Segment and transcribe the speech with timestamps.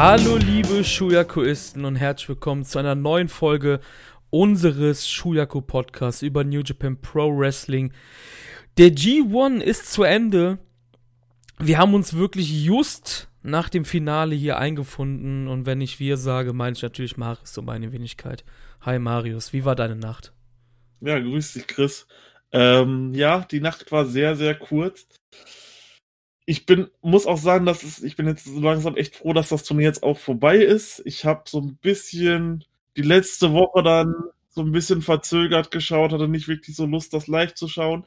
[0.00, 3.80] Hallo liebe Shuyakuisten und herzlich willkommen zu einer neuen Folge
[4.30, 7.92] unseres Shuyaku Podcasts über New Japan Pro Wrestling.
[8.76, 10.60] Der G1 ist zu Ende.
[11.58, 16.52] Wir haben uns wirklich just nach dem Finale hier eingefunden und wenn ich wir sage,
[16.52, 18.44] meine ich natürlich Marius und meine Wenigkeit.
[18.82, 20.32] Hi Marius, wie war deine Nacht?
[21.00, 22.06] Ja, grüß dich Chris.
[22.52, 25.08] Ähm, ja, die Nacht war sehr, sehr kurz
[26.48, 29.50] ich bin, muss auch sagen, dass es, ich bin jetzt so langsam echt froh, dass
[29.50, 31.02] das Turnier jetzt auch vorbei ist.
[31.04, 32.64] Ich habe so ein bisschen
[32.96, 34.14] die letzte Woche dann
[34.48, 38.06] so ein bisschen verzögert geschaut, hatte nicht wirklich so Lust, das live zu schauen.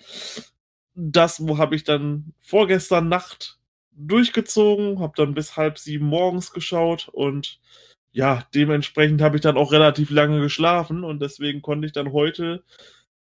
[0.96, 3.60] Das habe ich dann vorgestern Nacht
[3.92, 7.60] durchgezogen, habe dann bis halb sieben morgens geschaut und
[8.12, 12.64] ja, dementsprechend habe ich dann auch relativ lange geschlafen und deswegen konnte ich dann heute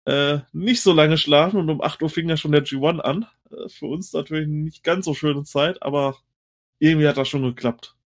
[0.07, 3.27] äh, nicht so lange schlafen und um 8 Uhr fing ja schon der G1 an.
[3.51, 6.17] Äh, für uns natürlich nicht ganz so schöne Zeit, aber
[6.79, 7.97] irgendwie hat das schon geklappt.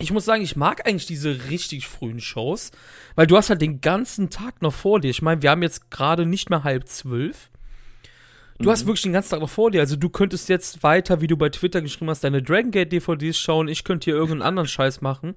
[0.00, 2.70] Ich muss sagen, ich mag eigentlich diese richtig frühen Shows,
[3.16, 5.10] weil du hast halt den ganzen Tag noch vor dir.
[5.10, 7.50] Ich meine, wir haben jetzt gerade nicht mehr halb zwölf.
[8.58, 8.70] Du mhm.
[8.70, 9.80] hast wirklich den ganzen Tag noch vor dir.
[9.80, 13.38] Also du könntest jetzt weiter, wie du bei Twitter geschrieben hast, deine Dragon Gate DVDs
[13.38, 13.68] schauen.
[13.68, 15.34] Ich könnte hier irgendeinen anderen Scheiß machen.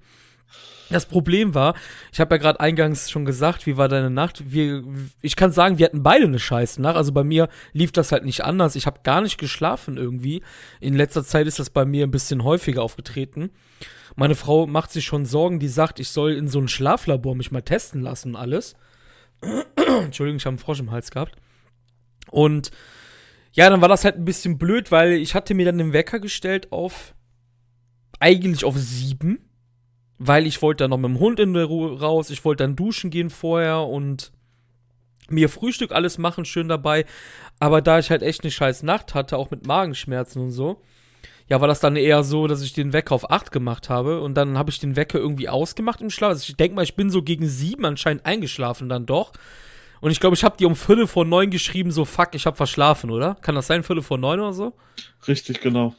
[0.92, 1.76] Das Problem war,
[2.12, 4.52] ich habe ja gerade eingangs schon gesagt, wie war deine Nacht?
[4.52, 4.84] Wir,
[5.22, 6.98] ich kann sagen, wir hatten beide eine scheiße Nacht.
[6.98, 8.76] Also bei mir lief das halt nicht anders.
[8.76, 10.42] Ich habe gar nicht geschlafen irgendwie.
[10.82, 13.52] In letzter Zeit ist das bei mir ein bisschen häufiger aufgetreten.
[14.16, 17.52] Meine Frau macht sich schon Sorgen, die sagt, ich soll in so ein Schlaflabor mich
[17.52, 18.76] mal testen lassen und alles.
[19.76, 21.38] Entschuldigung, ich habe einen Frosch im Hals gehabt.
[22.30, 22.72] Und
[23.54, 26.20] ja, dann war das halt ein bisschen blöd, weil ich hatte mir dann den Wecker
[26.20, 27.16] gestellt auf
[28.20, 29.51] eigentlich auf sieben
[30.24, 32.76] weil ich wollte dann noch mit dem Hund in der Ruhe raus, ich wollte dann
[32.76, 34.32] duschen gehen vorher und
[35.30, 37.06] mir Frühstück alles machen, schön dabei.
[37.60, 40.80] Aber da ich halt echt eine scheiß Nacht hatte, auch mit Magenschmerzen und so,
[41.48, 44.36] ja, war das dann eher so, dass ich den Wecker auf 8 gemacht habe und
[44.36, 46.30] dann habe ich den Wecker irgendwie ausgemacht im Schlaf.
[46.30, 49.32] Also ich denke mal, ich bin so gegen 7 anscheinend eingeschlafen dann doch.
[50.02, 52.56] Und ich glaube, ich habe dir um Viertel vor neun geschrieben, so fuck, ich habe
[52.58, 53.36] verschlafen, oder?
[53.42, 54.74] Kann das sein, Viertel vor neun oder so?
[55.28, 55.96] Richtig, genau.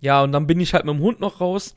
[0.00, 1.76] Ja, und dann bin ich halt mit dem Hund noch raus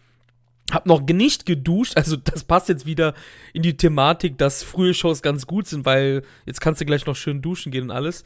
[0.72, 3.14] hab noch nicht geduscht, also das passt jetzt wieder
[3.54, 7.16] in die Thematik, dass frühe Shows ganz gut sind, weil jetzt kannst du gleich noch
[7.16, 8.24] schön duschen gehen und alles.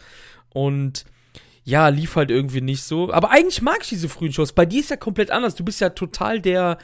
[0.50, 1.06] Und
[1.64, 3.12] ja, lief halt irgendwie nicht so.
[3.12, 4.54] Aber eigentlich mag ich diese frühen Shows.
[4.54, 5.56] Bei dir ist ja komplett anders.
[5.56, 6.78] Du bist ja total der,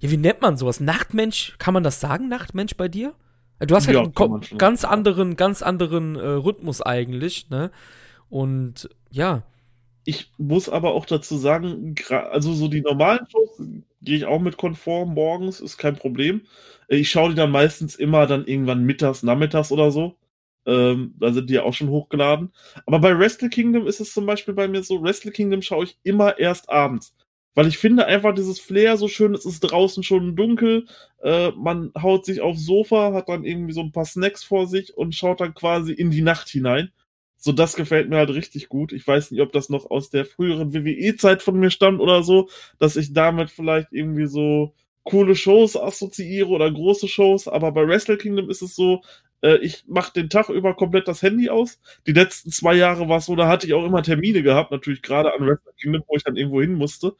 [0.00, 0.80] ja, wie nennt man sowas?
[0.80, 1.54] Nachtmensch?
[1.58, 3.14] Kann man das sagen, Nachtmensch bei dir?
[3.60, 7.70] Du hast halt ja, einen ganz anderen, ganz anderen äh, Rhythmus eigentlich, ne?
[8.28, 9.42] Und ja.
[10.04, 13.60] Ich muss aber auch dazu sagen, also so die normalen Shows
[14.02, 16.42] gehe ich auch mit konform morgens, ist kein Problem.
[16.88, 20.16] Äh, ich schaue die dann meistens immer dann irgendwann mittags, nachmittags oder so.
[20.66, 22.52] Ähm, da sind die ja auch schon hochgeladen.
[22.86, 25.98] Aber bei Wrestle Kingdom ist es zum Beispiel bei mir so, Wrestle Kingdom schaue ich
[26.02, 27.14] immer erst abends.
[27.54, 30.86] Weil ich finde einfach dieses Flair so schön, es ist draußen schon dunkel,
[31.22, 34.96] äh, man haut sich aufs Sofa, hat dann irgendwie so ein paar Snacks vor sich
[34.96, 36.90] und schaut dann quasi in die Nacht hinein.
[37.44, 38.90] So, das gefällt mir halt richtig gut.
[38.92, 42.48] Ich weiß nicht, ob das noch aus der früheren WWE-Zeit von mir stammt oder so,
[42.78, 44.72] dass ich damit vielleicht irgendwie so
[45.02, 49.02] coole Shows assoziiere oder große Shows, aber bei Wrestle Kingdom ist es so,
[49.42, 51.78] äh, ich mache den Tag über komplett das Handy aus.
[52.06, 55.02] Die letzten zwei Jahre war es so, da hatte ich auch immer Termine gehabt, natürlich
[55.02, 57.14] gerade an Wrestle Kingdom, wo ich dann irgendwo hin musste.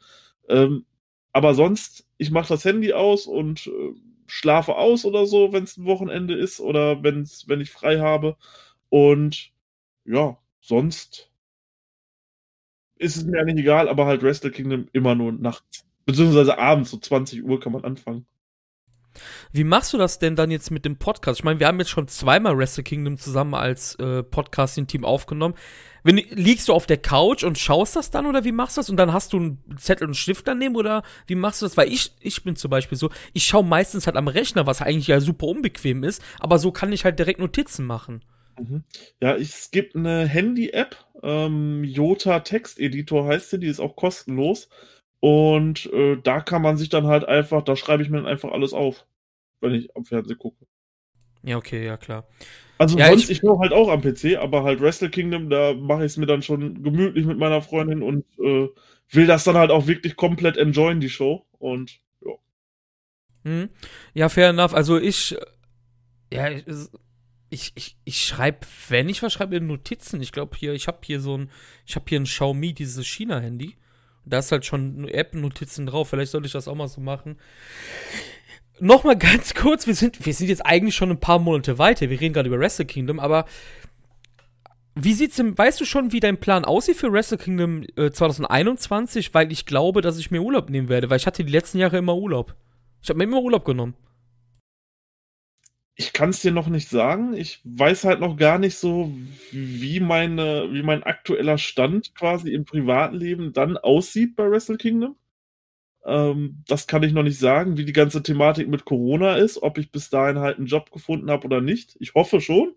[0.49, 0.85] Ähm,
[1.33, 3.71] aber sonst, ich mache das Handy aus und äh,
[4.25, 8.37] schlafe aus oder so, wenn es ein Wochenende ist oder wenn's, wenn ich frei habe.
[8.89, 9.51] Und
[10.05, 11.31] ja, sonst
[12.97, 15.85] ist es mir eigentlich egal, aber halt Wrestle Kingdom immer nur nachts.
[16.05, 18.25] Beziehungsweise abends, so 20 Uhr kann man anfangen.
[19.51, 21.39] Wie machst du das denn dann jetzt mit dem Podcast?
[21.39, 25.55] Ich meine, wir haben jetzt schon zweimal Wrestle Kingdom zusammen als äh, Podcasting-Team aufgenommen.
[26.03, 28.89] Wenn, liegst du auf der Couch und schaust das dann oder wie machst du das?
[28.89, 31.77] Und dann hast du einen Zettel und einen Stift daneben oder wie machst du das?
[31.77, 35.07] Weil ich, ich bin zum Beispiel so, ich schaue meistens halt am Rechner, was eigentlich
[35.07, 38.21] ja super unbequem ist, aber so kann ich halt direkt Notizen machen.
[38.59, 38.83] Mhm.
[39.21, 44.69] Ja, es gibt eine Handy-App, ähm, Jota Text Editor heißt sie, die ist auch kostenlos.
[45.19, 48.51] Und äh, da kann man sich dann halt einfach, da schreibe ich mir dann einfach
[48.51, 49.07] alles auf,
[49.59, 50.67] wenn ich am Fernsehen gucke.
[51.43, 52.27] Ja, okay, ja klar.
[52.77, 55.73] Also ja, sonst, ich, ich höre halt auch am PC, aber halt Wrestle Kingdom, da
[55.73, 58.67] mache ich es mir dann schon gemütlich mit meiner Freundin und äh,
[59.09, 61.45] will das dann halt auch wirklich komplett enjoyen, die Show.
[61.57, 62.33] Und ja.
[63.45, 63.69] Hm.
[64.13, 64.73] Ja, fair enough.
[64.73, 65.35] Also ich,
[66.31, 66.49] ja,
[67.49, 68.59] ich, ich, ich schreibe,
[68.89, 70.21] wenn ich was schreibe, in Notizen.
[70.21, 71.51] Ich glaube hier, ich habe hier so ein,
[71.85, 73.75] ich habe hier ein Xiaomi, dieses China-Handy.
[74.25, 76.09] Da ist halt schon App-Notizen drauf.
[76.09, 77.37] Vielleicht sollte ich das auch mal so machen.
[78.79, 82.09] Nochmal ganz kurz, wir sind, wir sind jetzt eigentlich schon ein paar Monate weiter.
[82.09, 83.45] Wir reden gerade über Wrestle Kingdom, aber
[84.97, 89.33] Wie sieht's denn, weißt du schon, wie dein Plan aussieht für Wrestle Kingdom äh, 2021?
[89.33, 91.97] Weil ich glaube, dass ich mir Urlaub nehmen werde, weil ich hatte die letzten Jahre
[91.97, 92.55] immer Urlaub.
[93.03, 93.93] Ich habe mir immer Urlaub genommen.
[95.97, 97.33] Ich kann es dir noch nicht sagen.
[97.35, 99.13] Ich weiß halt noch gar nicht so,
[99.51, 105.15] wie meine, wie mein aktueller Stand quasi im Privatleben dann aussieht bei Wrestle Kingdom.
[106.05, 109.77] Ähm, das kann ich noch nicht sagen, wie die ganze Thematik mit Corona ist, ob
[109.77, 111.97] ich bis dahin halt einen Job gefunden habe oder nicht.
[111.99, 112.75] Ich hoffe schon.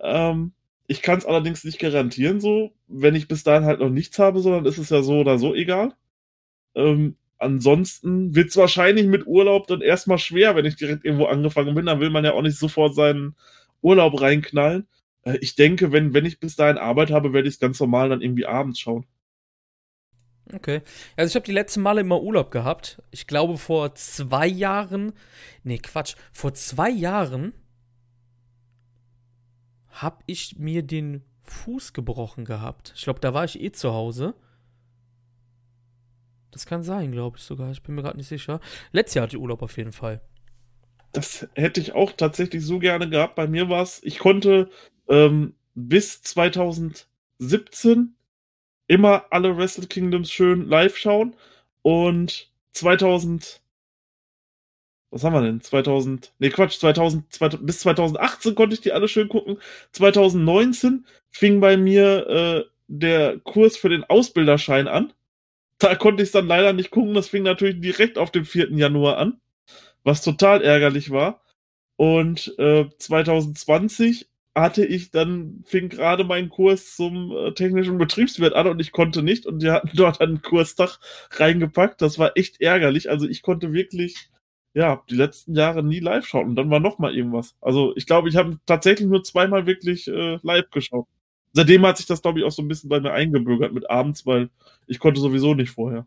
[0.00, 0.52] Ähm,
[0.88, 4.40] ich kann es allerdings nicht garantieren, so, wenn ich bis dahin halt noch nichts habe,
[4.40, 5.94] sondern ist es ja so oder so egal.
[6.74, 11.74] Ähm, ansonsten wird es wahrscheinlich mit Urlaub dann erstmal schwer, wenn ich direkt irgendwo angefangen
[11.74, 11.86] bin.
[11.86, 13.36] Dann will man ja auch nicht sofort seinen
[13.80, 14.86] Urlaub reinknallen.
[15.22, 18.08] Äh, ich denke, wenn, wenn ich bis dahin Arbeit habe, werde ich es ganz normal
[18.08, 19.06] dann irgendwie abends schauen.
[20.54, 20.80] Okay.
[21.16, 23.02] Also ich habe die letzten Male immer Urlaub gehabt.
[23.10, 25.12] Ich glaube vor zwei Jahren.
[25.62, 26.16] Nee, Quatsch.
[26.32, 27.52] Vor zwei Jahren
[29.88, 32.92] habe ich mir den Fuß gebrochen gehabt.
[32.96, 34.34] Ich glaube, da war ich eh zu Hause.
[36.50, 37.70] Das kann sein, glaube ich sogar.
[37.70, 38.60] Ich bin mir gerade nicht sicher.
[38.92, 40.20] Letztes Jahr hatte ich Urlaub auf jeden Fall.
[41.12, 43.34] Das hätte ich auch tatsächlich so gerne gehabt.
[43.34, 44.68] Bei mir war es, ich konnte
[45.08, 48.14] ähm, bis 2017
[48.86, 51.36] immer alle Wrestle Kingdoms schön live schauen.
[51.82, 53.60] Und 2000,
[55.10, 55.60] was haben wir denn?
[55.60, 59.58] 2000, nee, Quatsch, 2000, 2000 bis 2018 konnte ich die alle schön gucken.
[59.92, 65.12] 2019 fing bei mir äh, der Kurs für den Ausbilderschein an.
[65.78, 67.14] Da konnte ich es dann leider nicht gucken.
[67.14, 68.70] Das fing natürlich direkt auf dem 4.
[68.72, 69.40] Januar an,
[70.04, 71.42] was total ärgerlich war.
[71.96, 78.68] Und äh, 2020 hatte ich dann, fing gerade mein Kurs zum äh, technischen Betriebswirt an
[78.68, 80.98] und ich konnte nicht und die hatten dort einen Kurstag
[81.32, 82.02] reingepackt.
[82.02, 83.10] Das war echt ärgerlich.
[83.10, 84.30] Also ich konnte wirklich,
[84.74, 87.56] ja, die letzten Jahre nie live schauen und dann war noch mal irgendwas.
[87.60, 91.06] Also ich glaube, ich habe tatsächlich nur zweimal wirklich äh, live geschaut.
[91.52, 94.26] Seitdem hat sich das, glaube ich, auch so ein bisschen bei mir eingebürgert mit abends,
[94.26, 94.50] weil
[94.86, 96.06] ich konnte sowieso nicht vorher.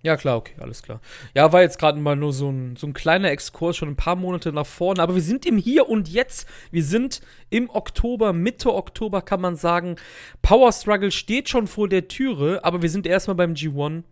[0.00, 1.00] Ja, klar, okay, alles klar.
[1.34, 4.14] Ja, war jetzt gerade mal nur so ein, so ein kleiner Exkurs, schon ein paar
[4.14, 5.02] Monate nach vorne.
[5.02, 6.46] Aber wir sind im Hier und Jetzt.
[6.70, 7.20] Wir sind
[7.50, 9.96] im Oktober, Mitte Oktober kann man sagen.
[10.40, 14.04] Power Struggle steht schon vor der Türe, aber wir sind erstmal beim G1.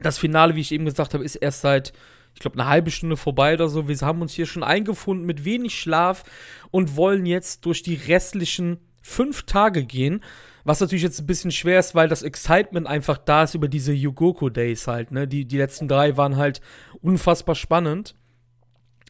[0.00, 1.94] Das Finale, wie ich eben gesagt habe, ist erst seit,
[2.34, 3.88] ich glaube, eine halbe Stunde vorbei oder so.
[3.88, 6.24] Wir haben uns hier schon eingefunden mit wenig Schlaf
[6.70, 10.24] und wollen jetzt durch die restlichen fünf Tage gehen.
[10.64, 13.92] Was natürlich jetzt ein bisschen schwer ist, weil das Excitement einfach da ist über diese
[13.92, 15.28] Yugoko Days halt, ne?
[15.28, 16.62] Die, die letzten drei waren halt
[17.02, 18.14] unfassbar spannend.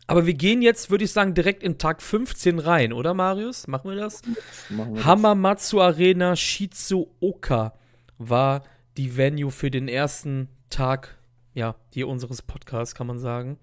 [0.08, 3.68] Aber wir gehen jetzt, würde ich sagen, direkt in Tag 15 rein, oder Marius?
[3.68, 4.20] Machen wir das?
[4.68, 5.94] Machen wir Hamamatsu das.
[5.94, 7.72] Arena Shizuoka
[8.18, 8.64] war
[8.96, 11.16] die Venue für den ersten Tag,
[11.54, 13.58] ja, hier unseres Podcasts, kann man sagen.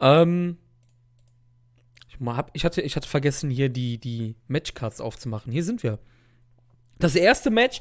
[0.00, 0.58] Ähm,
[2.52, 5.52] ich, hatte, ich hatte vergessen, hier die, die Matchcards aufzumachen.
[5.52, 5.98] Hier sind wir.
[6.98, 7.80] Das erste Match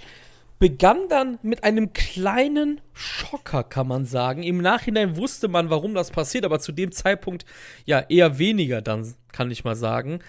[0.59, 4.43] begann dann mit einem kleinen Schocker, kann man sagen.
[4.43, 7.45] Im Nachhinein wusste man, warum das passiert, aber zu dem Zeitpunkt
[7.85, 10.19] ja eher weniger dann, kann ich mal sagen.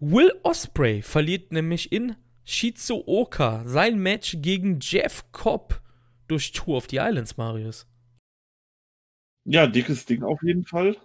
[0.00, 5.80] Will Osprey verliert nämlich in Shizuoka sein Match gegen Jeff Cobb
[6.28, 7.86] durch Tour of the Islands, Marius.
[9.44, 10.96] Ja, dickes Ding auf jeden Fall.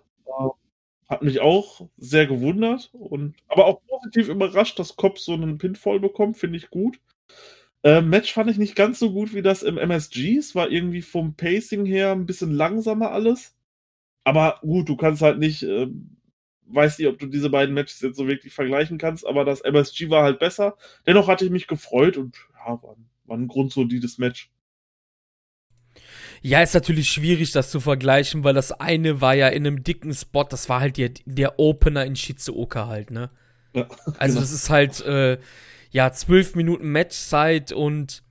[1.08, 6.00] Hat mich auch sehr gewundert und aber auch positiv überrascht, dass Cobb so einen Pinfall
[6.00, 7.00] bekommt, finde ich gut.
[7.84, 10.38] Äh, Match fand ich nicht ganz so gut wie das im MSG.
[10.38, 13.56] Es war irgendwie vom Pacing her ein bisschen langsamer alles.
[14.26, 15.88] Aber gut, du kannst halt nicht, äh,
[16.68, 20.10] weiß nicht, ob du diese beiden Matches jetzt so wirklich vergleichen kannst, aber das MSG
[20.10, 20.78] war halt besser.
[21.08, 24.52] Dennoch hatte ich mich gefreut und ja, war, war ein grundsolides Match.
[26.42, 30.14] Ja, ist natürlich schwierig, das zu vergleichen, weil das eine war ja in einem dicken
[30.14, 33.30] Spot, das war halt der, der Opener in Shizuoka halt, ne?
[33.74, 34.42] Ja, also genau.
[34.42, 35.38] das ist halt, äh,
[35.92, 38.24] ja, zwölf Minuten Matchzeit und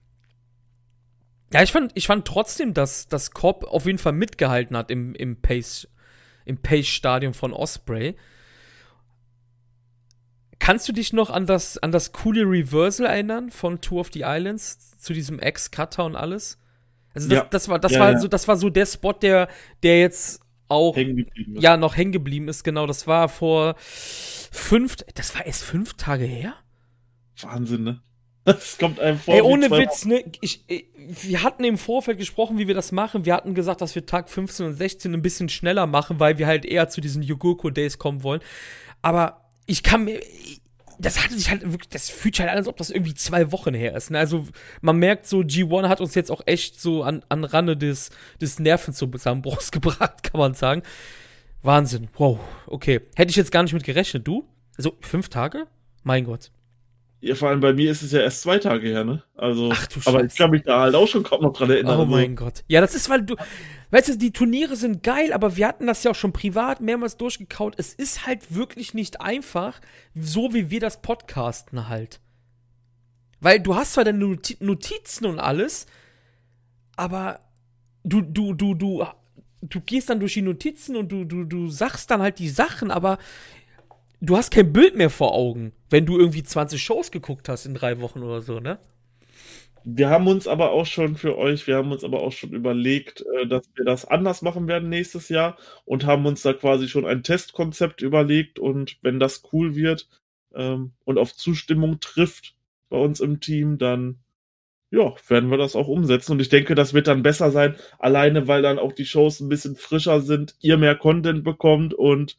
[1.52, 5.14] ja, ich fand, ich fand trotzdem, dass, dass Cobb auf jeden Fall mitgehalten hat im,
[5.14, 5.88] im Pace,
[6.44, 8.16] im Pace-Stadium von Osprey.
[10.58, 14.22] Kannst du dich noch an das, an das coole Reversal erinnern von Tour of the
[14.24, 16.58] Islands zu diesem Ex-Cutter und alles?
[17.16, 17.44] Also das, ja.
[17.50, 18.18] das war, das ja, war ja.
[18.18, 19.48] so, das war so der Spot, der,
[19.82, 20.96] der jetzt auch
[21.54, 22.62] ja noch hängen geblieben ist.
[22.62, 26.54] Genau, das war vor fünf, das war erst fünf Tage her.
[27.40, 28.02] Wahnsinn, ne?
[28.44, 29.34] Das kommt einem vor.
[29.34, 30.22] Ey, ohne Witz, ne?
[30.40, 33.24] Ich, ich, wir hatten im Vorfeld gesprochen, wie wir das machen.
[33.24, 36.46] Wir hatten gesagt, dass wir Tag 15 und 16 ein bisschen schneller machen, weil wir
[36.46, 38.40] halt eher zu diesen Yogoko Days kommen wollen.
[39.02, 40.20] Aber ich kann mir.
[40.98, 43.52] Das hatte sich halt wirklich, das fühlt sich halt an, als ob das irgendwie zwei
[43.52, 44.10] Wochen her ist.
[44.10, 44.18] Ne?
[44.18, 44.46] Also
[44.80, 48.10] man merkt so, G1 hat uns jetzt auch echt so an, an Rande des,
[48.40, 50.82] des Nervenzusammenbruchs gebracht, kann man sagen.
[51.62, 52.08] Wahnsinn.
[52.16, 53.00] Wow, okay.
[53.16, 54.26] Hätte ich jetzt gar nicht mit gerechnet.
[54.26, 54.48] Du?
[54.76, 55.66] Also fünf Tage?
[56.02, 56.50] Mein Gott.
[57.20, 59.22] Ja, vor allem bei mir ist es ja erst zwei Tage her, ne?
[59.34, 61.96] Also, Ach du aber ich kann mich da halt auch schon kaum noch dran erinnern.
[61.96, 62.62] Oh Also, mein Gott.
[62.68, 63.36] Ja, das ist, weil du.
[63.90, 67.16] Weißt du, die Turniere sind geil, aber wir hatten das ja auch schon privat mehrmals
[67.16, 67.74] durchgekaut.
[67.78, 69.80] Es ist halt wirklich nicht einfach,
[70.14, 72.20] so wie wir das podcasten halt.
[73.40, 75.86] Weil du hast zwar deine Noti- Notizen und alles,
[76.96, 77.40] aber
[78.02, 79.04] du, du, du, du,
[79.62, 82.90] du gehst dann durch die Notizen und du, du, du sagst dann halt die Sachen,
[82.90, 83.18] aber
[84.20, 87.74] du hast kein Bild mehr vor Augen, wenn du irgendwie 20 Shows geguckt hast in
[87.74, 88.78] drei Wochen oder so, ne?
[89.88, 93.24] Wir haben uns aber auch schon für euch, wir haben uns aber auch schon überlegt,
[93.34, 97.06] äh, dass wir das anders machen werden nächstes Jahr und haben uns da quasi schon
[97.06, 100.08] ein Testkonzept überlegt und wenn das cool wird
[100.56, 102.56] ähm, und auf Zustimmung trifft
[102.88, 104.18] bei uns im Team, dann
[104.90, 108.48] ja, werden wir das auch umsetzen und ich denke, das wird dann besser sein, alleine
[108.48, 112.36] weil dann auch die Shows ein bisschen frischer sind, ihr mehr Content bekommt und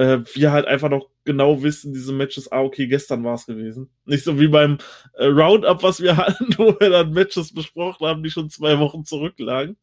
[0.00, 3.90] äh, wir halt einfach noch genau wissen, diese Matches, ah, okay, gestern war es gewesen.
[4.06, 4.78] Nicht so wie beim
[5.12, 9.04] äh, Roundup, was wir hatten, wo wir dann Matches besprochen haben, die schon zwei Wochen
[9.04, 9.76] zurücklagen.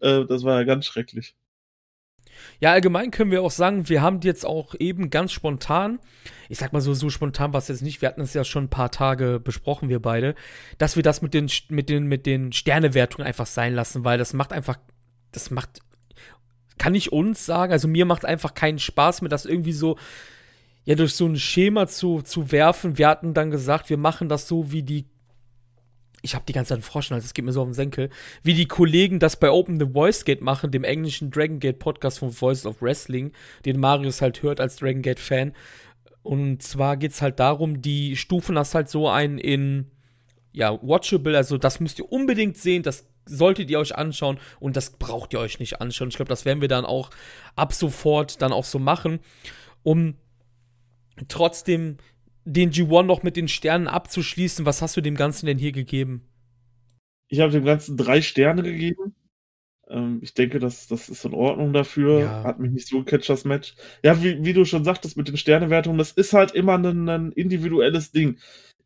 [0.00, 1.36] Äh, das war ja ganz schrecklich.
[2.60, 5.98] Ja, allgemein können wir auch sagen, wir haben jetzt auch eben ganz spontan,
[6.48, 8.64] ich sag mal so, so spontan war es jetzt nicht, wir hatten es ja schon
[8.64, 10.34] ein paar Tage besprochen, wir beide,
[10.78, 14.32] dass wir das mit den, mit den, mit den Sternewertungen einfach sein lassen, weil das
[14.32, 14.78] macht einfach,
[15.32, 15.80] das macht,
[16.78, 19.96] kann ich uns sagen, also mir macht es einfach keinen Spaß mehr, das irgendwie so,
[20.84, 22.96] ja, durch so ein Schema zu, zu werfen.
[22.98, 25.06] Wir hatten dann gesagt, wir machen das so wie die
[26.22, 28.10] ich habe die ganze Zeit einen Froschen, also es geht mir so auf den Senkel,
[28.42, 32.18] wie die Kollegen das bei Open the Voice Gate machen, dem englischen Dragon Gate Podcast
[32.18, 33.32] von Voice of Wrestling,
[33.64, 35.52] den Marius halt hört als Dragon Gate Fan.
[36.22, 39.90] Und zwar geht's halt darum, die stufen das halt so ein in,
[40.52, 44.90] ja, watchable, also das müsst ihr unbedingt sehen, das solltet ihr euch anschauen und das
[44.90, 46.08] braucht ihr euch nicht anschauen.
[46.08, 47.10] Ich glaube, das werden wir dann auch
[47.56, 49.20] ab sofort dann auch so machen,
[49.82, 50.14] um
[51.28, 51.98] trotzdem
[52.44, 54.64] den G1 noch mit den Sternen abzuschließen.
[54.64, 56.22] Was hast du dem Ganzen denn hier gegeben?
[57.28, 59.14] Ich habe dem Ganzen drei Sterne gegeben.
[59.88, 62.20] Ähm, ich denke, das, das ist in Ordnung dafür.
[62.20, 62.44] Ja.
[62.44, 63.74] Hat mich nicht so gecatcht, das Match.
[64.02, 67.32] Ja, wie, wie du schon sagtest mit den Sternewertungen, das ist halt immer ein, ein
[67.32, 68.38] individuelles Ding.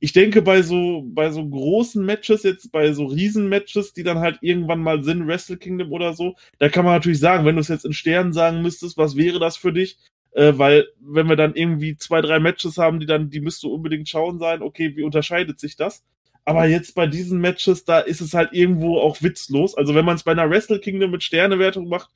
[0.03, 4.39] Ich denke, bei so, bei so großen Matches, jetzt bei so Riesen-Matches, die dann halt
[4.41, 7.69] irgendwann mal sind, Wrestle Kingdom oder so, da kann man natürlich sagen, wenn du es
[7.69, 9.99] jetzt in Sternen sagen müsstest, was wäre das für dich?
[10.33, 13.73] Äh, weil, wenn wir dann irgendwie zwei, drei Matches haben, die dann, die müsst du
[13.73, 16.03] unbedingt schauen sein, okay, wie unterscheidet sich das?
[16.45, 19.77] Aber jetzt bei diesen Matches, da ist es halt irgendwo auch witzlos.
[19.77, 22.11] Also wenn man es bei einer Wrestle Kingdom mit Sternewertung macht,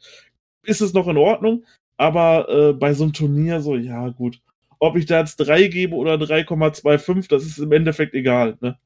[0.65, 1.65] ist es noch in Ordnung.
[1.97, 4.41] Aber äh, bei so einem Turnier so, ja gut.
[4.79, 8.59] Ob ich da jetzt 3 gebe oder 3,25, das ist im Endeffekt egal.
[8.61, 8.79] Ne?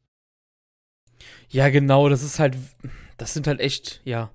[1.48, 2.56] Ja, genau, das ist halt,
[3.18, 4.30] das sind halt echt, ja.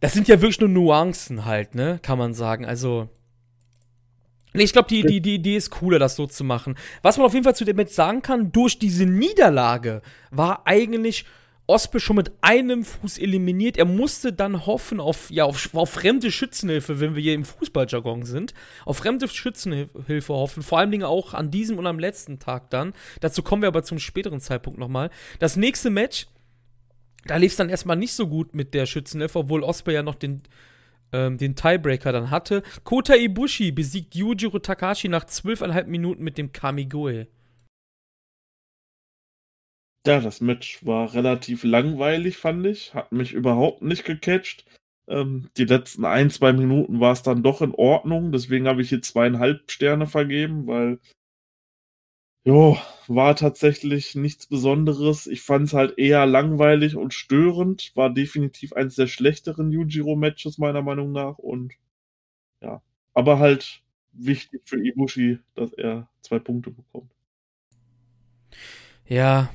[0.00, 2.64] Das sind ja wirklich nur Nuancen halt, ne, kann man sagen.
[2.64, 3.08] Also,
[4.52, 6.76] ich glaube, die, die, die Idee ist cooler, das so zu machen.
[7.02, 11.24] Was man auf jeden Fall zu dem Match sagen kann, durch diese Niederlage war eigentlich
[11.72, 13.76] Ospe schon mit einem Fuß eliminiert.
[13.76, 18.24] Er musste dann hoffen auf, ja, auf, auf fremde Schützenhilfe, wenn wir hier im Fußballjargon
[18.24, 18.54] sind.
[18.84, 20.62] Auf fremde Schützenhilfe hoffen.
[20.62, 22.92] Vor allen Dingen auch an diesem und am letzten Tag dann.
[23.20, 25.10] Dazu kommen wir aber zum späteren Zeitpunkt nochmal.
[25.38, 26.26] Das nächste Match,
[27.24, 30.16] da lief es dann erstmal nicht so gut mit der Schützenhilfe, obwohl Ospe ja noch
[30.16, 30.42] den,
[31.12, 32.62] ähm, den Tiebreaker dann hatte.
[32.84, 37.26] Kota Ibushi besiegt Yujiro Takashi nach zwölfeinhalb Minuten mit dem Kamigoe.
[40.06, 42.92] Ja, das Match war relativ langweilig, fand ich.
[42.94, 44.64] Hat mich überhaupt nicht gecatcht.
[45.08, 48.32] Ähm, die letzten ein, zwei Minuten war es dann doch in Ordnung.
[48.32, 50.98] Deswegen habe ich hier zweieinhalb Sterne vergeben, weil
[52.44, 55.28] jo, war tatsächlich nichts Besonderes.
[55.28, 57.92] Ich fand es halt eher langweilig und störend.
[57.94, 61.38] War definitiv eines der schlechteren Yujiro-Matches meiner Meinung nach.
[61.38, 61.74] Und
[62.60, 62.82] ja,
[63.14, 63.82] aber halt
[64.12, 67.12] wichtig für Ibushi, dass er zwei Punkte bekommt.
[69.06, 69.50] Ja,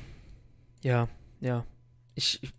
[0.82, 1.08] ja,
[1.40, 1.64] ja.
[2.14, 2.50] Ich, ich,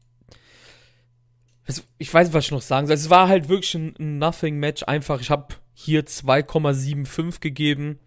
[1.65, 2.95] also, ich weiß was ich noch sagen soll.
[2.95, 4.83] Es war halt wirklich ein, ein Nothing-Match.
[4.83, 7.99] Einfach, ich habe hier 2,75 gegeben.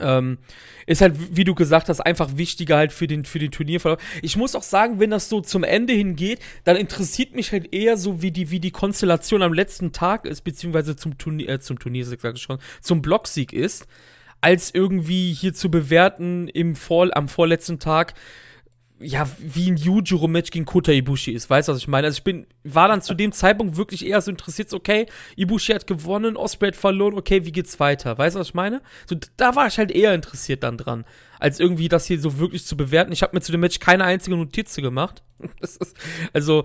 [0.00, 0.38] Ähm,
[0.86, 4.00] ist halt, wie du gesagt hast, einfach wichtiger halt für den, für den Turnierverlauf.
[4.22, 7.96] Ich muss auch sagen, wenn das so zum Ende hingeht, dann interessiert mich halt eher
[7.96, 11.78] so, wie die, wie die Konstellation am letzten Tag ist, beziehungsweise zum Turnier, äh, zum
[11.78, 13.86] Turnier, sag ich schon, zum Blocksieg ist,
[14.40, 18.14] als irgendwie hier zu bewerten im Vor, am vorletzten Tag,
[19.00, 21.48] ja, wie ein Yujiro-Match gegen Kota Ibushi ist.
[21.48, 22.06] Weißt du, was ich meine?
[22.06, 25.86] Also ich bin, war dann zu dem Zeitpunkt wirklich eher so interessiert, okay, Ibushi hat
[25.86, 28.18] gewonnen, Osprey hat verloren, okay, wie geht's weiter?
[28.18, 28.82] Weißt du, was ich meine?
[29.06, 31.04] So, da war ich halt eher interessiert dann dran,
[31.38, 33.12] als irgendwie das hier so wirklich zu bewerten.
[33.12, 35.22] Ich habe mir zu dem Match keine einzige Notiz gemacht.
[35.60, 35.96] Das ist,
[36.32, 36.64] also,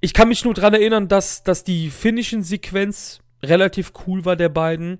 [0.00, 4.98] ich kann mich nur dran erinnern, dass, dass die Finishing-Sequenz relativ cool war der beiden.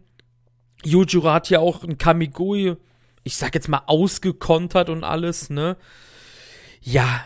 [0.85, 2.77] Yujiro hat ja auch ein Kamigoi
[3.23, 5.77] ich sag jetzt mal, ausgekontert und alles, ne?
[6.81, 7.25] Ja.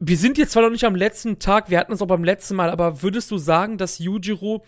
[0.00, 2.54] Wir sind jetzt zwar noch nicht am letzten Tag, wir hatten es auch beim letzten
[2.54, 4.64] Mal, aber würdest du sagen, dass Yujiro,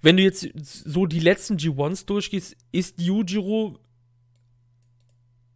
[0.00, 3.78] wenn du jetzt so die letzten G1s durchgehst, ist Yujiro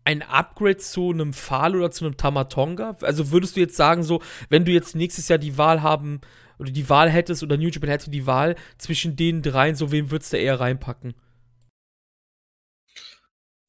[0.05, 2.97] ein Upgrade zu einem Pfahl oder zu einem Tamatonga?
[3.03, 6.21] Also würdest du jetzt sagen, so, wenn du jetzt nächstes Jahr die Wahl haben
[6.61, 10.13] oder die Wahl hättest oder New Japan hätte die Wahl zwischen den dreien, so wem
[10.13, 11.15] würdest du eher reinpacken?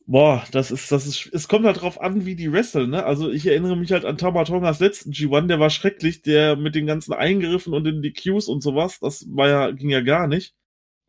[0.09, 3.03] Boah, das ist, das ist, es kommt halt drauf an, wie die wresteln, ne?
[3.05, 6.87] Also ich erinnere mich halt an Tamatongas letzten G1, der war schrecklich, der mit den
[6.87, 10.53] ganzen Eingriffen und den DQs und sowas, das war ja, ging ja gar nicht.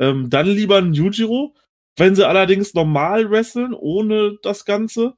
[0.01, 1.55] Ähm, dann lieber ein Yujiro.
[1.97, 5.15] Wenn sie allerdings normal wresteln, ohne das Ganze,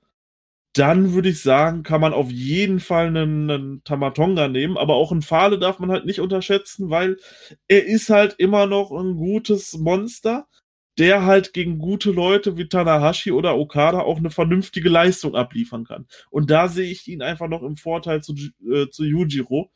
[0.74, 5.12] dann würde ich sagen, kann man auf jeden Fall einen, einen Tamatonga nehmen, aber auch
[5.12, 7.16] einen Fale darf man halt nicht unterschätzen, weil
[7.68, 10.46] er ist halt immer noch ein gutes Monster
[10.98, 16.06] der halt gegen gute Leute wie Tanahashi oder Okada auch eine vernünftige Leistung abliefern kann.
[16.30, 18.34] Und da sehe ich ihn einfach noch im Vorteil zu,
[18.70, 19.70] äh, zu Yujiro.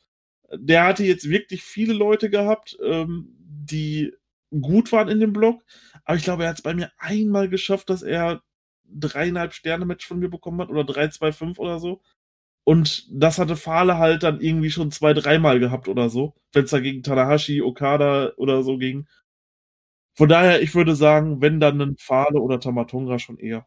[0.52, 4.12] Der hatte jetzt wirklich viele Leute gehabt, ähm, die
[4.60, 5.62] gut waren in dem Block,
[6.04, 8.42] aber ich glaube, er hat es bei mir einmal geschafft, dass er
[8.84, 12.02] dreieinhalb Sterne Match von mir bekommen hat oder drei, zwei, fünf oder so.
[12.64, 16.70] Und das hatte Fahle halt dann irgendwie schon zwei, dreimal gehabt oder so, wenn es
[16.70, 19.06] da gegen Tanahashi, Okada oder so ging.
[20.16, 23.66] Von daher, ich würde sagen, wenn dann ein Pfade oder Tamatonga schon eher.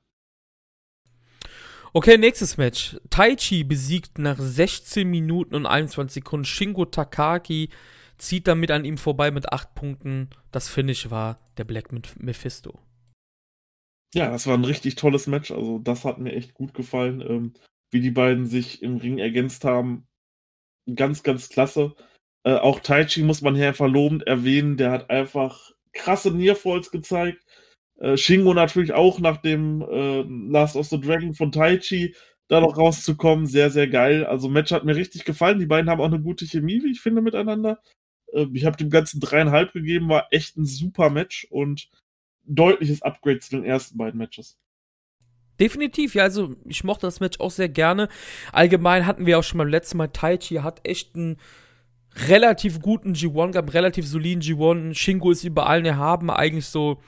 [1.94, 2.98] Okay, nächstes Match.
[3.10, 7.70] Taichi besiegt nach 16 Minuten und 21 Sekunden Shingo Takagi,
[8.18, 10.30] zieht damit an ihm vorbei mit 8 Punkten.
[10.52, 12.80] Das Finish war der Black Mephisto.
[14.14, 15.52] Ja, das war ein richtig tolles Match.
[15.52, 17.22] Also, das hat mir echt gut gefallen.
[17.22, 17.54] Ähm,
[17.92, 20.08] wie die beiden sich im Ring ergänzt haben.
[20.94, 21.96] Ganz, ganz klasse.
[22.44, 24.78] Äh, auch Taichi muss man hier verlobend erwähnen.
[24.78, 27.44] Der hat einfach krasse Nearfalls gezeigt.
[28.00, 32.16] Äh, Shingo natürlich auch nach dem äh, Last of the Dragon von Taichi
[32.48, 33.48] da noch rauszukommen.
[33.48, 34.26] Sehr, sehr geil.
[34.26, 35.60] Also Match hat mir richtig gefallen.
[35.60, 37.80] Die beiden haben auch eine gute Chemie, wie ich finde, miteinander.
[38.32, 41.90] Äh, ich habe dem Ganzen dreieinhalb gegeben, war echt ein super Match und
[42.46, 44.58] deutliches Upgrade zu den ersten beiden Matches.
[45.60, 48.10] Definitiv, ja, also ich mochte das Match auch sehr gerne.
[48.52, 51.38] Allgemein hatten wir auch schon beim letzten Mal, Taichi hat echt ein
[52.28, 54.96] relativ guten G1 gehabt, relativ soliden G1.
[54.96, 57.00] Shingo ist über allen erhaben, eigentlich so,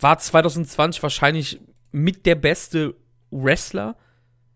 [0.00, 1.60] war 2020 wahrscheinlich
[1.92, 2.94] mit der beste
[3.30, 3.96] Wrestler,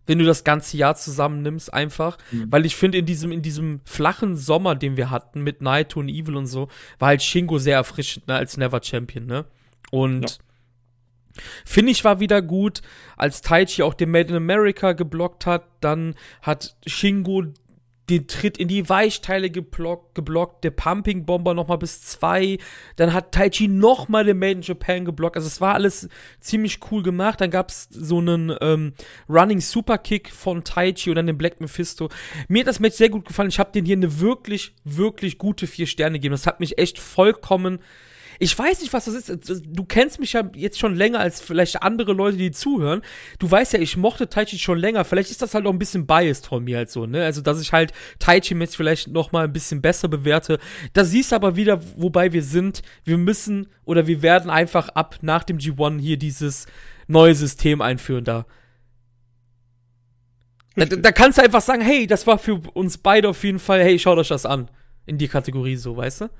[0.06, 2.18] wenn du das ganze Jahr zusammennimmst, einfach.
[2.30, 2.50] Mhm.
[2.50, 6.08] Weil ich finde, in diesem, in diesem flachen Sommer, den wir hatten, mit Naito und
[6.08, 9.44] Evil und so, war halt Shingo sehr erfrischend, ne, als Never Champion, ne?
[9.90, 10.36] Und ja.
[11.64, 12.82] Finde ich war wieder gut,
[13.16, 17.44] als Taichi auch den Made in America geblockt hat, dann hat Shingo
[18.10, 22.58] den Tritt in die Weichteile geblockt, geblockt der Pumping Bomber nochmal bis zwei,
[22.96, 26.08] dann hat Taichi nochmal den Made in Japan geblockt, also es war alles
[26.40, 28.92] ziemlich cool gemacht, dann gab es so einen ähm,
[29.28, 32.08] Running Superkick von Taichi und dann den Black Mephisto.
[32.48, 35.66] Mir hat das Match sehr gut gefallen, ich habe den hier eine wirklich, wirklich gute
[35.66, 37.78] vier Sterne gegeben, das hat mich echt vollkommen
[38.42, 39.62] ich weiß nicht, was das ist.
[39.66, 43.02] Du kennst mich ja jetzt schon länger als vielleicht andere Leute, die zuhören.
[43.38, 45.04] Du weißt ja, ich mochte Taichi schon länger.
[45.04, 47.22] Vielleicht ist das halt auch ein bisschen biased von mir halt so, ne?
[47.22, 50.58] Also, dass ich halt Taichi jetzt vielleicht noch mal ein bisschen besser bewerte.
[50.94, 52.80] Da siehst du aber wieder, wobei wir sind.
[53.04, 56.64] Wir müssen oder wir werden einfach ab nach dem G1 hier dieses
[57.08, 58.46] neue System einführen da.
[60.76, 63.82] Da, da, kannst du einfach sagen, hey, das war für uns beide auf jeden Fall,
[63.82, 64.70] hey, schaut euch das an.
[65.04, 66.30] In die Kategorie so, weißt du?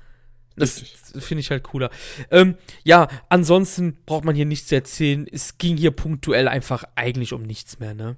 [0.55, 0.79] Das
[1.17, 1.89] finde ich halt cooler.
[2.29, 5.25] Ähm, ja, ansonsten braucht man hier nichts zu erzählen.
[5.31, 8.17] Es ging hier punktuell einfach eigentlich um nichts mehr, ne?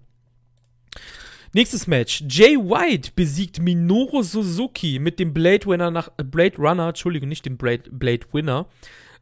[1.54, 2.24] Nächstes Match.
[2.28, 7.46] Jay White besiegt Minoru Suzuki mit dem Blade Runner nach äh, Blade Runner, Entschuldigung, nicht
[7.46, 8.67] dem Blade, Blade Winner.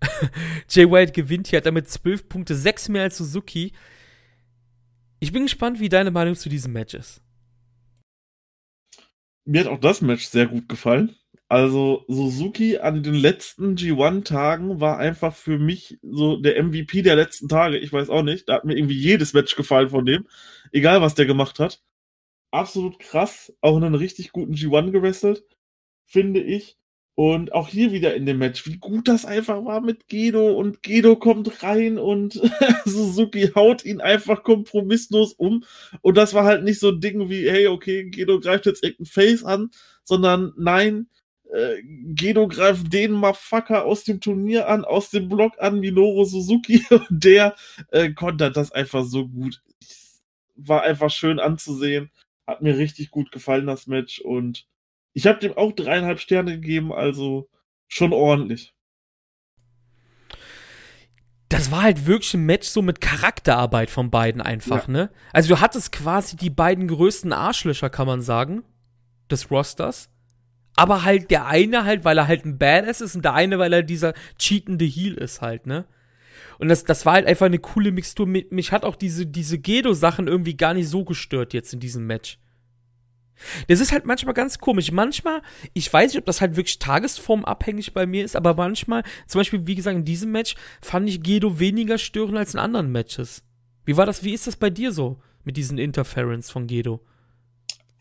[0.69, 3.74] Jay White gewinnt hier, hat damit 12 Punkte, 6 mehr als Suzuki.
[5.19, 7.21] Ich bin gespannt, wie deine Meinung zu diesem Match ist.
[9.43, 11.15] Mir hat auch das Match sehr gut gefallen.
[11.51, 17.49] Also Suzuki an den letzten G1-Tagen war einfach für mich so der MVP der letzten
[17.49, 17.77] Tage.
[17.77, 18.47] Ich weiß auch nicht.
[18.47, 20.25] Da hat mir irgendwie jedes Match gefallen von dem.
[20.71, 21.81] Egal, was der gemacht hat.
[22.51, 23.53] Absolut krass.
[23.59, 25.43] Auch in einen richtig guten G1 gewrestelt,
[26.05, 26.77] finde ich.
[27.15, 30.53] Und auch hier wieder in dem Match, wie gut das einfach war mit Gedo.
[30.53, 32.35] Und Gedo kommt rein und
[32.85, 35.65] Suzuki haut ihn einfach kompromisslos um.
[36.01, 39.07] Und das war halt nicht so ein Ding wie, hey, okay, Gedo greift jetzt irgendein
[39.07, 39.69] Face an,
[40.05, 41.07] sondern nein,
[41.51, 46.85] äh, Gedo greift den Motherfucker aus dem Turnier an, aus dem Block an, Minoru Suzuki,
[46.89, 47.55] und der
[47.91, 49.61] äh, kontert das einfach so gut.
[50.55, 52.11] War einfach schön anzusehen.
[52.47, 54.19] Hat mir richtig gut gefallen, das Match.
[54.19, 54.67] Und
[55.13, 57.49] ich habe dem auch dreieinhalb Sterne gegeben, also
[57.87, 58.73] schon ordentlich.
[61.51, 64.93] das war halt wirklich ein Match so mit Charakterarbeit von beiden einfach, ja.
[64.93, 65.09] ne?
[65.33, 68.63] Also du hattest quasi die beiden größten Arschlöcher, kann man sagen,
[69.29, 70.09] des Rosters.
[70.81, 73.71] Aber halt der eine halt, weil er halt ein Badass ist und der eine, weil
[73.71, 75.85] er dieser cheatende Heel ist halt, ne?
[76.57, 78.25] Und das, das war halt einfach eine coole Mixtur.
[78.25, 82.39] Mich hat auch diese, diese Gedo-Sachen irgendwie gar nicht so gestört jetzt in diesem Match.
[83.67, 84.91] Das ist halt manchmal ganz komisch.
[84.91, 89.39] Manchmal, ich weiß nicht, ob das halt wirklich tagesformabhängig bei mir ist, aber manchmal, zum
[89.39, 93.43] Beispiel, wie gesagt, in diesem Match fand ich Gedo weniger störend als in anderen Matches.
[93.85, 97.01] Wie war das, wie ist das bei dir so mit diesen Interference von Gedo?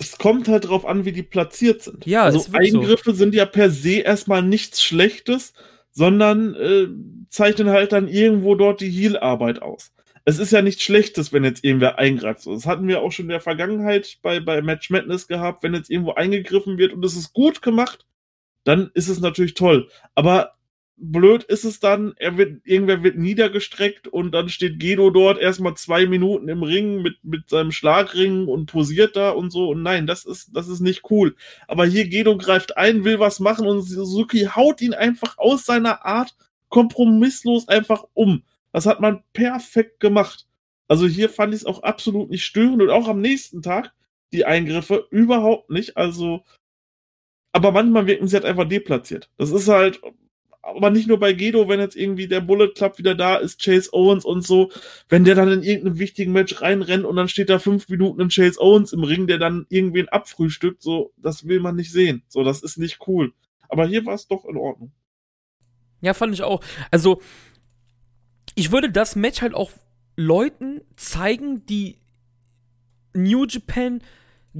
[0.00, 2.04] Es kommt halt drauf an, wie die platziert sind.
[2.06, 3.16] Ja, also Eingriffe so.
[3.16, 5.52] sind ja per se erstmal nichts Schlechtes,
[5.92, 6.88] sondern äh,
[7.28, 9.92] zeichnen halt dann irgendwo dort die Heal-Arbeit aus
[10.24, 12.46] es ist ja nichts Schlechtes, wenn jetzt irgendwer eingreift.
[12.46, 15.62] Das hatten wir auch schon in der Vergangenheit bei, bei Match Madness gehabt.
[15.62, 18.06] Wenn jetzt irgendwo eingegriffen wird und es ist gut gemacht,
[18.64, 19.88] dann ist es natürlich toll.
[20.14, 20.52] Aber
[21.00, 25.74] blöd ist es dann, er wird, irgendwer wird niedergestreckt und dann steht Gedo dort erstmal
[25.74, 29.70] zwei Minuten im Ring mit, mit seinem Schlagring und posiert da und so.
[29.70, 31.34] Und nein, das ist, das ist nicht cool.
[31.66, 36.04] Aber hier Gedo greift ein, will was machen und Suzuki haut ihn einfach aus seiner
[36.04, 36.36] Art
[36.68, 38.44] kompromisslos einfach um.
[38.72, 40.46] Das hat man perfekt gemacht.
[40.86, 43.92] Also hier fand ich es auch absolut nicht störend und auch am nächsten Tag
[44.32, 45.96] die Eingriffe überhaupt nicht.
[45.96, 46.44] Also,
[47.52, 49.30] aber manchmal wirken sie halt einfach deplatziert.
[49.38, 50.00] Das ist halt,
[50.74, 53.90] aber nicht nur bei Gedo, wenn jetzt irgendwie der Bullet Club wieder da ist, Chase
[53.92, 54.70] Owens und so,
[55.09, 58.28] wenn der dann in irgendeinem wichtigen Match reinrennt und dann steht da fünf Minuten ein
[58.28, 62.22] Chase Owens im Ring, der dann irgendwen abfrühstückt, so, das will man nicht sehen.
[62.28, 63.33] So, das ist nicht cool.
[63.68, 64.92] Aber hier war es doch in Ordnung.
[66.00, 66.62] Ja, fand ich auch.
[66.90, 67.20] Also,
[68.54, 69.70] ich würde das Match halt auch
[70.16, 71.98] Leuten zeigen, die
[73.14, 74.02] New Japan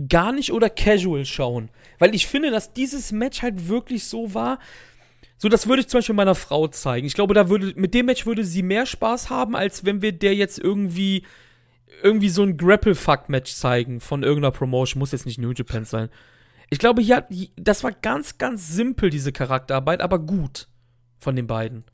[0.09, 1.71] gar nicht oder casual schauen.
[1.99, 4.59] Weil ich finde, dass dieses Match halt wirklich so war.
[5.43, 7.07] So, das würde ich zum Beispiel meiner Frau zeigen.
[7.07, 10.13] Ich glaube, da würde, mit dem Match würde sie mehr Spaß haben, als wenn wir
[10.13, 11.25] der jetzt irgendwie,
[12.03, 14.99] irgendwie so ein Grapple-Fuck-Match zeigen von irgendeiner Promotion.
[14.99, 16.11] Muss jetzt nicht New Japan sein.
[16.69, 17.27] Ich glaube, ja,
[17.57, 20.69] das war ganz, ganz simpel, diese Charakterarbeit, aber gut
[21.19, 21.85] von den beiden.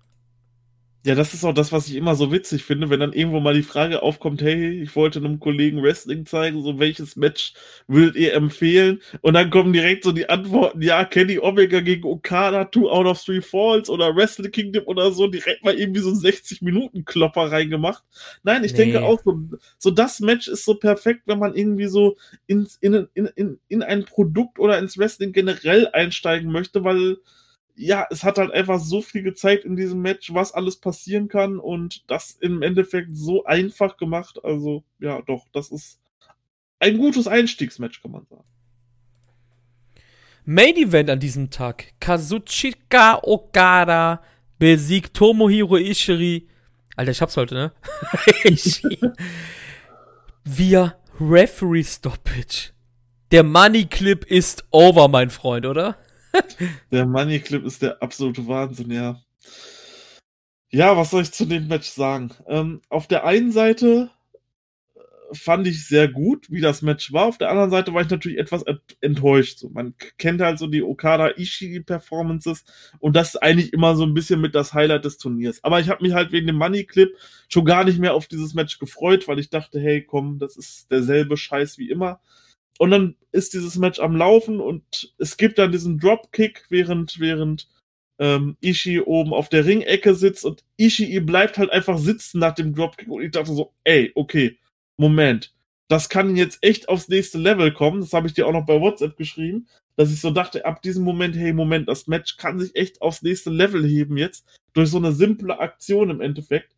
[1.06, 3.54] Ja, das ist auch das, was ich immer so witzig finde, wenn dann irgendwo mal
[3.54, 7.54] die Frage aufkommt, hey, ich wollte einem Kollegen Wrestling zeigen, so welches Match
[7.86, 9.00] würdet ihr empfehlen?
[9.20, 13.22] Und dann kommen direkt so die Antworten, ja, Kenny Omega gegen Okada, Two Out of
[13.22, 18.02] Three Falls oder Wrestle Kingdom oder so, direkt mal irgendwie so 60-Minuten-Klopper reingemacht.
[18.42, 18.78] Nein, ich nee.
[18.78, 19.38] denke auch so,
[19.78, 22.16] so das Match ist so perfekt, wenn man irgendwie so
[22.48, 27.18] ins, in, in, in, in ein Produkt oder ins Wrestling generell einsteigen möchte, weil
[27.76, 31.58] ja, es hat halt einfach so viel gezeigt in diesem Match, was alles passieren kann
[31.58, 34.42] und das im Endeffekt so einfach gemacht.
[34.42, 36.00] Also, ja, doch, das ist
[36.80, 38.44] ein gutes Einstiegsmatch, kann man sagen.
[40.44, 41.92] Main Event an diesem Tag.
[42.00, 44.22] Kazuchika Okada
[44.58, 46.48] besiegt Tomohiro Ishii.
[46.96, 47.72] Alter, ich hab's heute, ne?
[50.44, 52.72] Via Referee Stoppage.
[53.32, 55.98] Der Money Clip ist over, mein Freund, oder?
[56.90, 59.20] der Money Clip ist der absolute Wahnsinn, ja.
[60.70, 62.32] Ja, was soll ich zu dem Match sagen?
[62.48, 64.10] Ähm, auf der einen Seite
[64.94, 67.26] äh, fand ich sehr gut, wie das Match war.
[67.26, 68.64] Auf der anderen Seite war ich natürlich etwas
[69.00, 69.58] enttäuscht.
[69.58, 72.64] So, man kennt halt so die Okada Ishii Performances
[72.98, 75.62] und das ist eigentlich immer so ein bisschen mit das Highlight des Turniers.
[75.62, 77.10] Aber ich habe mich halt wegen dem Money Clip
[77.48, 80.90] schon gar nicht mehr auf dieses Match gefreut, weil ich dachte, hey, komm, das ist
[80.90, 82.20] derselbe Scheiß wie immer.
[82.78, 87.68] Und dann ist dieses Match am Laufen und es gibt dann diesen Dropkick, während, während
[88.18, 92.74] ähm, Ishii oben auf der Ringecke sitzt und Ishii bleibt halt einfach sitzen nach dem
[92.74, 94.58] Dropkick und ich dachte so, ey, okay,
[94.96, 95.54] Moment,
[95.88, 98.00] das kann jetzt echt aufs nächste Level kommen.
[98.00, 101.04] Das habe ich dir auch noch bei WhatsApp geschrieben, dass ich so dachte, ab diesem
[101.04, 104.98] Moment, hey, Moment, das Match kann sich echt aufs nächste Level heben jetzt durch so
[104.98, 106.74] eine simple Aktion im Endeffekt.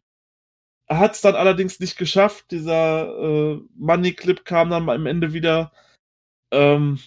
[0.87, 2.51] Er hat es dann allerdings nicht geschafft.
[2.51, 5.73] Dieser äh, Money Clip kam dann am Ende wieder
[6.51, 6.99] ähm,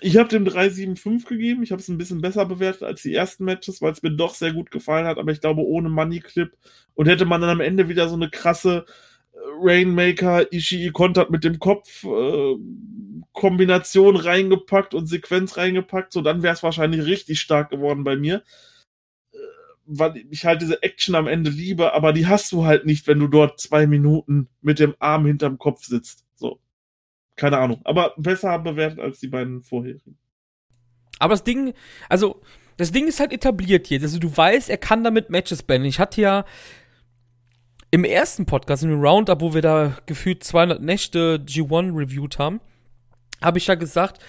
[0.00, 1.62] ich habe dem 3,75 gegeben.
[1.62, 4.34] Ich habe es ein bisschen besser bewertet als die ersten Matches, weil es mir doch
[4.34, 5.18] sehr gut gefallen hat.
[5.18, 6.52] Aber ich glaube, ohne Money Clip
[6.94, 8.84] und hätte man dann am Ende wieder so eine krasse
[9.32, 12.56] äh, Rainmaker, Ishii kontert mit dem Kopf äh,
[13.32, 18.42] Kombination reingepackt und Sequenz reingepackt, so dann wäre es wahrscheinlich richtig stark geworden bei mir.
[19.32, 19.38] Äh,
[19.86, 23.18] weil ich halt diese Action am Ende liebe, aber die hast du halt nicht, wenn
[23.18, 26.25] du dort zwei Minuten mit dem Arm hinterm Kopf sitzt.
[27.36, 27.80] Keine Ahnung.
[27.84, 30.18] Aber besser bewertet als die beiden vorherigen.
[31.18, 31.74] Aber das Ding,
[32.08, 32.42] also,
[32.76, 34.02] das Ding ist halt etabliert jetzt.
[34.02, 35.86] Also, du weißt, er kann damit Matches beenden.
[35.86, 36.44] Ich hatte ja
[37.90, 42.60] im ersten Podcast, im Roundup, wo wir da gefühlt 200 Nächte G1 reviewed haben,
[43.40, 44.20] habe ich ja gesagt,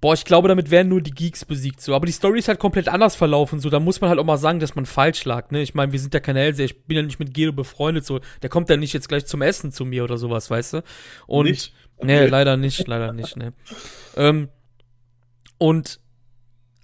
[0.00, 1.92] Boah, ich glaube, damit werden nur die Geeks besiegt so.
[1.92, 3.68] Aber die Story ist halt komplett anders verlaufen so.
[3.68, 5.60] Da muss man halt auch mal sagen, dass man falsch lag, ne?
[5.60, 6.66] Ich meine, wir sind ja keine Hellseher.
[6.66, 8.20] Ich bin ja nicht mit Guido befreundet so.
[8.42, 10.82] Der kommt ja nicht jetzt gleich zum Essen zu mir oder sowas, weißt du?
[11.26, 11.74] Und Nicht?
[12.02, 13.52] Nee, leider nicht, leider nicht, ne.
[14.16, 14.48] ähm,
[15.58, 16.00] und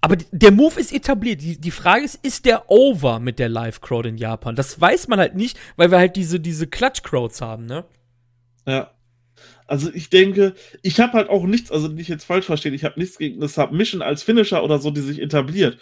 [0.05, 1.41] aber der Move ist etabliert.
[1.41, 4.55] Die, die Frage ist, ist der over mit der Live-Crowd in Japan?
[4.55, 7.87] Das weiß man halt nicht, weil wir halt diese, diese Klatsch-Crowds haben, ne?
[8.67, 8.91] Ja.
[9.67, 13.01] Also ich denke, ich habe halt auch nichts, also nicht jetzt falsch verstehen, ich habe
[13.01, 15.79] nichts gegen eine Submission als Finisher oder so, die sich etabliert.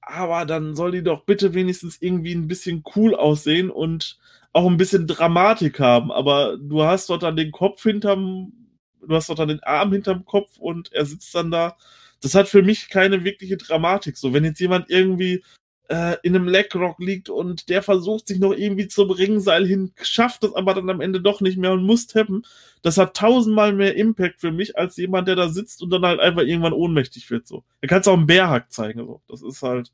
[0.00, 4.18] Aber dann soll die doch bitte wenigstens irgendwie ein bisschen cool aussehen und
[4.52, 6.10] auch ein bisschen Dramatik haben.
[6.12, 8.52] Aber du hast dort dann den Kopf hinterm,
[9.06, 11.76] du hast dort dann den Arm hinterm Kopf und er sitzt dann da.
[12.20, 14.16] Das hat für mich keine wirkliche Dramatik.
[14.16, 15.42] So, wenn jetzt jemand irgendwie
[15.90, 20.44] äh, in einem Legrock liegt und der versucht sich noch irgendwie zum Ringseil hin, schafft
[20.44, 22.46] es aber dann am Ende doch nicht mehr und muss tappen.
[22.82, 26.20] Das hat tausendmal mehr Impact für mich als jemand, der da sitzt und dann halt
[26.20, 27.46] einfach irgendwann ohnmächtig wird.
[27.46, 29.00] So, da kannst du auch einen Bärhack zeigen.
[29.00, 29.92] So, das ist halt,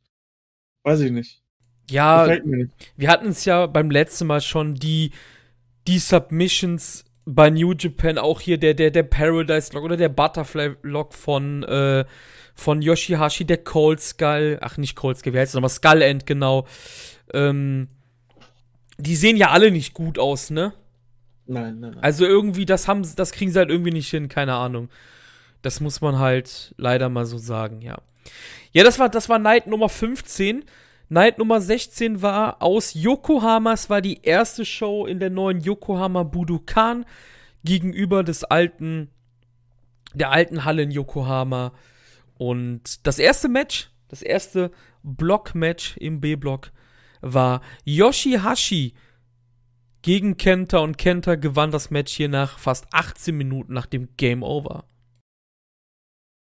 [0.85, 1.45] weiß ich nicht.
[1.90, 2.29] Ja,
[2.96, 5.12] wir hatten es ja beim letzten Mal schon, die,
[5.87, 10.77] die Submissions bei New Japan, auch hier der, der, der Paradise Lock oder der Butterfly
[10.83, 12.05] Lock von, äh,
[12.55, 16.27] von Yoshihashi, der Cold Skull, ach nicht Cold Skull, wie heißt es nochmal, Skull End,
[16.27, 16.66] genau.
[17.35, 17.88] Ähm,
[18.99, 20.72] die sehen ja alle nicht gut aus, ne?
[21.46, 22.03] Nein, nein, nein.
[22.03, 24.88] Also irgendwie, das haben, das kriegen sie halt irgendwie nicht hin, keine Ahnung.
[25.62, 27.99] Das muss man halt leider mal so sagen, ja.
[28.72, 30.64] Ja, das war, das war Night Nummer 15.
[31.09, 33.73] Night Nummer 16 war aus Yokohama.
[33.73, 37.05] Es war die erste Show in der neuen Yokohama Budokan
[37.64, 39.11] gegenüber des alten,
[40.14, 41.73] der alten Halle in Yokohama.
[42.38, 44.73] Und das erste Match, das erste
[45.05, 46.73] Block-Match im B-Block
[47.21, 48.95] war Yoshihashi
[50.03, 54.42] gegen Kenta und Kenta gewann das Match hier nach fast 18 Minuten nach dem Game
[54.42, 54.85] Over.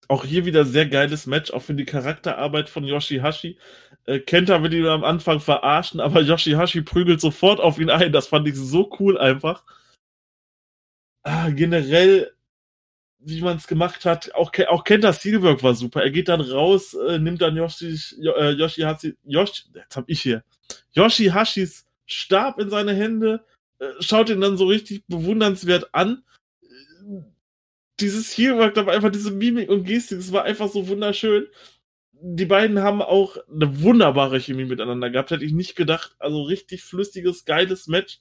[0.08, 3.58] auch hier wieder sehr geiles Match, auch für die Charakterarbeit von Yoshihashi.
[4.08, 8.12] Äh, Kenta will ihn am Anfang verarschen, aber Yoshihashi prügelt sofort auf ihn ein.
[8.12, 9.63] Das fand ich so cool einfach.
[11.24, 12.32] Ah, generell,
[13.20, 16.02] wie man es gemacht hat, auch, auch Kentas Steelwork war super.
[16.02, 20.43] Er geht dann raus, äh, nimmt dann Yoshi, äh, Yoshihashi, Yoshi, jetzt hab ich hier,
[20.93, 23.43] Yoshihashis Stab in seine Hände,
[23.80, 26.24] äh, schaut ihn dann so richtig bewundernswert an.
[28.00, 31.48] Dieses Heelwork, aber einfach diese Mimik und Gestik, das war einfach so wunderschön.
[32.21, 36.15] Die beiden haben auch eine wunderbare Chemie miteinander gehabt, hätte ich nicht gedacht.
[36.19, 38.19] Also richtig flüssiges, geiles Match.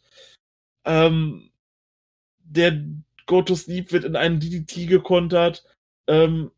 [0.85, 1.51] Ähm,
[2.41, 2.85] der
[3.27, 5.65] Gotos Lieb wird in einen DDT gekontert.
[6.07, 6.51] Ähm,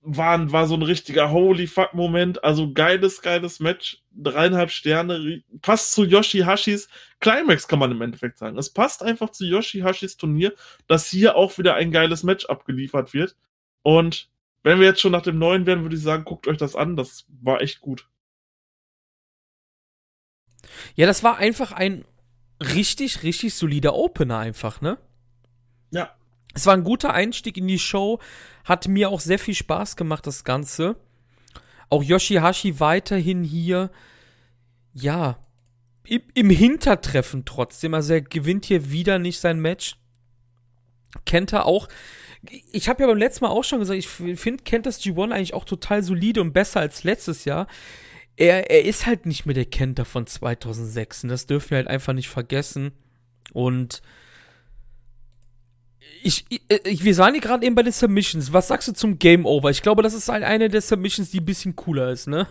[0.00, 2.44] war, war so ein richtiger Holy Fuck-Moment.
[2.44, 4.02] Also geiles, geiles Match.
[4.12, 5.42] Dreieinhalb Sterne.
[5.62, 6.88] Passt zu Yoshihashis
[7.20, 8.58] Climax, kann man im Endeffekt sagen.
[8.58, 10.52] Es passt einfach zu Yoshihashis Turnier,
[10.86, 13.36] dass hier auch wieder ein geiles Match abgeliefert wird.
[13.82, 14.28] Und
[14.64, 16.96] wenn wir jetzt schon nach dem neuen werden, würde ich sagen, guckt euch das an.
[16.96, 18.08] Das war echt gut.
[20.96, 22.04] Ja, das war einfach ein
[22.60, 24.98] richtig, richtig solider Opener einfach, ne?
[25.90, 26.16] Ja.
[26.54, 28.20] Es war ein guter Einstieg in die Show,
[28.64, 30.96] hat mir auch sehr viel Spaß gemacht, das Ganze.
[31.90, 33.90] Auch Yoshihashi weiterhin hier,
[34.94, 35.36] ja,
[36.06, 37.92] im, im Hintertreffen trotzdem.
[37.92, 39.96] Also er gewinnt hier wieder nicht sein Match.
[41.26, 41.88] Kenta auch.
[42.72, 45.64] Ich habe ja beim letzten Mal auch schon gesagt, ich finde Kentas G1 eigentlich auch
[45.64, 47.66] total solide und besser als letztes Jahr.
[48.36, 51.88] Er, er ist halt nicht mehr der Kenta von 2006 und das dürfen wir halt
[51.88, 52.92] einfach nicht vergessen.
[53.52, 54.02] Und
[56.22, 58.52] ich, ich, ich wir waren hier gerade eben bei den Submissions.
[58.52, 59.70] Was sagst du zum Game Over?
[59.70, 62.46] Ich glaube, das ist halt eine der Submissions, die ein bisschen cooler ist, ne?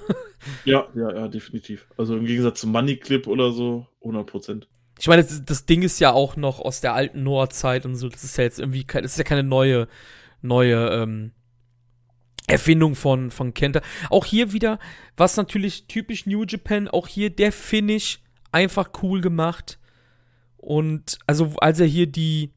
[0.66, 1.88] Ja, ja, ja, definitiv.
[1.98, 4.68] Also im Gegensatz zum Money Clip oder so, 100 Prozent.
[5.00, 8.10] Ich meine, das, das Ding ist ja auch noch aus der alten Noah-Zeit und so.
[8.10, 9.88] Das ist ja jetzt irgendwie, das ist ja keine neue,
[10.42, 11.32] neue ähm,
[12.48, 13.82] Erfindung von, von Kenta.
[14.10, 14.80] Auch hier wieder,
[15.18, 19.80] was natürlich typisch New Japan, auch hier der Finish einfach cool gemacht.
[20.58, 22.54] Und also, als er hier die,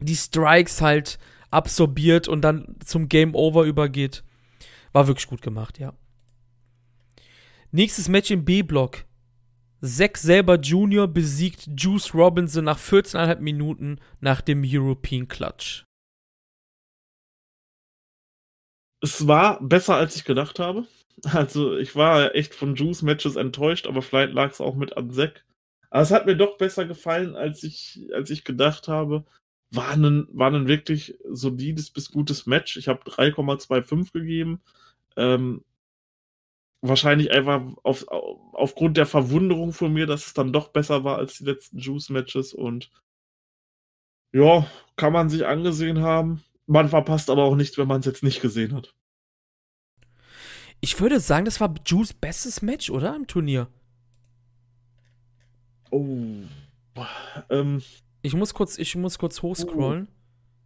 [0.00, 1.18] die Strikes halt
[1.50, 4.24] absorbiert und dann zum Game Over übergeht,
[4.92, 5.92] war wirklich gut gemacht, ja.
[7.70, 9.05] Nächstes Match im B-Block.
[9.82, 15.84] Zack selber Junior besiegt Juice Robinson nach 14,5 Minuten nach dem European Clutch.
[19.02, 20.86] Es war besser, als ich gedacht habe.
[21.24, 25.46] Also ich war echt von Juice-Matches enttäuscht, aber vielleicht lag es auch mit an Zack.
[25.88, 29.24] Aber es hat mir doch besser gefallen, als ich, als ich gedacht habe.
[29.70, 32.76] War ein, war ein wirklich solides bis gutes Match.
[32.76, 34.60] Ich habe 3,25 gegeben.
[35.16, 35.64] Ähm,
[36.88, 41.38] wahrscheinlich einfach auf, aufgrund der Verwunderung von mir, dass es dann doch besser war als
[41.38, 42.90] die letzten Juice-Matches und
[44.32, 46.42] ja, kann man sich angesehen haben.
[46.66, 48.94] man verpasst aber auch nichts, wenn man es jetzt nicht gesehen hat.
[50.80, 53.14] Ich würde sagen, das war Juice bestes Match, oder?
[53.16, 53.68] Im Turnier.
[55.90, 56.44] Oh.
[57.50, 57.82] Ähm,
[58.22, 60.08] Ich muss kurz, ich muss kurz hochscrollen.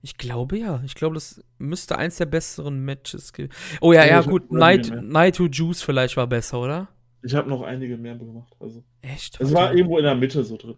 [0.02, 0.82] Ich glaube ja.
[0.84, 3.52] Ich glaube, das müsste eins der besseren Matches gewesen.
[3.80, 4.50] Oh ja, Ja, ja, gut.
[4.50, 4.90] Night.
[5.02, 6.88] Night to Juice vielleicht war besser, oder?
[7.22, 8.54] ich habe noch einige mehr gemacht.
[8.60, 8.82] Also.
[9.02, 9.40] Echt?
[9.40, 10.76] Es war irgendwo in der Mitte so drin.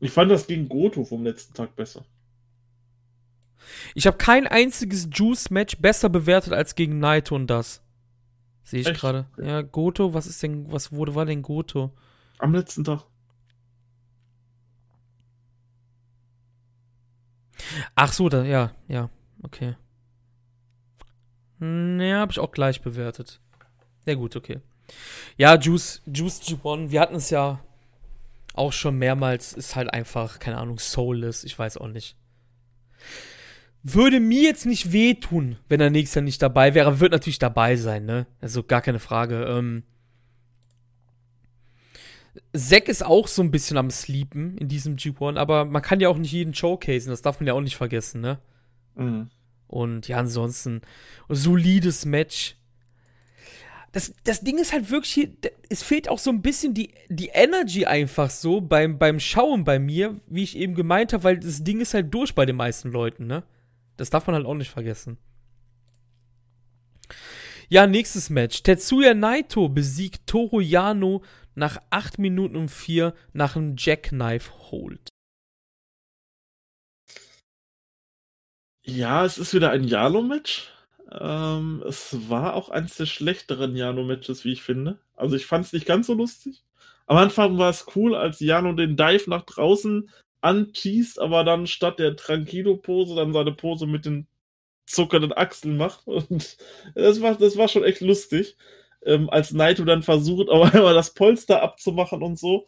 [0.00, 2.04] Ich fand das gegen Goto vom letzten Tag besser.
[3.94, 7.82] Ich habe kein einziges Juice-Match besser bewertet als gegen Naito und das.
[8.62, 9.26] Sehe ich gerade.
[9.38, 11.92] Ja, Goto, was ist denn, was wurde, war denn Goto?
[12.38, 13.04] Am letzten Tag.
[17.94, 19.10] Ach so, da, ja, ja,
[19.42, 19.76] okay.
[21.58, 23.40] Ne, habe ich auch gleich bewertet.
[24.04, 24.60] Ja, gut, okay.
[25.36, 27.60] Ja, Juice, Juice G1, wir hatten es ja
[28.54, 32.16] auch schon mehrmals, ist halt einfach, keine Ahnung, soulless, ich weiß auch nicht.
[33.82, 37.76] Würde mir jetzt nicht wehtun, wenn er nächstes Jahr nicht dabei wäre, wird natürlich dabei
[37.76, 38.26] sein, ne?
[38.40, 39.44] Also gar keine Frage.
[39.44, 39.84] Ähm,
[42.54, 46.08] Zack ist auch so ein bisschen am Sleepen in diesem G1, aber man kann ja
[46.08, 48.38] auch nicht jeden showcasen, das darf man ja auch nicht vergessen, ne?
[48.94, 49.30] Mhm.
[49.68, 50.82] Und ja, ansonsten,
[51.28, 52.56] solides Match.
[53.92, 55.30] Das, das Ding ist halt wirklich, hier,
[55.68, 59.78] es fehlt auch so ein bisschen die, die Energy einfach so beim, beim Schauen bei
[59.78, 62.90] mir, wie ich eben gemeint habe, weil das Ding ist halt durch bei den meisten
[62.90, 63.42] Leuten, ne?
[63.96, 65.16] Das darf man halt auch nicht vergessen.
[67.68, 68.62] Ja, nächstes Match.
[68.62, 71.22] Tetsuya Naito besiegt Toru Yano
[71.56, 75.08] nach 8 Minuten und 4 nach einem Jackknife Hold.
[78.84, 80.72] Ja, es ist wieder ein Jalo-Match.
[81.10, 84.98] Ähm, es war auch eines der schlechteren Jano-Matches, wie ich finde.
[85.16, 86.62] Also ich fand es nicht ganz so lustig.
[87.06, 91.98] Am Anfang war es cool, als Jano den Dive nach draußen anschießt, aber dann statt
[91.98, 94.26] der Tranquilo-Pose dann seine Pose mit den
[94.86, 96.06] zuckernden Achseln macht.
[96.06, 96.56] Und
[96.94, 98.56] das war, das war schon echt lustig.
[99.06, 102.66] Ähm, als Naito dann versucht, aber einmal das Polster abzumachen und so.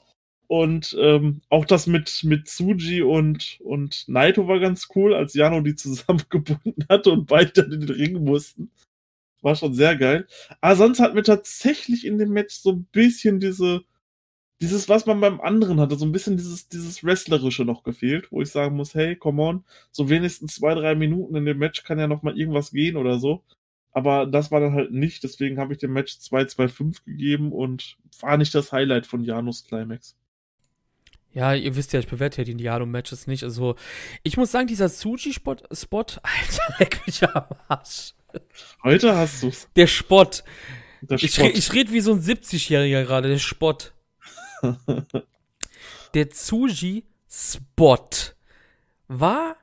[0.48, 5.60] Und ähm, auch das mit, mit Tsuji und, und Naito war ganz cool, als Jano
[5.60, 8.70] die zusammengebunden hatte und beide dann in den Ring mussten.
[9.42, 10.26] War schon sehr geil.
[10.60, 13.82] Aber sonst hat mir tatsächlich in dem Match so ein bisschen diese,
[14.60, 18.42] dieses, was man beim anderen hatte, so ein bisschen dieses, dieses Wrestlerische noch gefehlt, wo
[18.42, 21.98] ich sagen muss, hey, come on, so wenigstens zwei, drei Minuten in dem Match kann
[21.98, 23.44] ja noch mal irgendwas gehen oder so.
[23.98, 28.36] Aber das war dann halt nicht, deswegen habe ich dem Match 2-2-5 gegeben und war
[28.36, 30.16] nicht das Highlight von Janos Climax.
[31.32, 33.42] Ja, ihr wisst ja, ich bewerte ja die Indiano-Matches nicht.
[33.42, 33.74] Also,
[34.22, 38.14] ich muss sagen, dieser Suji-Spot, Spot, Alter, leck mich am Arsch.
[38.84, 39.68] Heute hast du's.
[39.74, 40.44] Der Spott.
[41.00, 41.46] Der Ich, Spott.
[41.46, 43.94] re ich rede wie so ein 70-Jähriger gerade, der Spott.
[46.14, 48.08] der Tsuji-Spot
[49.08, 49.56] war.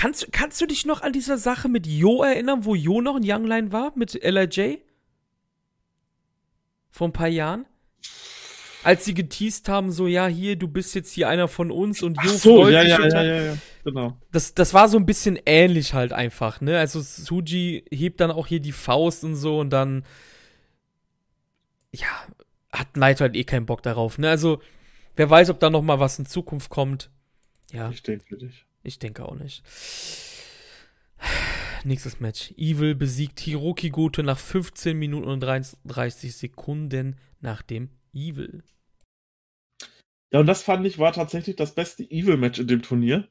[0.00, 3.22] Kannst, kannst du dich noch an dieser Sache mit Jo erinnern, wo Jo noch ein
[3.22, 4.78] Youngline war mit LIJ?
[6.90, 7.66] Vor ein paar Jahren?
[8.82, 12.18] Als sie geteased haben, so, ja, hier, du bist jetzt hier einer von uns und
[12.18, 13.26] Ach Jo so, freut ja, sich ja, total.
[13.26, 14.16] ja, ja, ja, genau.
[14.32, 16.78] das, das war so ein bisschen ähnlich halt einfach, ne?
[16.78, 20.06] Also Suji hebt dann auch hier die Faust und so und dann
[21.92, 22.06] ja,
[22.72, 24.30] hat Naito halt eh keinen Bock darauf, ne?
[24.30, 24.62] Also,
[25.16, 27.10] wer weiß, ob da noch mal was in Zukunft kommt.
[27.70, 28.64] Ja, Ich denke für dich.
[28.82, 29.62] Ich denke auch nicht.
[31.84, 32.52] Nächstes Match.
[32.56, 38.62] Evil besiegt Hiroki Goto nach 15 Minuten und 33 Sekunden nach dem Evil.
[40.32, 43.28] Ja, und das fand ich war tatsächlich das beste Evil-Match in dem Turnier,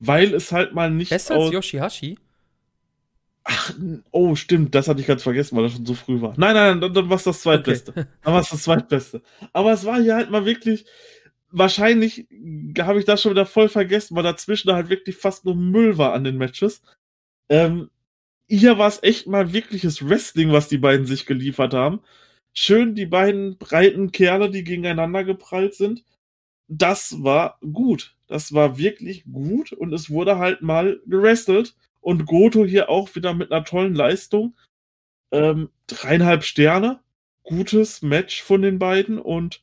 [0.00, 1.52] weil es halt mal nicht Besser als.
[1.52, 2.18] Yoshihashi?
[3.44, 3.74] Ach,
[4.12, 6.34] oh, stimmt, das hatte ich ganz vergessen, weil das schon so früh war.
[6.36, 7.92] Nein, nein, nein, dann, dann war es das Zweitbeste.
[7.92, 9.22] Dann war es das Zweitbeste.
[9.52, 10.86] Aber es war hier halt mal wirklich,
[11.52, 12.26] wahrscheinlich
[12.78, 15.98] habe ich das schon wieder voll vergessen, weil dazwischen da halt wirklich fast nur Müll
[15.98, 16.82] war an den Matches.
[17.48, 17.90] Ähm,
[18.48, 22.00] hier war es echt mal wirkliches Wrestling, was die beiden sich geliefert haben.
[22.54, 26.04] Schön die beiden breiten Kerle, die gegeneinander geprallt sind.
[26.68, 28.16] Das war gut.
[28.26, 31.74] Das war wirklich gut und es wurde halt mal gewrestelt.
[32.00, 34.56] Und Goto hier auch wieder mit einer tollen Leistung.
[35.30, 37.00] Ähm, dreieinhalb Sterne.
[37.42, 39.18] Gutes Match von den beiden.
[39.18, 39.62] Und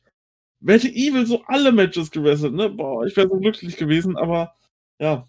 [0.60, 2.68] wer hätte Evil so alle Matches gewrestelt, ne?
[2.70, 4.54] Boah, ich wäre so glücklich gewesen, aber
[4.98, 5.28] ja.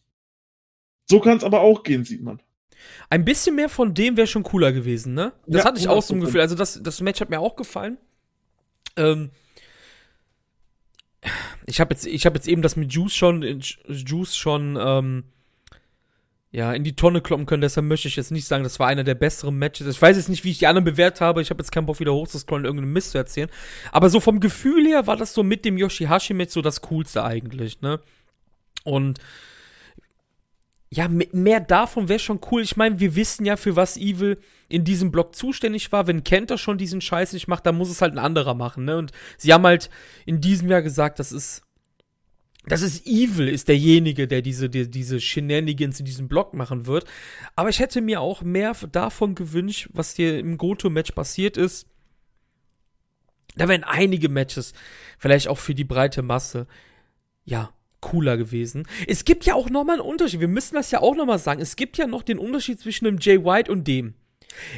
[1.10, 2.42] So kann es aber auch gehen, sieht man.
[3.10, 5.34] Ein bisschen mehr von dem wäre schon cooler gewesen, ne?
[5.46, 6.26] Das Ja, hatte ich auch so ein 100%.
[6.26, 6.42] Gefühl.
[6.42, 7.98] Also das, das Match hat mir auch gefallen.
[8.98, 9.32] Ähm,
[11.66, 13.44] ich habe jetzt, ich habe jetzt eben das mit Juice schon,
[13.88, 15.24] Juice schon, ähm,
[16.52, 17.62] ja, in die Tonne kloppen können.
[17.62, 19.88] Deshalb möchte ich jetzt nicht sagen, das war einer der besseren Matches.
[19.88, 21.42] Ich weiß jetzt nicht, wie ich die anderen bewertet habe.
[21.42, 23.50] Ich habe jetzt keinen Bock, wieder hochzuscrollen, irgendeinen Mist zu erzählen.
[23.92, 27.82] Aber so vom Gefühl her war das so mit dem Yoshihashi-Match so das Coolste eigentlich,
[27.82, 28.02] ne?
[28.84, 29.20] Und
[30.94, 32.64] ja, mehr davon wäre schon cool.
[32.64, 34.38] Ich meine, wir wissen ja, für was Evil
[34.68, 36.06] in diesem Block zuständig war.
[36.06, 38.98] Wenn Kenter schon diesen Scheiß nicht macht, dann muss es halt ein anderer machen, ne?
[38.98, 39.90] Und sie haben halt
[40.26, 41.64] in diesem Jahr gesagt, das ist.
[42.66, 47.06] Das ist Evil, ist derjenige, der diese, die, diese Shenanigans in diesem Block machen wird.
[47.56, 51.88] Aber ich hätte mir auch mehr davon gewünscht, was hier im Goto-Match passiert ist.
[53.56, 54.74] Da wären einige Matches,
[55.18, 56.68] vielleicht auch für die breite Masse,
[57.44, 58.88] ja, cooler gewesen.
[59.08, 60.40] Es gibt ja auch nochmal einen Unterschied.
[60.40, 61.62] Wir müssen das ja auch nochmal sagen.
[61.62, 64.16] Es gibt ja noch den Unterschied zwischen dem Jay White und dem.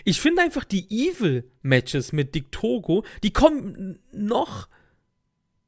[0.03, 4.67] Ich finde einfach die Evil-Matches mit Dick Togo, die kommen noch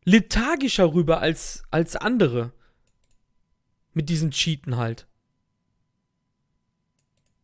[0.05, 2.53] lethargischer rüber als, als andere.
[3.93, 5.07] Mit diesen Cheaten halt.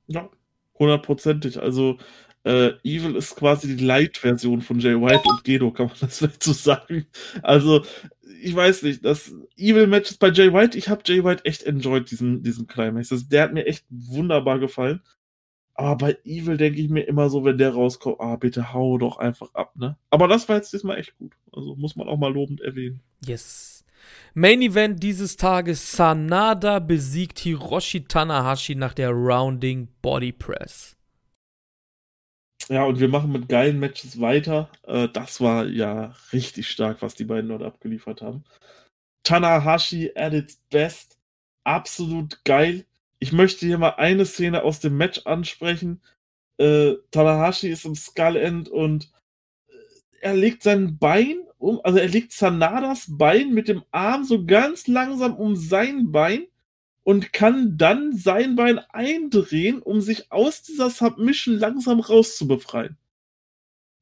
[0.07, 0.29] Ja,
[0.77, 1.61] hundertprozentig.
[1.61, 1.97] Also,
[2.43, 6.43] äh, Evil ist quasi die Light-Version von Jay White und Gedo, kann man das vielleicht
[6.43, 7.05] so sagen.
[7.41, 7.85] Also,
[8.41, 12.43] ich weiß nicht, das Evil-Matches bei Jay White, ich habe Jay White echt enjoyed, diesen,
[12.43, 13.09] diesen Climax.
[13.09, 15.01] Das, der hat mir echt wunderbar gefallen.
[15.73, 19.17] Aber bei Evil denke ich mir immer so, wenn der rauskommt, ah, bitte hau doch
[19.17, 19.97] einfach ab, ne?
[20.09, 21.33] Aber das war jetzt diesmal echt gut.
[21.51, 23.01] Also muss man auch mal lobend erwähnen.
[23.25, 23.85] Yes.
[24.33, 30.97] Main Event dieses Tages: Sanada besiegt Hiroshi Tanahashi nach der Rounding Body Press.
[32.69, 34.69] Ja, und wir machen mit geilen Matches weiter.
[34.83, 38.43] Äh, das war ja richtig stark, was die beiden dort abgeliefert haben.
[39.23, 41.17] Tanahashi at its best.
[41.63, 42.85] Absolut geil.
[43.23, 46.01] Ich möchte hier mal eine Szene aus dem Match ansprechen.
[46.57, 49.11] Äh, Tanahashi ist im Skull End und
[49.67, 49.71] äh,
[50.21, 54.87] er legt sein Bein um, also er legt Sanadas Bein mit dem Arm so ganz
[54.87, 56.47] langsam um sein Bein
[57.03, 62.97] und kann dann sein Bein eindrehen, um sich aus dieser Submission langsam rauszubefreien.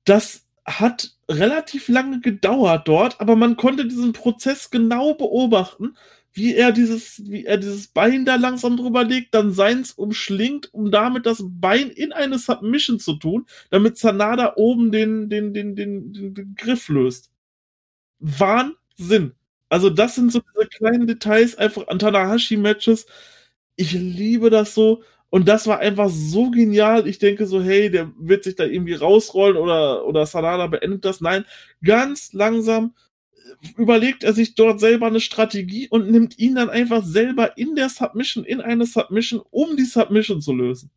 [0.05, 5.97] Das hat relativ lange gedauert dort, aber man konnte diesen Prozess genau beobachten,
[6.33, 10.91] wie er dieses, wie er dieses Bein da langsam drüber legt, dann seins umschlingt, um
[10.91, 16.13] damit das Bein in eine Submission zu tun, damit Sanada oben den, den, den, den,
[16.13, 17.31] den, den Griff löst.
[18.19, 19.33] Wahnsinn.
[19.69, 23.05] Also das sind so diese kleinen Details einfach an Tanahashi-Matches.
[23.75, 25.03] Ich liebe das so.
[25.29, 27.07] Und das war einfach so genial.
[27.07, 31.21] Ich denke so, hey, der wird sich da irgendwie rausrollen oder, oder Sanada beendet das.
[31.21, 31.45] Nein,
[31.83, 32.95] ganz langsam
[33.77, 37.89] überlegt er sich dort selber eine Strategie und nimmt ihn dann einfach selber in der
[37.89, 40.91] Submission, in eine Submission, um die Submission zu lösen.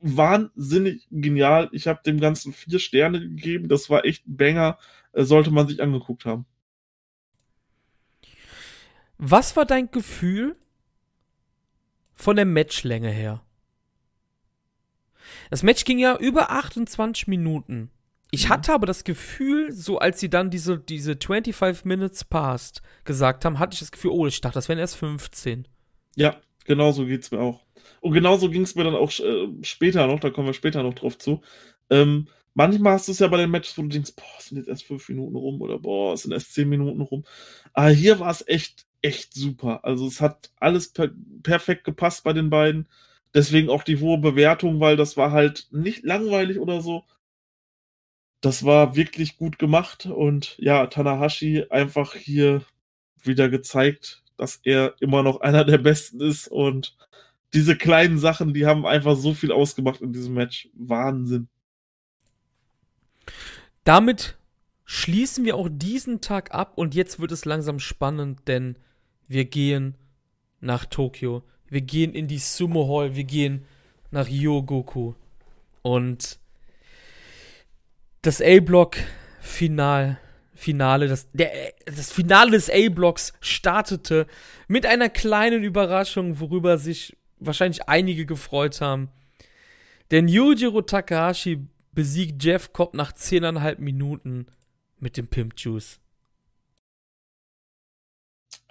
[0.00, 1.68] Wahnsinnig genial.
[1.72, 3.68] Ich habe dem Ganzen vier Sterne gegeben.
[3.68, 4.78] Das war echt Banger.
[5.12, 6.46] Äh, sollte man sich angeguckt haben.
[9.18, 10.56] Was war dein Gefühl
[12.14, 13.44] von der Matchlänge her?
[15.50, 17.90] Das Match ging ja über 28 Minuten.
[18.30, 18.48] Ich mhm.
[18.50, 23.58] hatte aber das Gefühl, so als sie dann diese, diese 25 Minutes past gesagt haben,
[23.58, 25.66] hatte ich das Gefühl, oh, ich dachte, das wären erst 15.
[26.16, 27.60] Ja, genau so geht's mir auch.
[28.00, 30.94] Und genauso ging es mir dann auch äh, später noch, da kommen wir später noch
[30.94, 31.42] drauf zu.
[31.90, 34.58] Ähm, manchmal hast du es ja bei den Matches, wo du denkst, boah, es sind
[34.58, 37.24] jetzt erst fünf Minuten rum oder boah, es sind erst zehn Minuten rum.
[37.72, 39.84] Aber hier war es echt echt super.
[39.84, 41.10] Also es hat alles per
[41.42, 42.88] perfekt gepasst bei den beiden.
[43.34, 47.04] Deswegen auch die hohe Bewertung, weil das war halt nicht langweilig oder so.
[48.40, 52.62] Das war wirklich gut gemacht und ja, Tanahashi einfach hier
[53.22, 56.96] wieder gezeigt, dass er immer noch einer der Besten ist und
[57.52, 60.68] diese kleinen Sachen, die haben einfach so viel ausgemacht in diesem Match.
[60.72, 61.48] Wahnsinn.
[63.84, 64.38] Damit
[64.84, 68.76] schließen wir auch diesen Tag ab und jetzt wird es langsam spannend, denn
[69.28, 69.96] wir gehen
[70.60, 73.64] nach Tokio, wir gehen in die Sumo Hall, wir gehen
[74.10, 75.14] nach Yogoku.
[75.82, 76.39] Und
[78.22, 80.18] das A-Block-Final,
[80.54, 81.50] Finale, das, der,
[81.86, 84.26] das Finale des A-Blocks startete
[84.68, 89.08] mit einer kleinen Überraschung, worüber sich wahrscheinlich einige gefreut haben.
[90.10, 94.46] Denn Yujiro Takahashi besiegt Jeff Cobb nach 10,5 Minuten
[94.98, 95.98] mit dem Pimp Juice.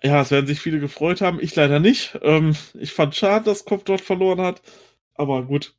[0.03, 1.39] Ja, es werden sich viele gefreut haben.
[1.41, 2.17] Ich leider nicht.
[2.21, 4.61] Ähm, ich fand schade, dass Kopf dort verloren hat.
[5.15, 5.73] Aber gut.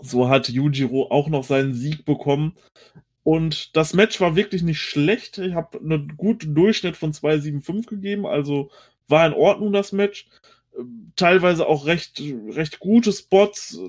[0.00, 2.54] So hat Yujiro auch noch seinen Sieg bekommen.
[3.22, 5.38] Und das Match war wirklich nicht schlecht.
[5.38, 8.26] Ich habe einen guten Durchschnitt von 2,75 gegeben.
[8.26, 8.70] Also
[9.08, 10.26] war in Ordnung das Match.
[11.16, 12.20] Teilweise auch recht,
[12.50, 13.80] recht gute Spots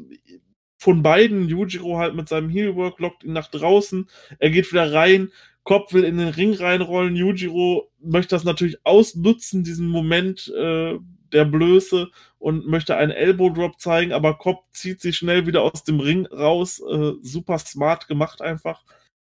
[0.78, 1.50] von beiden.
[1.50, 4.08] Yujiro halt mit seinem Heelwork lockt ihn nach draußen.
[4.40, 5.32] Er geht wieder rein,
[5.64, 7.16] Kopf will in den Ring reinrollen.
[7.16, 10.98] Yujiro möchte das natürlich ausnutzen, diesen Moment äh,
[11.34, 12.10] der Blöße
[12.46, 16.28] und möchte einen Elbow Drop zeigen, aber Kopf zieht sich schnell wieder aus dem Ring
[16.28, 16.80] raus.
[16.80, 18.84] Äh, super smart gemacht einfach.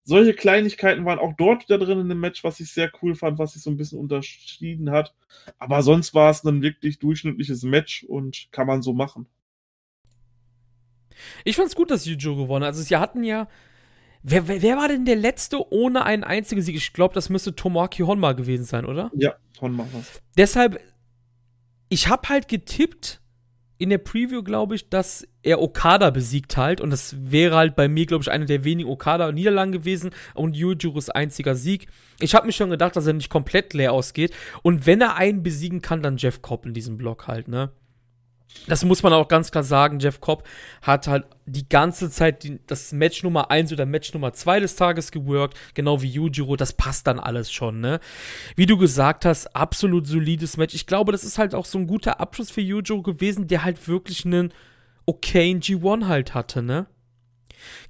[0.04, 3.40] solche Kleinigkeiten waren auch dort wieder drin in dem Match, was ich sehr cool fand,
[3.40, 5.16] was sich so ein bisschen unterschieden hat.
[5.60, 9.28] Aber sonst war es ein wirklich durchschnittliches Match und kann man so machen.
[11.46, 12.74] Ich fand's gut, dass Yujo gewonnen hat.
[12.74, 13.48] Also, sie hatten ja.
[14.24, 16.76] Wer, wer, wer war denn der letzte ohne einen einzigen Sieg?
[16.76, 19.10] Ich glaube, das müsste Tomoaki Honma gewesen sein, oder?
[19.16, 20.22] Ja, Honma war's.
[20.38, 20.82] Deshalb,
[21.90, 23.22] ich habe halt getippt
[23.78, 26.80] in der Preview, glaube ich, dass er Okada besiegt halt.
[26.80, 31.10] Und das wäre halt bei mir, glaube ich, eine der wenigen Okada-Niederlagen gewesen und Yujirus
[31.10, 31.88] einziger Sieg.
[32.20, 34.34] Ich habe mir schon gedacht, dass er nicht komplett leer ausgeht.
[34.62, 37.72] Und wenn er einen besiegen kann, dann Jeff Cobb in diesem Block halt, ne?
[38.68, 40.44] Das muss man auch ganz klar sagen, Jeff Cobb
[40.82, 44.76] hat halt die ganze Zeit die, das Match Nummer 1 oder Match Nummer 2 des
[44.76, 48.00] Tages geworkt, genau wie Yujiro, das passt dann alles schon, ne?
[48.56, 50.74] Wie du gesagt hast, absolut solides Match.
[50.74, 53.88] Ich glaube, das ist halt auch so ein guter Abschluss für Yujiro gewesen, der halt
[53.88, 54.54] wirklich einen
[55.06, 56.88] okayen G1 halt hatte, ne?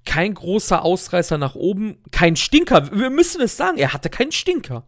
[0.05, 2.91] Kein großer Ausreißer nach oben, kein Stinker.
[2.97, 4.85] Wir müssen es sagen, er hatte keinen Stinker.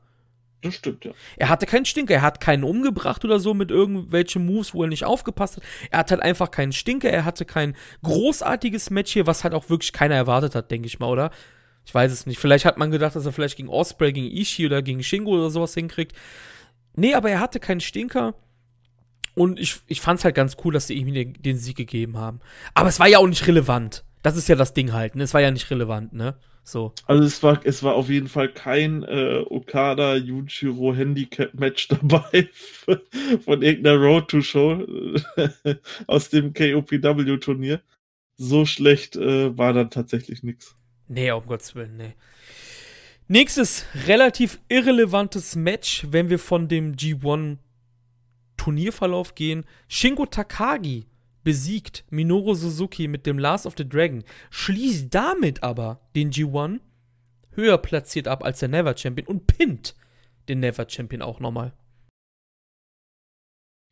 [0.64, 1.12] Das stimmt, ja.
[1.36, 4.90] Er hatte keinen Stinker, er hat keinen umgebracht oder so mit irgendwelchen Moves, wo er
[4.90, 5.64] nicht aufgepasst hat.
[5.92, 9.70] Er hat halt einfach keinen Stinker, er hatte kein großartiges Match hier, was halt auch
[9.70, 11.32] wirklich keiner erwartet hat, denke ich mal, oder?
[11.86, 12.40] Ich weiß es nicht.
[12.40, 15.50] Vielleicht hat man gedacht, dass er vielleicht gegen Osprey, gegen Ishii oder gegen Shingo oder
[15.50, 16.14] sowas hinkriegt.
[16.96, 18.34] Nee, aber er hatte keinen Stinker.
[19.36, 22.18] Und ich, ich fand es halt ganz cool, dass sie ihm den, den Sieg gegeben
[22.18, 22.42] haben.
[22.74, 24.04] Aber es war ja auch nicht relevant.
[24.24, 25.24] Das ist ja das Ding halt, ne?
[25.24, 26.36] Es war ja nicht relevant, ne?
[26.68, 26.92] So.
[27.06, 32.50] Also es war, es war auf jeden Fall kein äh, Okada Yujiro Handicap Match dabei
[33.46, 34.86] von irgendeiner Road to Show
[36.08, 37.82] aus dem KOPW Turnier.
[38.36, 40.76] So schlecht äh, war dann tatsächlich nichts.
[41.08, 42.16] Nee, um Gottes Willen, nee.
[43.30, 47.60] Nächstes relativ irrelevantes Match, wenn wir von dem G1
[48.58, 49.66] Turnierverlauf gehen.
[49.88, 51.06] Shingo Takagi
[51.48, 56.82] besiegt Minoru Suzuki mit dem Last of the Dragon, schließt damit aber den G1
[57.52, 59.96] höher platziert ab als der Never Champion und pinnt
[60.50, 61.72] den Never Champion auch nochmal.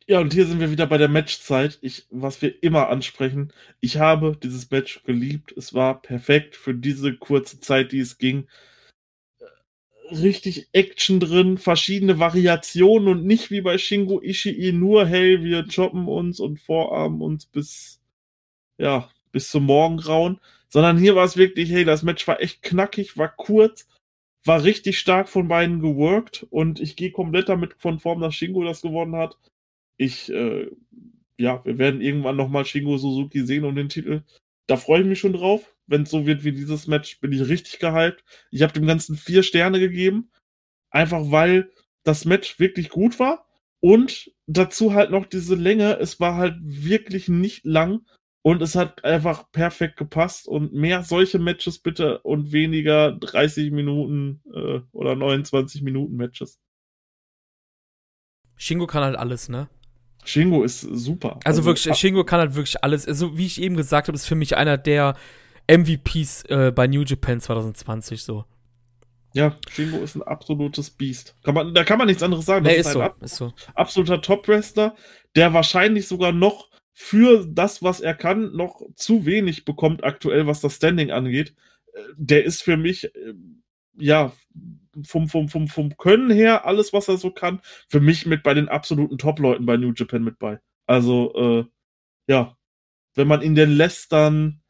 [0.06, 1.78] Ja, und hier sind wir wieder bei der Matchzeit.
[1.80, 3.54] Ich, was wir immer ansprechen.
[3.80, 5.54] Ich habe dieses Match geliebt.
[5.56, 8.48] Es war perfekt für diese kurze Zeit, die es ging
[10.10, 16.08] richtig Action drin, verschiedene Variationen und nicht wie bei Shingo Ishii nur, hey, wir choppen
[16.08, 18.00] uns und vorarmen uns bis,
[18.78, 23.16] ja, bis zum Morgengrauen, sondern hier war es wirklich, hey, das Match war echt knackig,
[23.16, 23.88] war kurz,
[24.44, 28.82] war richtig stark von beiden geworkt und ich gehe komplett damit konform, dass Shingo das
[28.82, 29.38] gewonnen hat.
[29.96, 30.70] Ich, äh,
[31.38, 34.22] ja, wir werden irgendwann nochmal Shingo Suzuki sehen um den Titel.
[34.66, 37.48] Da freue ich mich schon drauf wenn es so wird wie dieses Match, bin ich
[37.48, 38.24] richtig gehypt.
[38.50, 40.30] Ich habe dem Ganzen vier Sterne gegeben.
[40.90, 41.70] Einfach weil
[42.02, 43.46] das Match wirklich gut war.
[43.80, 45.98] Und dazu halt noch diese Länge.
[45.98, 48.06] Es war halt wirklich nicht lang.
[48.42, 50.48] Und es hat einfach perfekt gepasst.
[50.48, 56.60] Und mehr solche Matches bitte und weniger 30 Minuten äh, oder 29 Minuten Matches.
[58.56, 59.68] Shingo kann halt alles, ne?
[60.24, 61.38] Shingo ist super.
[61.44, 63.06] Also, also wirklich, Shingo kann halt wirklich alles.
[63.06, 65.16] Also, wie ich eben gesagt habe, ist für mich einer der
[65.68, 68.44] MVPs äh, bei New Japan 2020 so.
[69.32, 71.36] Ja, Shingo ist ein absolutes Biest.
[71.42, 72.64] Kann man, da kann man nichts anderes sagen.
[72.64, 73.52] Das nee, ist, ist, so, ist so.
[73.74, 74.96] absoluter Top-Wrestler,
[75.34, 80.62] der wahrscheinlich sogar noch für das, was er kann, noch zu wenig bekommt aktuell, was
[80.62, 81.54] das Standing angeht.
[81.92, 83.34] Äh, der ist für mich, äh,
[83.98, 84.32] ja,
[85.04, 87.60] vom, vom, vom, vom Können her, alles, was er so kann,
[87.90, 90.60] für mich mit bei den absoluten Top-Leuten bei New Japan mit bei.
[90.86, 91.64] Also, äh,
[92.26, 92.56] ja,
[93.14, 94.62] wenn man ihn denn lässt, dann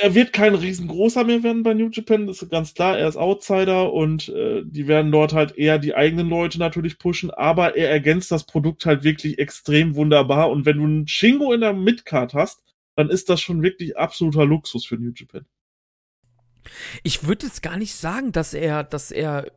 [0.00, 2.98] er wird kein riesengroßer mehr werden bei New Japan, das ist ganz klar.
[2.98, 7.30] Er ist Outsider und äh, die werden dort halt eher die eigenen Leute natürlich pushen,
[7.30, 10.50] aber er ergänzt das Produkt halt wirklich extrem wunderbar.
[10.50, 12.62] Und wenn du einen Shingo in der Midcard hast,
[12.96, 15.46] dann ist das schon wirklich absoluter Luxus für New Japan.
[17.02, 19.50] Ich würde jetzt gar nicht sagen, dass er, dass er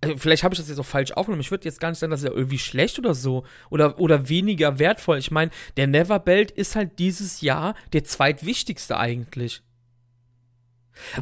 [0.00, 1.40] also vielleicht habe ich das jetzt auch falsch aufgenommen.
[1.40, 4.78] Ich würde jetzt gar nicht sagen, dass er irgendwie schlecht oder so oder, oder weniger
[4.78, 5.18] wertvoll.
[5.18, 9.62] Ich meine, der Never Belt ist halt dieses Jahr der zweitwichtigste eigentlich.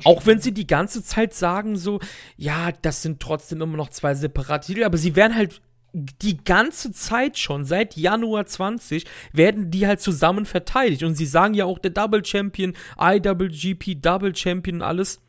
[0.04, 2.00] Auch wenn sie die ganze Zeit sagen so,
[2.36, 5.60] ja, das sind trotzdem immer noch zwei separate Titel, aber sie werden halt
[5.92, 11.02] die ganze Zeit schon, seit Januar 20, werden die halt zusammen verteidigt.
[11.02, 15.22] Und sie sagen ja auch der Double Champion, IWGP Double Champion und alles.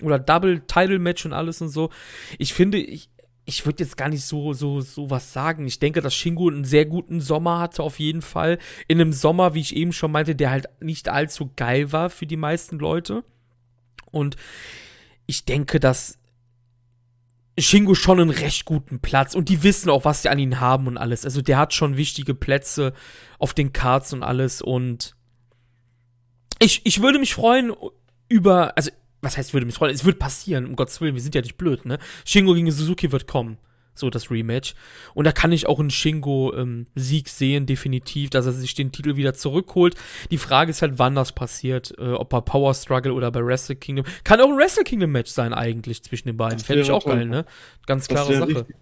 [0.00, 1.90] Oder Double Title Match und alles und so.
[2.38, 3.08] Ich finde, ich,
[3.44, 5.66] ich würde jetzt gar nicht so, so, so was sagen.
[5.66, 8.58] Ich denke, dass Shingo einen sehr guten Sommer hatte, auf jeden Fall.
[8.86, 12.26] In einem Sommer, wie ich eben schon meinte, der halt nicht allzu geil war für
[12.26, 13.24] die meisten Leute.
[14.12, 14.36] Und
[15.26, 16.18] ich denke, dass
[17.58, 20.86] Shingo schon einen recht guten Platz und die wissen auch, was sie an ihn haben
[20.86, 21.24] und alles.
[21.24, 22.94] Also der hat schon wichtige Plätze
[23.38, 25.16] auf den Cards und alles und
[26.58, 27.72] ich, ich würde mich freuen
[28.28, 28.90] über, also
[29.20, 29.94] was heißt, würde mich freuen?
[29.94, 31.98] Es wird passieren, um Gottes Willen, wir sind ja nicht blöd, ne?
[32.24, 33.58] Shingo gegen Suzuki wird kommen.
[33.94, 34.74] So das Rematch.
[35.14, 39.16] Und da kann ich auch einen Shingo-Sieg ähm, sehen, definitiv, dass er sich den Titel
[39.16, 39.96] wieder zurückholt.
[40.30, 41.92] Die Frage ist halt, wann das passiert.
[41.98, 44.06] Äh, ob bei Power Struggle oder bei Wrestle Kingdom.
[44.24, 46.58] Kann auch ein Wrestle Kingdom-Match sein, eigentlich, zwischen den beiden.
[46.58, 47.16] Fände ich auch toll.
[47.16, 47.44] geil, ne?
[47.86, 48.48] Ganz klare Sache.
[48.48, 48.76] Richtig,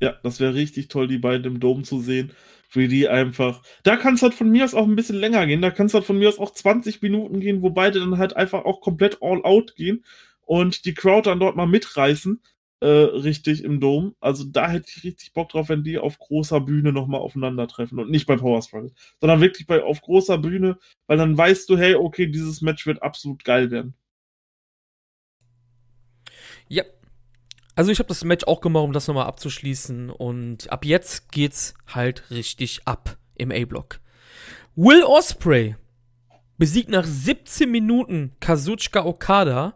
[0.00, 2.32] ja, das wäre richtig toll, die beiden im Dom zu sehen.
[2.72, 3.62] Wie die einfach.
[3.84, 5.62] Da kann es halt von mir aus auch ein bisschen länger gehen.
[5.62, 8.36] Da kann es halt von mir aus auch 20 Minuten gehen, wo beide dann halt
[8.36, 10.04] einfach auch komplett all out gehen
[10.44, 12.40] und die Crowd dann dort mal mitreißen
[12.86, 14.14] äh, richtig im Dom.
[14.20, 18.10] Also da hätte ich richtig Bock drauf, wenn die auf großer Bühne nochmal aufeinandertreffen und
[18.10, 20.78] nicht bei Power Struggle, sondern wirklich bei auf großer Bühne,
[21.08, 23.94] weil dann weißt du, hey, okay, dieses Match wird absolut geil werden.
[26.68, 26.84] Ja.
[27.74, 31.74] Also ich habe das Match auch gemacht, um das nochmal abzuschließen und ab jetzt geht's
[31.88, 33.98] halt richtig ab im A-Block.
[34.76, 35.74] Will Osprey
[36.56, 39.74] besiegt nach 17 Minuten Kazuchika Okada,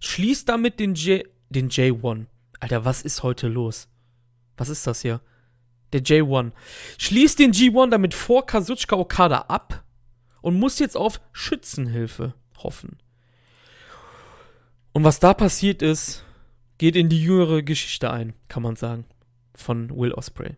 [0.00, 2.26] schließt damit den J den J1.
[2.60, 3.88] Alter, was ist heute los?
[4.56, 5.20] Was ist das hier?
[5.92, 6.52] Der J1.
[6.98, 9.84] Schließt den G1 damit vor Kazuchika Okada ab
[10.40, 12.98] und muss jetzt auf Schützenhilfe hoffen.
[14.92, 16.24] Und was da passiert ist,
[16.78, 19.04] geht in die jüngere Geschichte ein, kann man sagen,
[19.54, 20.56] von Will Osprey.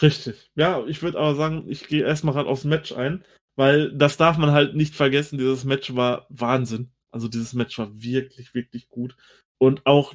[0.00, 0.50] Richtig.
[0.54, 3.24] Ja, ich würde aber sagen, ich gehe erstmal gerade aufs Match ein,
[3.56, 5.38] weil das darf man halt nicht vergessen.
[5.38, 6.92] Dieses Match war Wahnsinn.
[7.12, 9.16] Also dieses Match war wirklich, wirklich gut.
[9.58, 10.14] Und auch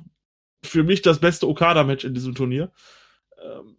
[0.64, 2.72] für mich das beste Okada-Match in diesem Turnier.
[3.42, 3.78] Ähm,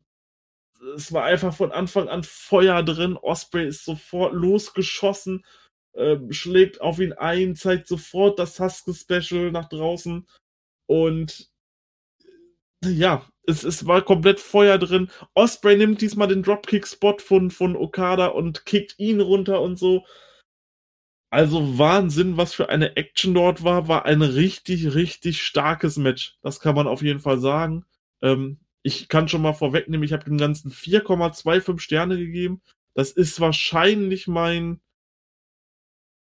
[0.97, 3.17] es war einfach von Anfang an Feuer drin.
[3.17, 5.45] Osprey ist sofort losgeschossen,
[5.93, 10.27] äh, schlägt auf ihn ein, zeigt sofort das Husky-Special nach draußen.
[10.87, 11.51] Und
[12.85, 15.11] ja, es, es war komplett Feuer drin.
[15.35, 20.07] Osprey nimmt diesmal den Dropkick-Spot von, von Okada und kickt ihn runter und so.
[21.31, 23.89] Also Wahnsinn, was für eine Action dort war.
[23.89, 26.39] War ein richtig, richtig starkes Match.
[26.43, 27.85] Das kann man auf jeden Fall sagen.
[28.23, 32.63] Ähm, ich kann schon mal vorwegnehmen, ich habe dem Ganzen 4,25 Sterne gegeben.
[32.95, 34.81] Das ist wahrscheinlich mein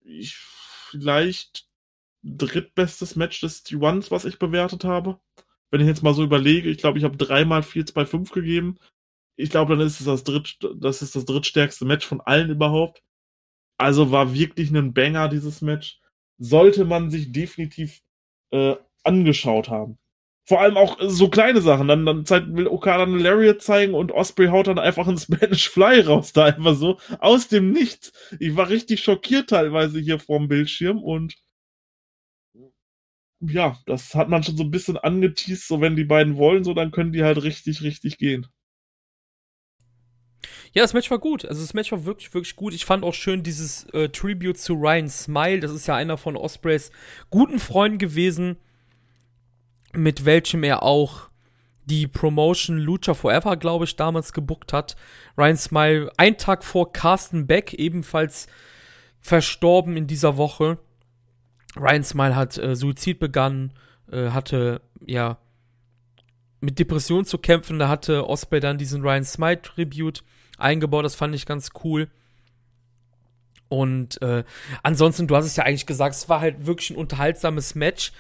[0.03, 1.67] ich, vielleicht
[2.23, 5.19] drittbestes Match des T1s, was ich bewertet habe.
[5.71, 8.77] Wenn ich jetzt mal so überlege, ich glaube, ich habe dreimal 4,25 gegeben.
[9.37, 13.01] Ich glaube, dann ist es das dritt, das ist das drittstärkste Match von allen überhaupt.
[13.81, 15.99] Also war wirklich ein Banger, dieses Match.
[16.37, 18.01] Sollte man sich definitiv
[18.51, 19.97] äh, angeschaut haben.
[20.47, 21.87] Vor allem auch so kleine Sachen.
[21.87, 22.25] Dann, dann
[22.55, 26.45] will Okada eine Lariat zeigen und Osprey haut dann einfach einen Spanish Fly raus, da
[26.45, 28.11] einfach so aus dem Nichts.
[28.39, 31.35] Ich war richtig schockiert teilweise hier vorm Bildschirm und
[33.39, 36.73] ja, das hat man schon so ein bisschen angeteased, so wenn die beiden wollen, so
[36.75, 38.47] dann können die halt richtig, richtig gehen.
[40.73, 41.45] Ja, das Match war gut.
[41.45, 42.73] Also das Match war wirklich, wirklich gut.
[42.73, 45.59] Ich fand auch schön dieses äh, Tribute zu Ryan Smile.
[45.59, 46.91] Das ist ja einer von Ospreys
[47.29, 48.57] guten Freunden gewesen,
[49.93, 51.29] mit welchem er auch
[51.85, 54.95] die Promotion Lucha Forever, glaube ich, damals gebuckt hat.
[55.37, 58.47] Ryan Smile, ein Tag vor Carsten Beck, ebenfalls
[59.19, 60.77] verstorben in dieser Woche.
[61.75, 63.73] Ryan Smile hat äh, Suizid begangen,
[64.09, 65.37] äh, hatte, ja,
[66.61, 67.77] mit Depressionen zu kämpfen.
[67.77, 70.23] Da hatte Osprey dann diesen Ryan Smile Tribute
[70.61, 71.05] eingebaut.
[71.05, 72.09] Das fand ich ganz cool.
[73.69, 74.43] Und äh,
[74.83, 78.11] ansonsten, du hast es ja eigentlich gesagt, es war halt wirklich ein unterhaltsames Match.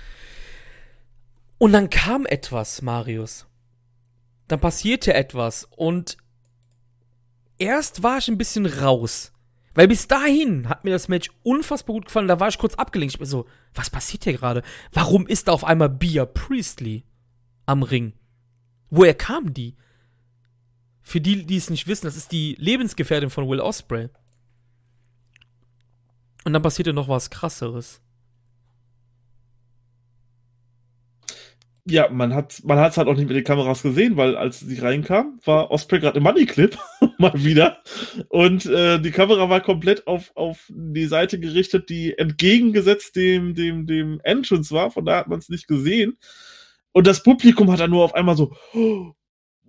[1.57, 3.45] Und dann kam etwas, Marius.
[4.47, 5.67] Dann passierte etwas.
[5.75, 6.17] Und
[7.57, 9.31] erst war ich ein bisschen raus.
[9.73, 12.27] Weil bis dahin hat mir das Match unfassbar gut gefallen.
[12.27, 13.15] Da war ich kurz abgelenkt.
[13.15, 14.63] Ich bin so, was passiert hier gerade?
[14.91, 17.03] Warum ist da auf einmal Bia Priestley
[17.65, 18.13] am Ring?
[18.89, 19.75] Woher kam die?
[21.11, 24.07] Für die, die es nicht wissen, das ist die Lebensgefährtin von Will Osprey.
[26.45, 28.01] Und dann passierte noch was krasseres.
[31.83, 35.37] Ja, man hat man halt auch nicht mit den Kameras gesehen, weil als sie reinkam,
[35.43, 36.77] war Osprey gerade im Money Clip
[37.17, 37.79] mal wieder
[38.29, 43.85] und äh, die Kamera war komplett auf auf die Seite gerichtet, die entgegengesetzt dem dem
[43.85, 46.17] dem Entrance war, von da hat man es nicht gesehen.
[46.93, 48.53] Und das Publikum hat dann nur auf einmal so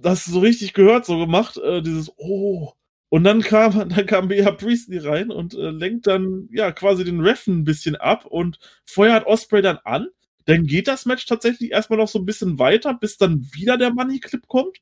[0.02, 2.72] das so richtig gehört, so gemacht, äh, dieses Oh.
[3.08, 7.20] Und dann kam, dann kam Bea Priestley rein und äh, lenkt dann ja quasi den
[7.20, 10.08] Reffen ein bisschen ab und feuert Osprey dann an.
[10.46, 13.92] Dann geht das Match tatsächlich erstmal noch so ein bisschen weiter, bis dann wieder der
[13.92, 14.78] Money Clip kommt.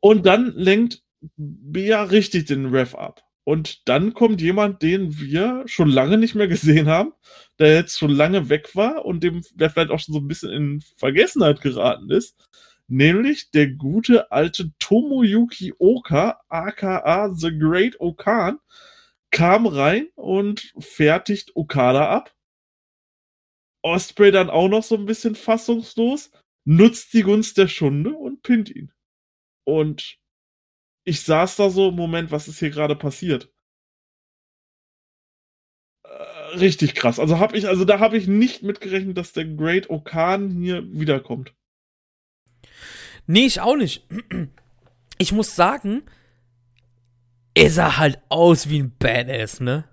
[0.00, 1.02] Und dann lenkt
[1.36, 3.22] Bea richtig den Ref ab.
[3.44, 7.12] Und dann kommt jemand, den wir schon lange nicht mehr gesehen haben,
[7.58, 10.50] der jetzt schon lange weg war und dem, der vielleicht auch schon so ein bisschen
[10.50, 12.34] in Vergessenheit geraten ist
[12.88, 18.58] nämlich der gute alte Tomoyuki Oka, aka The Great Okan,
[19.30, 22.34] kam rein und fertigt Okada ab.
[23.82, 26.30] Osprey dann auch noch so ein bisschen fassungslos,
[26.64, 28.92] nutzt die Gunst der Stunde und pinnt ihn.
[29.64, 30.18] Und
[31.04, 33.52] ich saß da so, Moment, was ist hier gerade passiert?
[36.04, 37.18] Äh, richtig krass.
[37.18, 41.54] Also habe ich, also da habe ich nicht mitgerechnet, dass der Great Okan hier wiederkommt.
[43.26, 44.06] Nee, ich auch nicht.
[45.18, 46.02] Ich muss sagen,
[47.54, 49.84] er sah halt aus wie ein Badass, ne?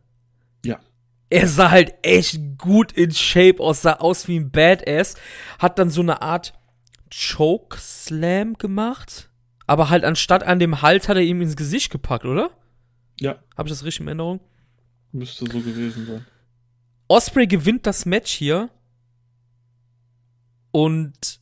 [0.65, 0.81] Ja.
[1.29, 5.15] Er sah halt echt gut in Shape aus, sah aus wie ein Badass.
[5.59, 6.53] Hat dann so eine Art
[7.09, 9.29] Choke Slam gemacht.
[9.65, 12.51] Aber halt anstatt an dem Hals hat er ihm ins Gesicht gepackt, oder?
[13.19, 13.37] Ja.
[13.55, 14.41] Habe ich das richtig in Erinnerung?
[15.13, 16.25] Müsste so gewesen sein.
[17.07, 18.69] Osprey gewinnt das Match hier.
[20.71, 21.39] Und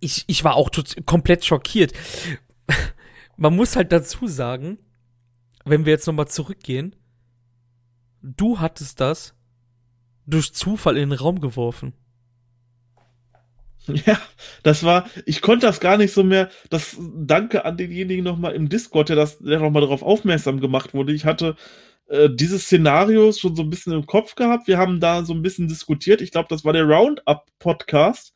[0.00, 0.70] ich, ich war auch
[1.06, 1.92] komplett schockiert.
[3.36, 4.78] Man muss halt dazu sagen,
[5.64, 6.96] wenn wir jetzt nochmal zurückgehen,
[8.22, 9.34] du hattest das
[10.26, 11.94] durch Zufall in den Raum geworfen.
[13.86, 14.20] Ja,
[14.62, 18.68] das war, ich konnte das gar nicht so mehr, das danke an denjenigen nochmal im
[18.68, 21.14] Discord, der das, der nochmal darauf aufmerksam gemacht wurde.
[21.14, 21.56] Ich hatte
[22.08, 24.68] äh, dieses Szenario schon so ein bisschen im Kopf gehabt.
[24.68, 26.20] Wir haben da so ein bisschen diskutiert.
[26.20, 28.34] Ich glaube, das war der Roundup-Podcast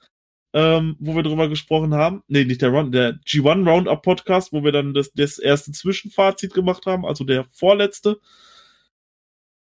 [0.53, 2.23] ähm, wo wir drüber gesprochen haben.
[2.29, 6.55] Nee, nicht der Run, der G1 Roundup Podcast, wo wir dann das, das erste Zwischenfazit
[6.55, 8.19] gemacht haben, also der vorletzte.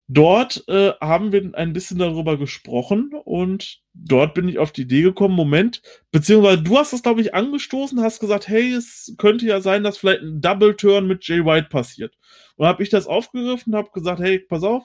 [0.10, 5.02] Dort äh, haben wir ein bisschen darüber gesprochen und dort bin ich auf die Idee
[5.02, 9.62] gekommen, Moment, beziehungsweise du hast das, glaube ich, angestoßen, hast gesagt, hey, es könnte ja
[9.62, 12.16] sein, dass vielleicht ein Double Turn mit Jay White passiert.
[12.58, 14.84] Und habe ich das aufgegriffen und habe gesagt, hey, pass auf,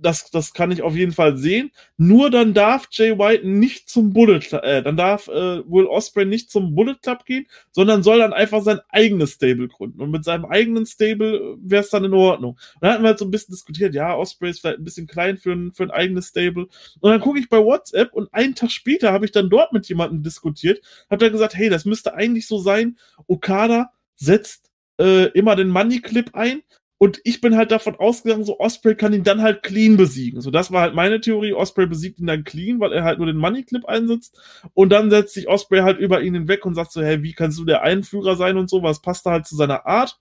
[0.00, 1.70] das, das kann ich auf jeden Fall sehen.
[1.96, 6.50] Nur dann darf Jay White nicht zum Bullet, äh, dann darf äh, Will Osprey nicht
[6.50, 10.00] zum Bullet Club gehen, sondern soll dann einfach sein eigenes Stable gründen.
[10.00, 12.52] Und mit seinem eigenen Stable äh, wäre es dann in Ordnung.
[12.52, 15.06] Und dann hatten wir halt so ein bisschen diskutiert, ja, Osprey ist vielleicht ein bisschen
[15.06, 16.68] klein für ein, für ein eigenes Stable.
[17.00, 19.88] Und dann gucke ich bei WhatsApp und einen Tag später habe ich dann dort mit
[19.88, 20.80] jemandem diskutiert,
[21.10, 26.00] hat er gesagt, hey, das müsste eigentlich so sein, Okada setzt äh, immer den Money
[26.00, 26.62] Clip ein
[26.98, 30.40] und ich bin halt davon ausgegangen, so Osprey kann ihn dann halt clean besiegen.
[30.40, 31.52] So, das war halt meine Theorie.
[31.52, 34.36] Osprey besiegt ihn dann clean, weil er halt nur den Money Clip einsetzt.
[34.74, 37.58] Und dann setzt sich Osprey halt über ihn hinweg und sagt so, hey, wie kannst
[37.58, 38.82] du der Einführer sein und so?
[38.82, 40.18] Was passt da halt zu seiner Art?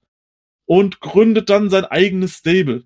[0.66, 2.84] Und gründet dann sein eigenes Stable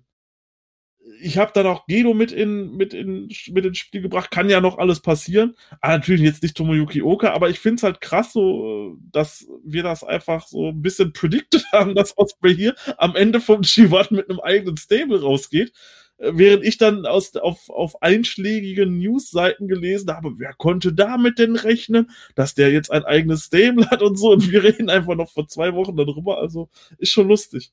[1.22, 4.30] ich habe dann auch Gedo mit in, mit, in, mit ins Spiel gebracht.
[4.30, 5.54] Kann ja noch alles passieren.
[5.80, 9.82] Aber natürlich jetzt nicht Tomoyuki Oka, aber ich finde es halt krass, so, dass wir
[9.82, 14.28] das einfach so ein bisschen predicted haben, dass Osprey hier am Ende vom G1 mit
[14.28, 15.72] einem eigenen Stable rausgeht.
[16.18, 21.56] Äh, während ich dann aus, auf, auf einschlägigen Newsseiten gelesen habe, wer konnte damit denn
[21.56, 24.32] rechnen, dass der jetzt ein eigenes Stable hat und so.
[24.32, 26.38] Und wir reden einfach noch vor zwei Wochen darüber.
[26.38, 26.68] Also
[26.98, 27.72] ist schon lustig.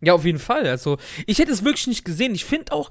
[0.00, 0.66] Ja, auf jeden Fall.
[0.66, 2.34] Also, ich hätte es wirklich nicht gesehen.
[2.34, 2.90] Ich finde auch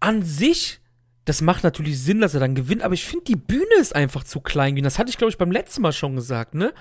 [0.00, 0.80] an sich,
[1.24, 4.24] das macht natürlich Sinn, dass er dann gewinnt, aber ich finde, die Bühne ist einfach
[4.24, 4.76] zu klein.
[4.82, 6.72] Das hatte ich, glaube ich, beim letzten Mal schon gesagt, ne?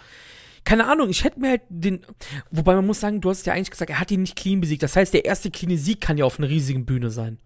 [0.63, 2.05] Keine Ahnung, ich hätte mir halt den.
[2.51, 4.83] Wobei man muss sagen, du hast ja eigentlich gesagt, er hat ihn nicht clean besiegt.
[4.83, 7.39] Das heißt, der erste clean Sieg kann ja auf einer riesigen Bühne sein.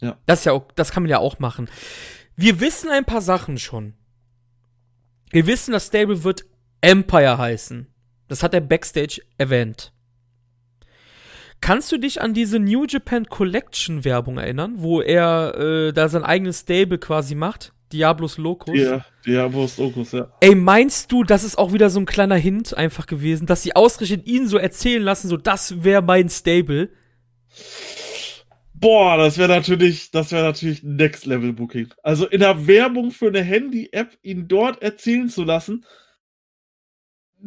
[0.00, 0.18] Ja.
[0.26, 1.68] Das, ja auch, das kann man ja auch machen.
[2.34, 3.94] Wir wissen ein paar Sachen schon.
[5.30, 6.44] Wir wissen, das Stable wird
[6.80, 7.86] Empire heißen.
[8.28, 9.92] Das hat er Backstage erwähnt.
[11.60, 16.22] Kannst du dich an diese New Japan Collection Werbung erinnern, wo er äh, da sein
[16.24, 17.72] eigenes Stable quasi macht?
[17.92, 18.78] Diablos Locus.
[18.78, 20.32] Ja, Diablos Locus, ja.
[20.40, 23.76] Ey, meinst du, das ist auch wieder so ein kleiner Hint einfach gewesen, dass sie
[23.76, 26.90] ausgerechnet ihn so erzählen lassen, so das wäre mein Stable?
[28.74, 31.88] Boah, das wäre natürlich, das wäre natürlich Next Level Booking.
[32.02, 35.84] Also in der Werbung für eine Handy-App ihn dort erzählen zu lassen,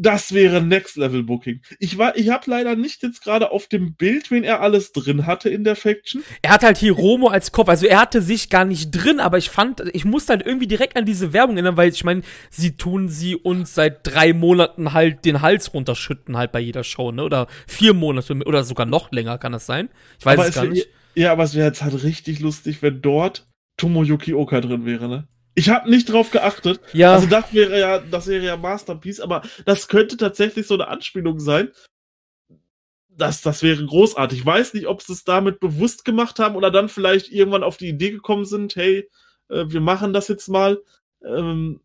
[0.02, 1.62] das wäre Next Level Booking.
[1.78, 5.26] Ich war, ich habe leider nicht jetzt gerade auf dem Bild, wen er alles drin
[5.26, 6.24] hatte in der Faction.
[6.42, 9.50] Er hat halt Hiromo als Kopf, also er hatte sich gar nicht drin, aber ich
[9.50, 13.10] fand, ich musste halt irgendwie direkt an diese Werbung erinnern, weil ich meine, sie tun
[13.10, 17.26] sie uns seit drei Monaten halt den Hals runterschütten halt bei jeder Show, ne?
[17.26, 19.90] Oder vier Monate oder sogar noch länger kann das sein.
[20.18, 20.88] Ich weiß aber es gar nicht.
[21.16, 25.28] Ja, aber es wäre jetzt halt richtig lustig, wenn dort Tomoyuki Oka drin wäre, ne?
[25.60, 26.80] Ich habe nicht drauf geachtet.
[26.94, 27.16] Ja.
[27.16, 31.42] Also das wäre ja, das wäre ja Masterpiece, aber das könnte tatsächlich so eine Anspielung
[31.42, 31.74] sein.
[33.10, 34.40] Das, das wäre großartig.
[34.40, 37.76] Ich weiß nicht, ob sie es damit bewusst gemacht haben oder dann vielleicht irgendwann auf
[37.76, 39.10] die Idee gekommen sind, hey,
[39.50, 40.82] äh, wir machen das jetzt mal.
[41.26, 41.82] Ähm,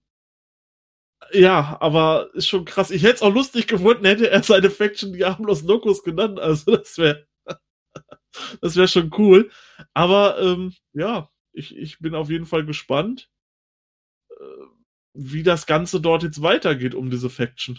[1.33, 2.93] ja, aber ist schon krass.
[2.93, 6.39] Ich hätte es auch lustig gefunden, hätte er seine Faction Diablos Locus genannt.
[6.39, 7.27] Also das wäre
[8.61, 9.51] das wäre schon cool.
[9.95, 13.31] Aber ähm, ja, ich, ich bin auf jeden Fall gespannt
[15.15, 17.79] wie das Ganze dort jetzt weitergeht um diese Faction.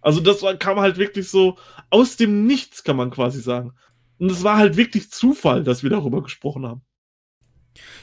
[0.00, 1.58] Also das kam halt wirklich so
[1.90, 3.72] aus dem Nichts, kann man quasi sagen.
[4.18, 6.82] Und es war halt wirklich Zufall, dass wir darüber gesprochen haben.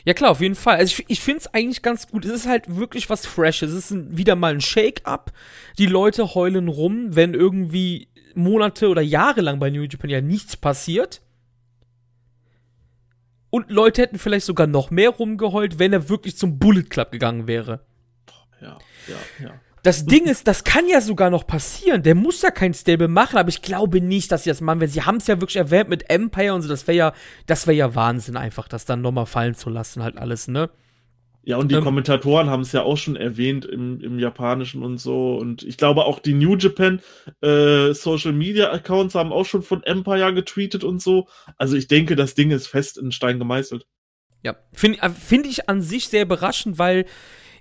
[0.05, 0.77] Ja klar, auf jeden Fall.
[0.77, 2.25] Also ich, ich finde es eigentlich ganz gut.
[2.25, 3.71] Es ist halt wirklich was Freshes.
[3.71, 5.31] Es ist ein, wieder mal ein Shake-up.
[5.77, 10.57] Die Leute heulen rum, wenn irgendwie Monate oder Jahre lang bei New Japan ja nichts
[10.57, 11.21] passiert.
[13.49, 17.47] Und Leute hätten vielleicht sogar noch mehr rumgeheult, wenn er wirklich zum Bullet Club gegangen
[17.47, 17.85] wäre.
[18.63, 19.61] Ja, ja, ja.
[19.83, 22.03] Das Ding ist, das kann ja sogar noch passieren.
[22.03, 24.79] Der muss ja kein Stable machen, aber ich glaube nicht, dass sie das machen.
[24.79, 27.13] Wenn sie haben es ja wirklich erwähnt mit Empire und so, das wäre ja,
[27.47, 30.69] das wäre ja Wahnsinn, einfach das dann nochmal fallen zu lassen, halt alles, ne?
[31.45, 31.83] Ja, und die Ähm.
[31.83, 35.35] Kommentatoren haben es ja auch schon erwähnt im, im Japanischen und so.
[35.35, 37.01] Und ich glaube auch die New Japan
[37.41, 41.27] äh, Social Media Accounts haben auch schon von Empire getweetet und so.
[41.57, 43.85] Also ich denke, das Ding ist fest in Stein gemeißelt.
[44.43, 47.05] Ja, finde äh, find ich an sich sehr überraschend, weil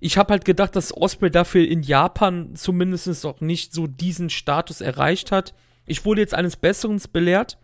[0.05, 4.81] ich habe halt gedacht, dass Osprey dafür in Japan zumindest auch nicht so diesen Status
[4.81, 5.55] erreicht hat.
[5.87, 7.57] Ich wurde jetzt eines Besseren belehrt.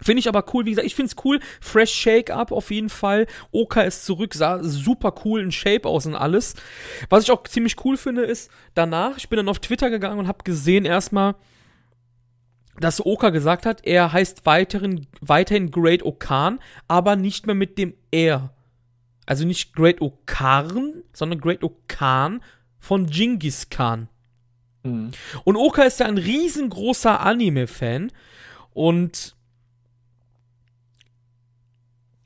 [0.00, 1.40] Finde ich aber cool, wie gesagt, ich finde es cool.
[1.60, 3.26] Fresh Shake-Up auf jeden Fall.
[3.50, 6.54] Oka ist zurück, sah super cool in Shape aus und alles.
[7.08, 10.28] Was ich auch ziemlich cool finde, ist, danach, ich bin dann auf Twitter gegangen und
[10.28, 11.34] habe gesehen erstmal,
[12.78, 17.94] dass Oka gesagt hat, er heißt weiterhin, weiterhin Great Okan, aber nicht mehr mit dem
[18.12, 18.54] R.
[19.30, 22.42] Also nicht Great Okarn, sondern Great Okan
[22.80, 24.08] von Genghis Khan.
[24.82, 25.12] Mhm.
[25.44, 28.10] Und Oka ist ja ein riesengroßer Anime-Fan
[28.72, 29.36] und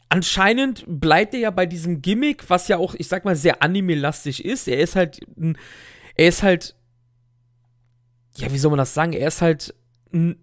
[0.09, 4.43] anscheinend bleibt er ja bei diesem Gimmick, was ja auch, ich sag mal, sehr anime-lastig
[4.43, 4.67] ist.
[4.67, 5.59] Er ist halt, ein,
[6.15, 6.75] er ist halt,
[8.37, 9.13] ja, wie soll man das sagen?
[9.13, 9.75] Er ist halt
[10.11, 10.39] ein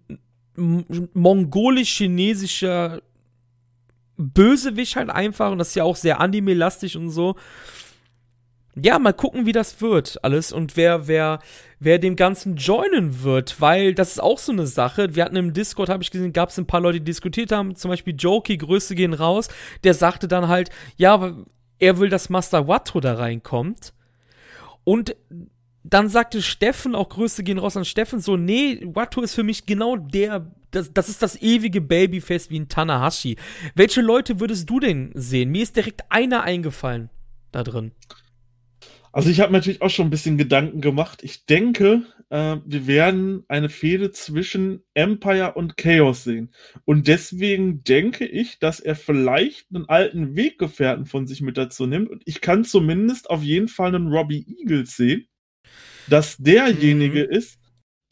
[0.54, 3.02] mongolisch-chinesischer
[4.22, 7.36] Bösewicht halt einfach und das ist ja auch sehr anime-lastig und so.
[8.74, 11.40] Ja, mal gucken, wie das wird, alles und wer, wer,
[11.78, 15.14] wer dem Ganzen joinen wird, weil das ist auch so eine Sache.
[15.14, 17.76] Wir hatten im Discord, habe ich gesehen, gab es ein paar Leute, die diskutiert haben,
[17.76, 19.48] zum Beispiel Jokey, Größe gehen raus,
[19.84, 21.34] der sagte dann halt, ja,
[21.78, 23.92] er will, dass Master Watto da reinkommt.
[24.84, 25.16] Und
[25.84, 29.66] dann sagte Steffen, auch Größe gehen raus an Steffen, so, nee, Watto ist für mich
[29.66, 33.36] genau der, das, das ist das ewige Babyfest wie ein Tanahashi.
[33.74, 35.50] Welche Leute würdest du denn sehen?
[35.50, 37.10] Mir ist direkt einer eingefallen
[37.52, 37.92] da drin.
[39.12, 41.22] Also ich habe mir natürlich auch schon ein bisschen Gedanken gemacht.
[41.22, 46.50] Ich denke, äh, wir werden eine Fehde zwischen Empire und Chaos sehen.
[46.86, 52.08] Und deswegen denke ich, dass er vielleicht einen alten Weggefährten von sich mit dazu nimmt.
[52.08, 55.26] Und ich kann zumindest auf jeden Fall einen Robbie Eagles sehen,
[56.08, 57.58] dass derjenige ist.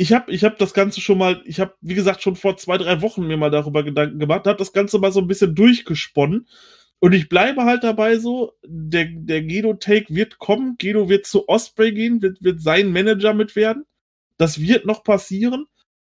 [0.00, 2.78] Ich habe ich hab das Ganze schon mal, ich habe, wie gesagt, schon vor zwei,
[2.78, 6.48] drei Wochen mir mal darüber Gedanken gemacht, habe das Ganze mal so ein bisschen durchgesponnen.
[7.00, 11.92] Und ich bleibe halt dabei so, der, der Gedo-Take wird kommen, Gedo wird zu Osprey
[11.92, 13.84] gehen, wird, wird sein Manager mit werden.
[14.38, 15.66] Das wird noch passieren.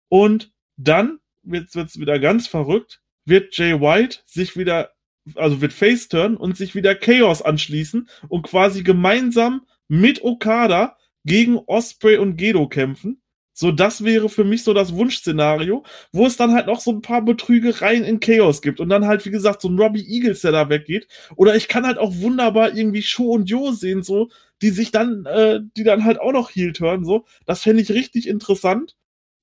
[0.10, 4.90] Und dann wird es wieder ganz verrückt, wird Jay White sich wieder,
[5.36, 12.18] also wird Face-Turn und sich wieder Chaos anschließen und quasi gemeinsam mit Okada gegen Osprey
[12.18, 13.20] und Gedo kämpfen.
[13.54, 17.02] So, das wäre für mich so das Wunschszenario, wo es dann halt noch so ein
[17.02, 20.52] paar Betrügereien in Chaos gibt und dann halt, wie gesagt, so ein Robbie Eagles, der
[20.52, 21.08] da weggeht.
[21.36, 24.30] Oder ich kann halt auch wunderbar irgendwie Sho und Jo sehen, so,
[24.64, 27.26] die sich dann, äh, die dann halt auch noch Heel turn, so.
[27.46, 28.96] Das fände ich richtig interessant.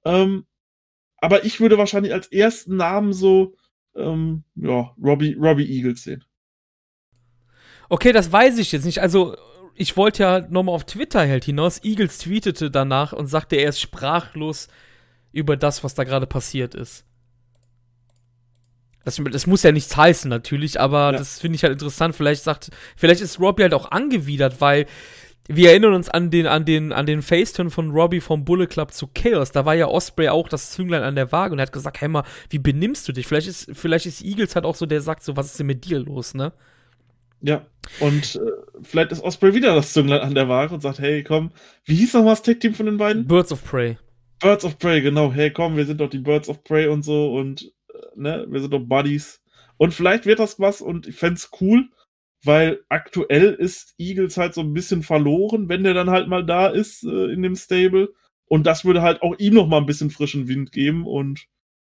[0.05, 0.45] Ähm,
[1.19, 3.55] aber ich würde wahrscheinlich als ersten Namen so,
[3.95, 6.25] ähm, ja, Robbie, Robbie Eagles sehen.
[7.89, 9.01] Okay, das weiß ich jetzt nicht.
[9.01, 9.37] Also,
[9.75, 11.83] ich wollte ja nochmal auf Twitter halt hinaus.
[11.83, 14.69] Eagles tweetete danach und sagte, er ist sprachlos
[15.33, 17.05] über das, was da gerade passiert ist.
[19.05, 21.19] Das, das, muss ja nichts heißen, natürlich, aber Ja.
[21.19, 22.15] das finde ich halt interessant.
[22.15, 24.87] Vielleicht sagt, vielleicht ist Robbie halt auch angewidert, weil
[25.49, 28.93] wir erinnern uns an den, an den, an den Faceturn von Robbie vom Bullet Club
[28.93, 29.51] zu Chaos.
[29.53, 32.09] Da war ja Osprey auch das Zünglein an der Waage und er hat gesagt, hey
[32.09, 33.27] mal, wie benimmst du dich?
[33.27, 35.85] Vielleicht ist, vielleicht ist Eagles halt auch so, der sagt so, was ist denn mit
[35.87, 36.53] dir los, ne?
[37.43, 37.67] Ja,
[38.01, 41.53] und äh, vielleicht ist Osprey wieder das Zünglein an der Ware und sagt, hey, komm,
[41.85, 43.27] wie hieß nochmal das Tech-Team von den beiden?
[43.27, 43.97] Birds of Prey.
[44.41, 45.33] Birds of Prey, genau.
[45.33, 48.61] Hey, komm, wir sind doch die Birds of Prey und so und äh, ne, wir
[48.61, 49.43] sind doch Buddies.
[49.77, 51.89] Und vielleicht wird das was und ich fänd's cool,
[52.45, 56.69] weil aktuell ist Eagles halt so ein bisschen verloren, wenn der dann halt mal da
[56.69, 58.13] ist äh, in dem Stable.
[58.47, 61.47] Und das würde halt auch ihm noch mal ein bisschen frischen Wind geben und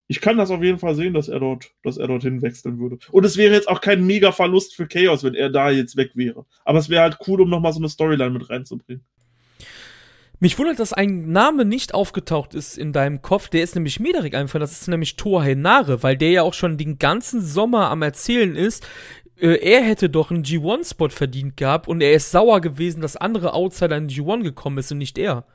[0.07, 2.99] ich kann das auf jeden Fall sehen, dass er dort, dass er dorthin wechseln würde.
[3.11, 6.11] Und es wäre jetzt auch kein mega Verlust für Chaos, wenn er da jetzt weg
[6.15, 6.45] wäre.
[6.65, 9.05] Aber es wäre halt cool, um noch mal so eine Storyline mit reinzubringen.
[10.41, 13.49] Mich wundert, dass ein Name nicht aufgetaucht ist in deinem Kopf.
[13.49, 14.59] Der ist nämlich mir direkt einfach.
[14.59, 18.57] Das ist nämlich Toa Henare, weil der ja auch schon den ganzen Sommer am Erzählen
[18.57, 18.87] ist.
[19.39, 23.55] Äh, er hätte doch einen G1-Spot verdient gehabt und er ist sauer gewesen, dass andere
[23.55, 25.47] Outsider in G1 gekommen ist und nicht er.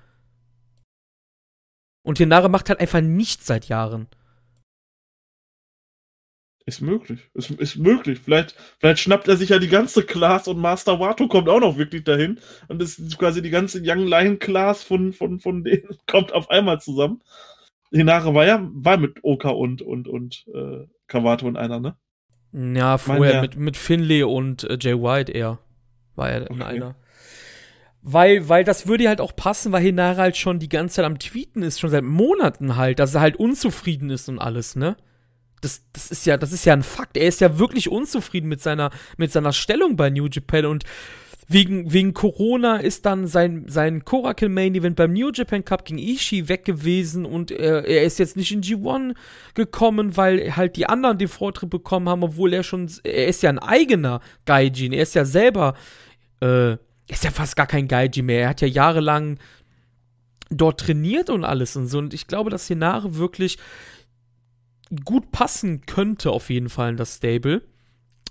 [2.02, 4.08] Und Henare macht halt einfach nichts seit Jahren.
[6.70, 7.20] Ist möglich.
[7.34, 8.20] Ist, ist möglich.
[8.24, 11.80] Vielleicht, vielleicht schnappt er sich ja die ganze Class und Master Wato kommt auch noch
[11.80, 12.39] wirklich dahin.
[12.67, 16.80] Und ist quasi die ganze Young Lion Class von, von, von denen kommt auf einmal
[16.80, 17.24] zusammen.
[17.91, 21.97] Hinare war ja, war mit Oka und, und, und äh, Kawato in einer, ne?
[22.51, 23.41] Ja, vorher ja.
[23.41, 25.57] mit, mit Finlay und äh, Jay White eher.
[26.15, 26.53] War er okay.
[26.53, 26.95] in einer.
[28.03, 31.17] Weil, weil das würde halt auch passen, weil Hinare halt schon die ganze Zeit am
[31.17, 34.97] Tweeten ist, schon seit Monaten halt, dass er halt unzufrieden ist und alles, ne?
[35.62, 37.18] Das, das ist ja, das ist ja ein Fakt.
[37.18, 40.84] Er ist ja wirklich unzufrieden mit seiner, mit seiner Stellung bei New Japan und
[41.51, 45.97] wegen, wegen Corona ist dann sein, sein Korakil Main Event beim New Japan Cup gegen
[45.97, 49.16] Ishii weg gewesen und er, er ist jetzt nicht in G1
[49.55, 53.49] gekommen, weil halt die anderen den Vortritt bekommen haben, obwohl er schon, er ist ja
[53.49, 55.74] ein eigener Gaijin, er ist ja selber,
[56.39, 56.74] äh,
[57.07, 59.39] ist ja fast gar kein Gaijin mehr, er hat ja jahrelang
[60.51, 61.97] dort trainiert und alles und so.
[61.97, 63.57] Und ich glaube, dass Hinare wirklich
[65.06, 67.62] gut passen könnte, auf jeden Fall in das Stable.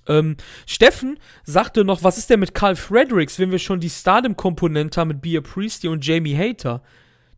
[0.07, 0.37] Ähm,
[0.67, 5.09] Steffen sagte noch, was ist denn mit Carl Fredericks, wenn wir schon die Stardom-Komponente haben
[5.09, 6.83] mit Bia Priestley und Jamie Hater?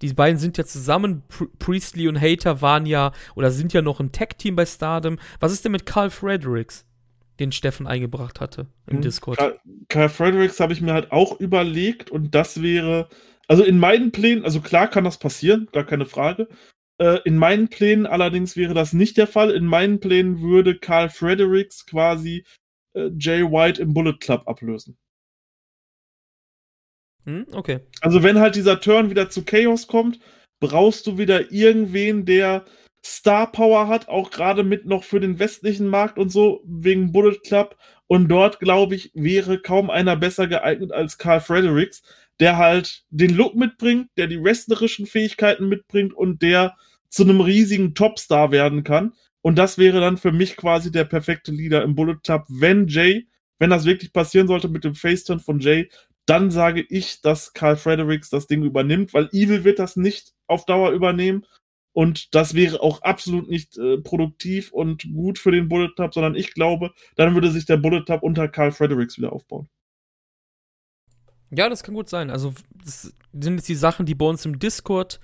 [0.03, 1.23] Die beiden sind ja zusammen.
[1.59, 5.18] Priestley und Hater waren ja oder sind ja noch ein Tag-Team bei Stardom.
[5.41, 6.87] Was ist denn mit Carl Fredericks,
[7.39, 9.39] den Steffen eingebracht hatte im hm, Discord?
[9.39, 9.59] Carl,
[9.89, 13.09] Carl Fredericks habe ich mir halt auch überlegt und das wäre,
[13.47, 16.49] also in meinen Plänen, also klar kann das passieren, gar keine Frage.
[17.01, 19.51] Äh, in meinen Plänen allerdings wäre das nicht der Fall.
[19.53, 22.44] In meinen Plänen würde Carl Fredericks quasi
[22.94, 24.98] äh, Jay White im Bullet Club ablösen.
[27.24, 27.80] Hm, okay.
[28.03, 30.20] Also wenn halt dieser Turn wieder zu Chaos kommt,
[30.61, 32.66] brauchst du wieder irgendwen, der
[33.03, 37.38] Star Power hat, auch gerade mit noch für den westlichen Markt und so, wegen Bullet
[37.46, 37.78] Club.
[38.09, 42.03] Und dort, glaube ich, wäre kaum einer besser geeignet als Carl Fredericks,
[42.40, 46.76] der halt den Look mitbringt, der die wrestlerischen Fähigkeiten mitbringt und der
[47.11, 49.12] zu einem riesigen Topstar werden kann.
[49.42, 53.26] Und das wäre dann für mich quasi der perfekte Leader im Bullet Club, wenn Jay,
[53.58, 55.90] wenn das wirklich passieren sollte mit dem Faceturn von Jay,
[56.26, 60.64] dann sage ich, dass Carl Fredericks das Ding übernimmt, weil Evil wird das nicht auf
[60.64, 61.44] Dauer übernehmen.
[61.92, 66.36] Und das wäre auch absolut nicht äh, produktiv und gut für den Bullet Club, sondern
[66.36, 69.68] ich glaube, dann würde sich der Bullet Club unter Carl Fredericks wieder aufbauen.
[71.50, 72.30] Ja, das kann gut sein.
[72.30, 72.54] Also,
[72.84, 75.18] das sind jetzt die Sachen, die bei uns im Discord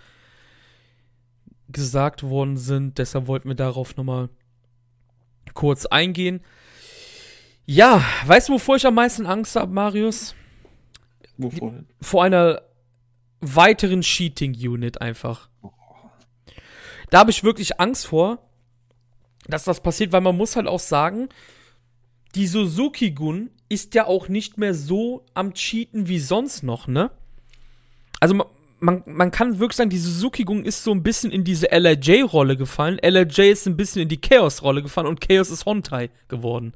[1.69, 2.99] gesagt worden sind.
[2.99, 4.29] Deshalb wollten wir darauf nochmal
[5.55, 6.41] kurz eingehen.
[7.65, 10.35] Ja, weißt du, wovor ich am meisten Angst habe, Marius?
[11.37, 11.75] Wovor?
[12.01, 12.63] Vor einer
[13.41, 15.49] weiteren Cheating-Unit einfach.
[17.11, 18.39] Da habe ich wirklich Angst vor,
[19.47, 21.29] dass das passiert, weil man muss halt auch sagen,
[22.35, 27.11] die Suzuki-Gun ist ja auch nicht mehr so am Cheaten wie sonst noch, ne?
[28.21, 28.45] Also
[28.79, 32.99] man, man kann wirklich sagen, die Suzuki-Gung ist so ein bisschen in diese LRJ-Rolle gefallen.
[32.99, 36.75] LRJ ist ein bisschen in die Chaos-Rolle gefallen und Chaos ist Hontai geworden.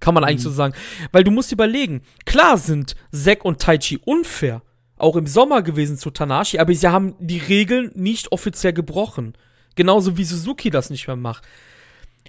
[0.00, 0.48] Kann man eigentlich mhm.
[0.48, 0.74] so sagen.
[1.12, 4.62] Weil du musst überlegen, klar sind Zack und Taichi unfair.
[4.96, 9.34] Auch im Sommer gewesen zu Tanashi, aber sie haben die Regeln nicht offiziell gebrochen.
[9.74, 11.44] Genauso wie Suzuki das nicht mehr macht.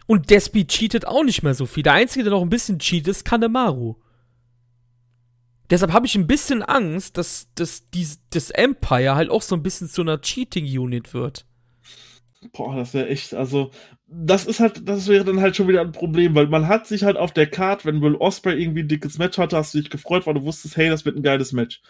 [0.06, 1.84] Und Despi cheatet auch nicht mehr so viel.
[1.84, 3.96] Der Einzige, der noch ein bisschen cheatet, ist Kanemaru.
[5.72, 9.64] Deshalb habe ich ein bisschen Angst, dass, dass die, das Empire halt auch so ein
[9.64, 11.46] bisschen zu einer Cheating-Unit wird.
[12.52, 13.72] Boah, das wäre echt, also,
[14.06, 17.04] das ist halt, das wäre dann halt schon wieder ein Problem, weil man hat sich
[17.04, 19.90] halt auf der Card, wenn Will Osprey irgendwie ein dickes Match hatte, hast du dich
[19.90, 21.82] gefreut, weil du wusstest, hey, das wird ein geiles Match.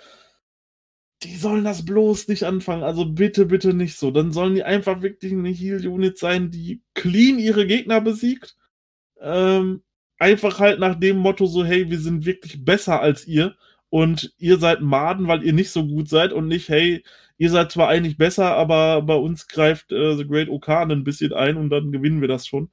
[1.23, 4.11] Die sollen das bloß nicht anfangen, also bitte, bitte nicht so.
[4.11, 8.57] Dann sollen die einfach wirklich eine Heal-Unit sein, die clean ihre Gegner besiegt.
[9.19, 9.81] Ähm,
[10.19, 13.55] einfach halt nach dem Motto so, hey, wir sind wirklich besser als ihr
[13.91, 17.03] und ihr seid Maden, weil ihr nicht so gut seid und nicht, hey,
[17.37, 21.33] ihr seid zwar eigentlich besser, aber bei uns greift äh, The Great Okan ein bisschen
[21.33, 22.69] ein und dann gewinnen wir das schon.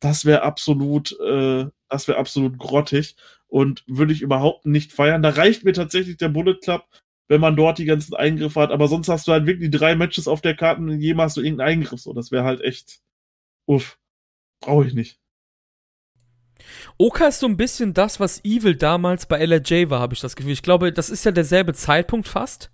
[0.00, 5.22] Das wäre absolut, äh, das wäre absolut grottig und würde ich überhaupt nicht feiern.
[5.22, 6.84] Da reicht mir tatsächlich der Bullet Club,
[7.28, 10.26] wenn man dort die ganzen Eingriffe hat, aber sonst hast du halt wirklich drei Matches
[10.28, 12.00] auf der Karte und jemals so irgendeinen Eingriff.
[12.00, 13.00] So, das wäre halt echt,
[13.66, 13.98] uff,
[14.60, 15.20] brauche ich nicht.
[16.98, 20.36] Oka ist so ein bisschen das, was Evil damals bei LRJ war, habe ich das
[20.36, 20.52] Gefühl.
[20.52, 22.70] Ich glaube, das ist ja derselbe Zeitpunkt fast.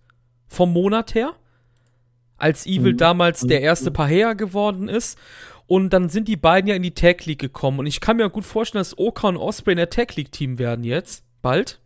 [0.49, 1.35] Vom Monat her.
[2.37, 2.99] Als Evil mhm.
[2.99, 3.65] damals der mhm.
[3.65, 5.19] erste Pahea geworden ist.
[5.67, 7.79] Und dann sind die beiden ja in die Tag League gekommen.
[7.79, 10.59] Und ich kann mir gut vorstellen, dass Oka und Osprey in der Tag League Team
[10.59, 11.25] werden jetzt.
[11.41, 11.81] Bald.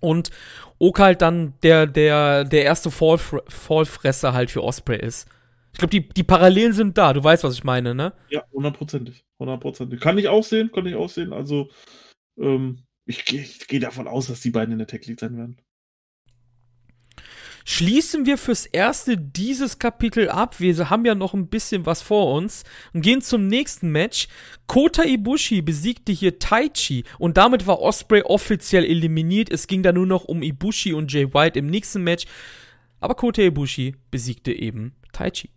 [0.00, 0.30] Und
[0.78, 5.28] Oka halt dann der, der, der erste Fallfresser halt für Osprey ist.
[5.72, 7.12] Ich glaube, die, die Parallelen sind da.
[7.12, 8.12] Du weißt, was ich meine, ne?
[8.28, 9.24] Ja, hundertprozentig.
[9.44, 10.00] Hundertprozentig.
[10.00, 11.34] Kann ich auch sehen, kann ich auch sehen.
[11.34, 11.68] Also,
[12.38, 15.60] ähm, ich gehe geh davon aus, dass die beiden in der Tech League sein werden.
[17.66, 20.60] schließen wir fürs erste dieses Kapitel ab.
[20.60, 24.28] Wir haben ja noch ein bisschen was vor uns und gehen zum nächsten Match.
[24.66, 29.50] Kota Ibushi besiegte hier Taichi und damit war Osprey offiziell eliminiert.
[29.50, 32.24] Es ging da nur noch um Ibushi und Jay White im nächsten Match.
[33.00, 35.50] Aber Kota Ibushi besiegte eben Taichi.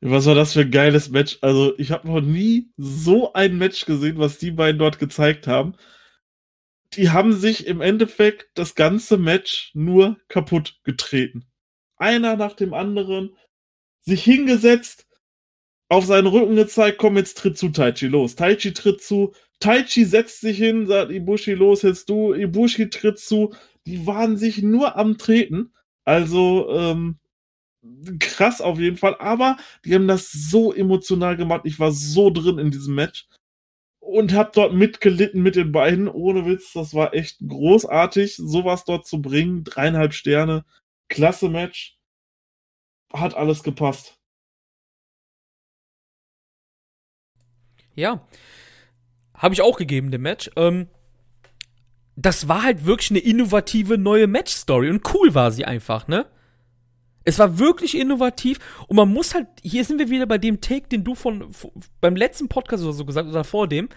[0.00, 1.38] Was war das für ein geiles Match?
[1.42, 5.74] Also, ich habe noch nie so ein Match gesehen, was die beiden dort gezeigt haben.
[6.94, 11.46] Die haben sich im Endeffekt das ganze Match nur kaputt getreten.
[11.96, 13.36] Einer nach dem anderen,
[14.00, 15.06] sich hingesetzt,
[15.90, 18.36] auf seinen Rücken gezeigt, komm, jetzt tritt zu Taichi, los.
[18.36, 23.54] Taichi tritt zu, Taichi setzt sich hin, sagt Ibushi, los, jetzt du, Ibushi tritt zu.
[23.86, 25.74] Die waren sich nur am Treten.
[26.04, 27.19] Also, ähm,
[28.18, 31.62] krass auf jeden Fall, aber die haben das so emotional gemacht.
[31.64, 33.26] Ich war so drin in diesem Match
[34.00, 36.08] und hab dort mitgelitten mit den beiden.
[36.08, 39.64] Ohne Witz, das war echt großartig, sowas dort zu bringen.
[39.64, 40.64] Dreieinhalb Sterne,
[41.08, 41.96] klasse Match,
[43.12, 44.18] hat alles gepasst.
[47.94, 48.26] Ja,
[49.34, 50.50] habe ich auch gegeben dem Match.
[50.56, 50.88] Ähm,
[52.16, 56.26] das war halt wirklich eine innovative neue Match-Story und cool war sie einfach, ne?
[57.24, 58.58] Es war wirklich innovativ
[58.88, 61.70] und man muss halt, hier sind wir wieder bei dem Take, den du von, von
[62.00, 63.88] beim letzten Podcast oder so gesagt oder vor dem.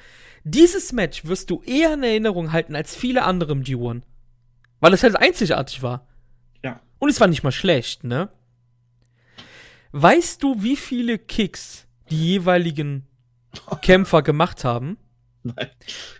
[0.44, 4.02] Dieses Match wirst du eher in Erinnerung halten als viele andere im G1.
[4.82, 6.06] Weil es halt einzigartig war.
[6.64, 6.82] Ja.
[7.00, 8.30] Und es war nicht mal schlecht, ne?
[9.94, 13.08] Weißt du, wie viele Kicks die jeweiligen
[13.82, 14.98] Kämpfer gemacht haben?
[15.44, 15.70] Nein.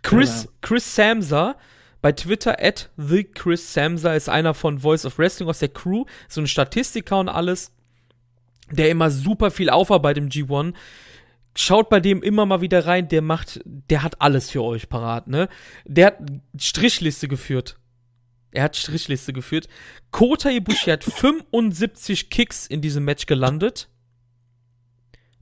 [0.02, 1.58] Chris, Chris Samsa
[2.04, 6.04] bei Twitter at the Chris Samsa ist einer von Voice of Wrestling aus der Crew,
[6.28, 7.72] so ein Statistiker und alles,
[8.70, 10.74] der immer super viel aufarbeitet im G1.
[11.56, 15.30] Schaut bei dem immer mal wieder rein, der macht, der hat alles für euch parat,
[15.30, 15.48] ne?
[15.86, 16.18] Der hat
[16.58, 17.80] Strichliste geführt.
[18.52, 19.70] Er hat Strichliste geführt.
[20.12, 23.88] Kota Ibushi hat 75 Kicks in diesem Match gelandet.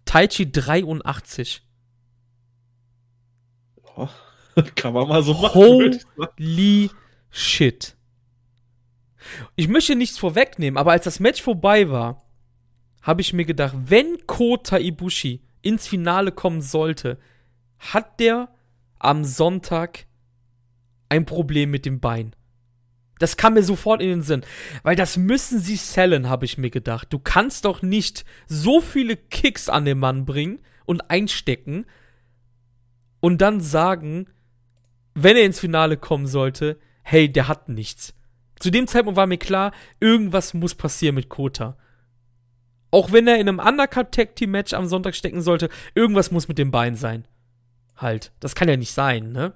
[0.06, 1.64] Taichi 83.
[3.96, 4.10] Oh.
[4.76, 5.54] Kann man mal so machen.
[5.54, 6.90] Holy
[7.30, 7.96] shit.
[9.56, 12.26] Ich möchte nichts vorwegnehmen, aber als das Match vorbei war,
[13.02, 17.20] habe ich mir gedacht, wenn Kota Ibushi ins Finale kommen sollte,
[17.80, 18.50] hat der
[19.00, 20.06] am Sonntag
[21.10, 22.36] ein Problem mit dem Bein.
[23.20, 24.44] Das kam mir sofort in den Sinn.
[24.82, 27.14] Weil das müssen sie sellen, habe ich mir gedacht.
[27.14, 31.86] Du kannst doch nicht so viele Kicks an den Mann bringen und einstecken
[33.20, 34.26] und dann sagen,
[35.14, 38.14] wenn er ins Finale kommen sollte, hey, der hat nichts.
[38.60, 41.78] Zu dem Zeitpunkt war mir klar, irgendwas muss passieren mit Kota.
[42.92, 46.48] Auch wenn er in einem Undercut Tag Team Match am Sonntag stecken sollte, irgendwas muss
[46.48, 47.26] mit dem Bein sein.
[47.96, 49.54] Halt, das kann ja nicht sein, ne?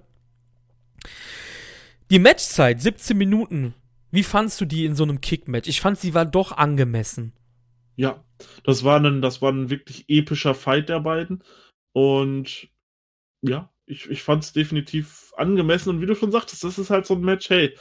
[2.10, 3.74] Die Matchzeit, 17 Minuten.
[4.12, 5.68] Wie fandst du die in so einem Kick-Match?
[5.68, 7.34] Ich fand, sie war doch angemessen.
[7.95, 8.24] Ja,
[8.64, 11.43] das war ein, das war ein wirklich epischer Fight der beiden.
[11.93, 12.70] Und
[13.41, 15.89] ja, ich, ich fand es definitiv angemessen.
[15.89, 17.75] Und wie du schon sagtest, das ist halt so ein Match, hey,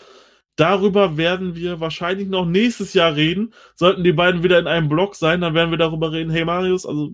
[0.56, 3.54] darüber werden wir wahrscheinlich noch nächstes Jahr reden.
[3.74, 6.86] Sollten die beiden wieder in einem Block sein, dann werden wir darüber reden, hey Marius,
[6.86, 7.12] also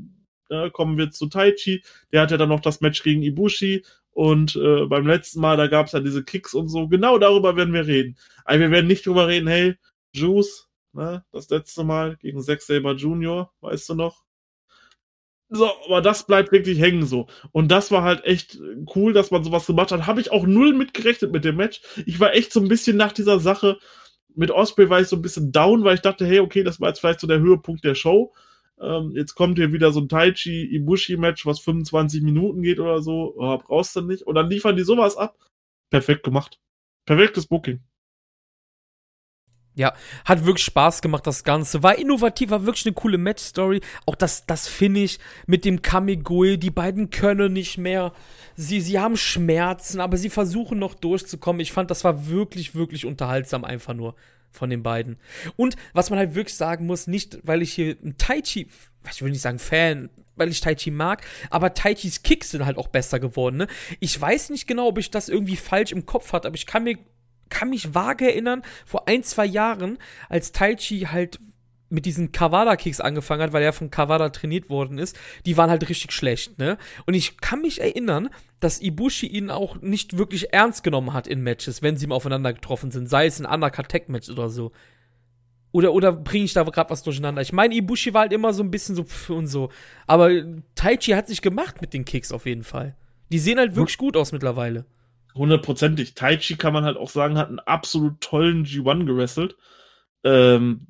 [0.50, 1.82] äh, kommen wir zu Taichi.
[2.12, 3.84] Der hat ja dann noch das Match gegen Ibushi.
[4.12, 6.88] Und äh, beim letzten Mal, da gab es ja diese Kicks und so.
[6.88, 8.16] Genau darüber werden wir reden.
[8.44, 9.76] Aber wir werden nicht darüber reden, hey,
[10.12, 14.24] Juice, ne, das letzte Mal gegen Zack Saber Jr., weißt du noch?
[15.50, 17.26] So, aber das bleibt wirklich hängen so.
[17.50, 18.58] Und das war halt echt
[18.94, 20.06] cool, dass man sowas gemacht hat.
[20.06, 21.80] Habe ich auch null mitgerechnet mit dem Match.
[22.06, 23.78] Ich war echt so ein bisschen nach dieser Sache
[24.34, 26.88] mit Osprey war ich so ein bisschen down, weil ich dachte, hey, okay, das war
[26.88, 28.32] jetzt vielleicht so der Höhepunkt der Show.
[28.80, 33.02] Ähm, jetzt kommt hier wieder so ein Taichi Ibushi Match, was 25 Minuten geht oder
[33.02, 33.34] so.
[33.36, 34.22] Oh, brauchst du nicht.
[34.22, 35.36] Und dann liefern die sowas ab.
[35.90, 36.58] Perfekt gemacht.
[37.06, 37.80] Perfektes Booking.
[39.80, 39.94] Ja,
[40.26, 41.82] hat wirklich Spaß gemacht, das Ganze.
[41.82, 43.80] War innovativ, war wirklich eine coole Match-Story.
[44.04, 45.16] Auch das, das Finish
[45.46, 48.12] mit dem Kamigoi, die beiden können nicht mehr.
[48.56, 51.60] Sie, sie haben Schmerzen, aber sie versuchen noch durchzukommen.
[51.60, 54.16] Ich fand, das war wirklich, wirklich unterhaltsam, einfach nur
[54.50, 55.16] von den beiden.
[55.56, 58.68] Und was man halt wirklich sagen muss, nicht, weil ich hier ein Taichi,
[59.10, 62.88] ich will nicht sagen Fan, weil ich Taichi mag, aber Taichis Kicks sind halt auch
[62.88, 63.66] besser geworden, ne?
[63.98, 66.84] Ich weiß nicht genau, ob ich das irgendwie falsch im Kopf hatte, aber ich kann
[66.84, 66.98] mir
[67.50, 69.98] kann mich vage erinnern, vor ein, zwei Jahren,
[70.28, 71.38] als Taichi halt
[71.90, 75.88] mit diesen Kawada-Kicks angefangen hat, weil er von Kawada trainiert worden ist, die waren halt
[75.88, 76.78] richtig schlecht, ne?
[77.04, 81.42] Und ich kann mich erinnern, dass Ibushi ihn auch nicht wirklich ernst genommen hat in
[81.42, 84.70] Matches, wenn sie ihm aufeinander getroffen sind, sei es ein Undercut-Tech-Match oder so.
[85.72, 87.42] Oder, oder bringe ich da gerade was durcheinander?
[87.42, 89.70] Ich meine, Ibushi war halt immer so ein bisschen so pff und so.
[90.06, 90.30] Aber
[90.74, 92.96] Taichi hat sich gemacht mit den Kicks auf jeden Fall.
[93.30, 94.84] Die sehen halt wirklich gut aus mittlerweile.
[95.34, 96.14] Hundertprozentig.
[96.14, 99.56] Taichi kann man halt auch sagen, hat einen absolut tollen G1 gewrestelt.
[100.24, 100.86] Ähm,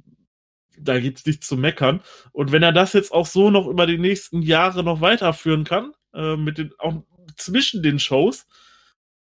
[0.78, 2.02] da gibt's nichts zu meckern.
[2.32, 5.92] Und wenn er das jetzt auch so noch über die nächsten Jahre noch weiterführen kann,
[6.14, 7.02] äh, mit den, auch
[7.36, 8.46] zwischen den Shows,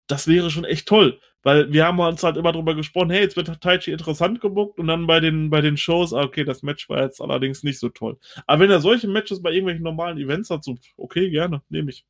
[0.06, 1.20] das wäre schon echt toll.
[1.42, 4.88] Weil wir haben uns halt immer drüber gesprochen, hey, jetzt wird Taichi interessant gebuckt und
[4.88, 7.88] dann bei den, bei den Shows, ah, okay, das Match war jetzt allerdings nicht so
[7.88, 8.18] toll.
[8.46, 12.04] Aber wenn er solche Matches bei irgendwelchen normalen Events hat, so, okay, gerne, nehme ich.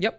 [0.00, 0.14] Ja.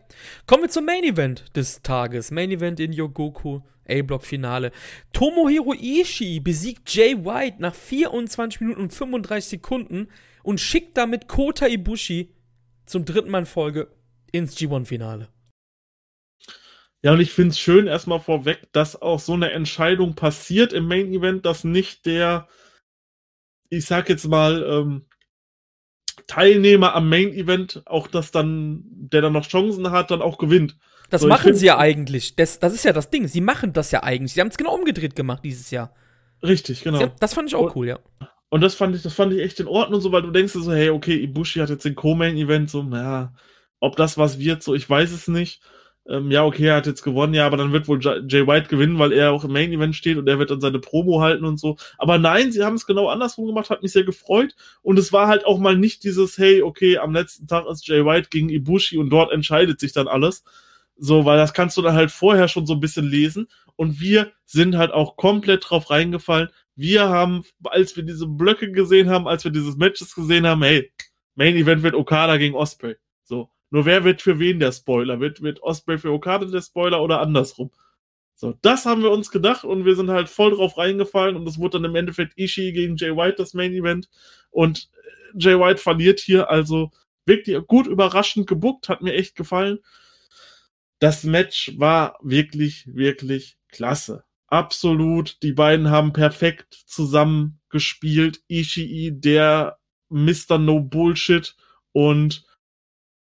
[0.46, 2.30] Kommen wir zum Main Event des Tages.
[2.30, 4.72] Main Event in Yogoku, A-Block-Finale.
[5.12, 10.10] Tomohiro Ishii besiegt Jay White nach 24 Minuten und 35 Sekunden
[10.44, 12.32] und schickt damit Kota Ibushi
[12.86, 13.88] zum dritten Mal in Folge
[14.32, 15.30] ins G1-Finale.
[17.02, 20.88] Ja, und ich finde es schön erstmal vorweg, dass auch so eine Entscheidung passiert im
[20.88, 22.48] Main Event, dass nicht der,
[23.70, 25.08] ich sag jetzt mal, ähm,
[26.28, 30.78] Teilnehmer am Main Event auch das dann, der dann noch Chancen hat, dann auch gewinnt.
[31.10, 32.36] Das so, machen sie ja eigentlich.
[32.36, 33.28] Das, das ist ja das Ding.
[33.28, 34.34] Sie machen das ja eigentlich.
[34.34, 35.94] Sie haben es genau umgedreht gemacht dieses Jahr.
[36.42, 37.02] Richtig, genau.
[37.02, 38.00] Haben, das fand ich auch und, cool, ja.
[38.50, 40.72] Und das fand ich, das fand ich echt in Ordnung, so weil du denkst so,
[40.72, 43.34] hey, okay, Ibushi hat jetzt den Co-Main-Event, so, naja,
[43.80, 45.62] ob das was wird, so, ich weiß es nicht
[46.08, 48.98] ähm, ja, okay, er hat jetzt gewonnen, ja, aber dann wird wohl Jay White gewinnen,
[48.98, 51.60] weil er auch im Main Event steht und er wird dann seine Promo halten und
[51.60, 51.78] so.
[51.98, 54.56] Aber nein, sie haben es genau andersrum gemacht, hat mich sehr gefreut.
[54.82, 58.04] Und es war halt auch mal nicht dieses, hey, okay, am letzten Tag ist Jay
[58.04, 60.44] White gegen Ibushi und dort entscheidet sich dann alles.
[60.98, 63.48] So, weil das kannst du dann halt vorher schon so ein bisschen lesen.
[63.76, 66.50] Und wir sind halt auch komplett drauf reingefallen.
[66.76, 70.92] Wir haben, als wir diese Blöcke gesehen haben, als wir dieses Matches gesehen haben, hey,
[71.36, 72.96] Main Event wird Okada gegen Osprey.
[73.72, 75.20] Nur wer wird für wen der Spoiler?
[75.20, 77.72] Wird, wird Osprey für Okada der Spoiler oder andersrum?
[78.36, 81.58] So, das haben wir uns gedacht und wir sind halt voll drauf reingefallen und es
[81.58, 84.10] wurde dann im Endeffekt Ishii gegen Jay White das Main Event
[84.50, 86.92] und äh, Jay White verliert hier also
[87.26, 89.80] wirklich gut überraschend gebuckt, hat mir echt gefallen.
[91.00, 94.24] Das Match war wirklich, wirklich klasse.
[94.48, 95.42] Absolut.
[95.44, 98.42] Die beiden haben perfekt zusammen gespielt.
[98.48, 99.78] Ishii, der
[100.10, 100.58] Mr.
[100.58, 101.56] No Bullshit
[101.94, 102.44] und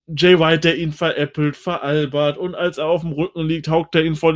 [0.09, 4.05] Jay White, der ihn veräppelt, veralbert und als er auf dem Rücken liegt, haukt er
[4.05, 4.35] ihn vor,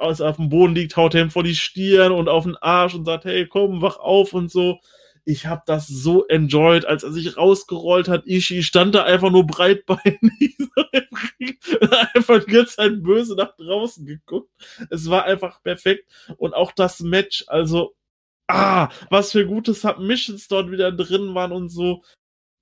[0.00, 2.56] als er auf dem Boden liegt, haut er ihm vor die Stirn und auf den
[2.56, 4.80] Arsch und sagt, hey, komm, wach auf und so.
[5.26, 8.26] Ich habe das so enjoyed, als er sich rausgerollt hat.
[8.26, 10.56] Ishii stand da einfach nur breitbeinig,
[12.14, 14.50] einfach die ganze Zeit böse nach draußen geguckt.
[14.88, 17.94] Es war einfach perfekt und auch das Match, also
[18.48, 22.02] ah, was für gute Submissions dort wieder drin waren und so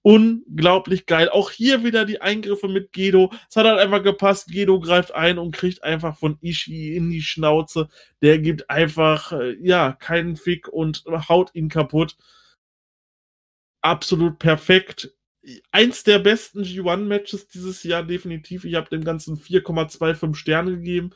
[0.02, 1.28] unglaublich geil.
[1.28, 3.32] Auch hier wieder die Eingriffe mit Gedo.
[3.50, 4.48] Es hat halt einfach gepasst.
[4.48, 7.88] Gedo greift ein und kriegt einfach von Ishii in die Schnauze.
[8.22, 12.16] Der gibt einfach, äh, ja, keinen Fick und haut ihn kaputt.
[13.82, 15.14] Absolut perfekt.
[15.72, 18.64] Eins der besten G1-Matches dieses Jahr definitiv.
[18.64, 21.10] Ich habe dem Ganzen 4,25 Sterne gegeben.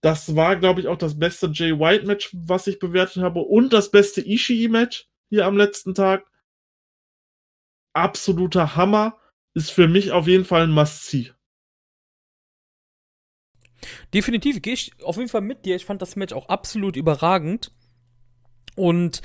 [0.00, 3.40] Das war, glaube ich, auch das beste Jay White-Match, was ich bewertet habe.
[3.40, 6.24] Und das beste Ishii-Match hier am letzten Tag
[7.98, 9.16] absoluter Hammer.
[9.54, 11.32] Ist für mich auf jeden Fall ein Must-See.
[14.14, 15.76] Definitiv gehe ich auf jeden Fall mit dir.
[15.76, 17.72] Ich fand das Match auch absolut überragend.
[18.76, 19.22] Und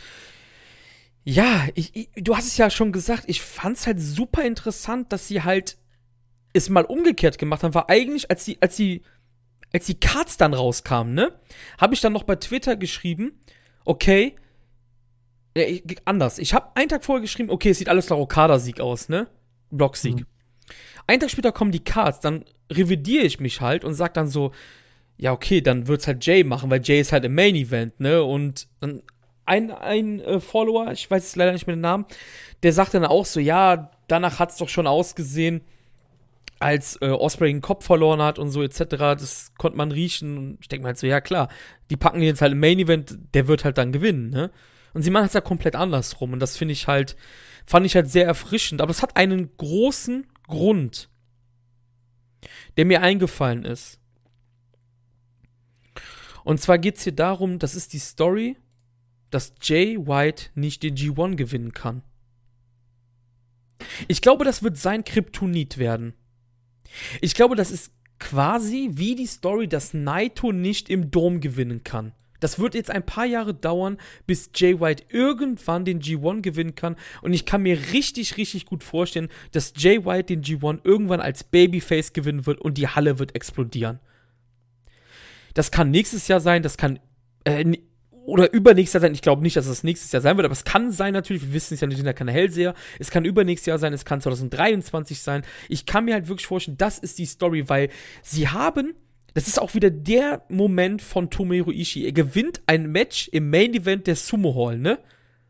[1.24, 5.12] ja, ich, ich, du hast es ja schon gesagt, ich fand es halt super interessant,
[5.12, 5.78] dass sie halt
[6.54, 7.74] es mal umgekehrt gemacht haben.
[7.74, 9.04] War eigentlich, als die, als die,
[9.72, 11.40] als die Cards dann rauskamen, ne,
[11.78, 13.44] habe ich dann noch bei Twitter geschrieben,
[13.86, 14.36] okay,
[15.56, 16.40] ja, ich, anders.
[16.40, 19.28] Ich habe einen Tag vorher geschrieben, okay, es sieht alles nach Okada-Sieg aus, ne?
[19.70, 20.16] Blocksieg.
[20.16, 20.26] Mhm.
[21.08, 24.52] Einen Tag später kommen die Cards, dann revidiere ich mich halt und sag dann so,
[25.18, 28.24] ja, okay, dann wird's halt Jay machen, weil Jay ist halt im Main Event, ne?
[28.24, 29.04] Und dann
[29.46, 32.06] ein, ein äh, Follower, ich weiß jetzt leider nicht mehr den Namen,
[32.64, 35.62] der sagt dann auch so, ja, danach hat's doch schon ausgesehen,
[36.60, 38.80] als äh, Osprey den Kopf verloren hat und so etc.
[38.90, 40.38] Das konnte man riechen.
[40.38, 41.50] Und ich denke mal halt so, ja klar,
[41.90, 44.50] die packen den jetzt halt im Main Event, der wird halt dann gewinnen, ne?
[44.94, 46.34] Und sie machen es ja komplett andersrum.
[46.34, 47.16] Und das finde ich halt,
[47.66, 48.82] fand ich halt sehr erfrischend.
[48.82, 51.10] Aber es hat einen großen Grund,
[52.78, 54.00] der mir eingefallen ist.
[56.44, 58.58] Und zwar geht es hier darum, das ist die Story,
[59.30, 62.04] dass Jay White nicht den G1 gewinnen kann.
[64.08, 66.14] Ich glaube, das wird sein Kryptonit werden.
[67.22, 72.14] Ich glaube, das ist quasi wie die Story, dass Naito nicht im Dom gewinnen kann.
[72.44, 73.98] Das wird jetzt ein paar Jahre dauern,
[74.28, 76.98] bis Jay White irgendwann den G1 gewinnen kann.
[77.22, 81.46] Und ich kann mir richtig, richtig gut vorstellen, dass Jay White den G1 irgendwann als
[81.46, 84.00] Babyface gewinnen wird und die Halle wird explodieren.
[85.54, 87.00] Das kann nächstes Jahr sein, das kann.
[87.46, 87.78] Äh,
[88.26, 89.14] oder übernächstes Jahr sein.
[89.14, 91.44] Ich glaube nicht, dass es nächstes Jahr sein wird, aber es kann sein natürlich.
[91.44, 92.74] Wir wissen es ja nicht, ja keine Hellseher.
[93.00, 95.44] Es kann übernächstes Jahr sein, es kann 2023 sein.
[95.70, 97.90] Ich kann mir halt wirklich vorstellen, das ist die Story, weil
[98.22, 98.96] sie haben
[99.34, 102.06] das ist auch wieder der Moment von Tomohiro Ishii.
[102.06, 105.00] Er gewinnt ein Match im Main Event der Sumo Hall, ne?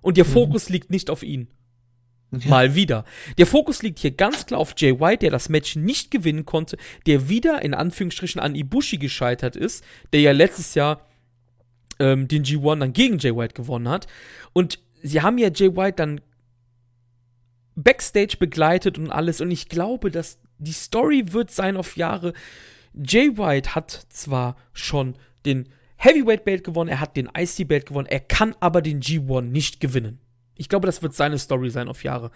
[0.02, 0.32] Und der mhm.
[0.32, 1.48] Fokus liegt nicht auf ihn.
[2.32, 2.50] Ja.
[2.50, 3.06] Mal wieder.
[3.38, 6.78] Der Fokus liegt hier ganz klar auf Jay White, der das Match nicht gewinnen konnte,
[7.06, 9.84] der wieder in Anführungsstrichen an Ibushi gescheitert ist,
[10.14, 11.06] der ja letztes Jahr
[12.00, 14.08] ähm, den G1 dann gegen Jay White gewonnen hat.
[14.52, 16.22] Und sie haben ja Jay White dann
[17.76, 19.42] Backstage begleitet und alles.
[19.42, 22.34] Und ich glaube, dass die Story wird sein auf Jahre.
[22.94, 25.16] Jay White hat zwar schon
[25.46, 29.42] den Heavyweight Belt gewonnen, er hat den IC Belt gewonnen, er kann aber den G1
[29.42, 30.20] nicht gewinnen.
[30.58, 32.32] Ich glaube, das wird seine Story sein auf Jahre.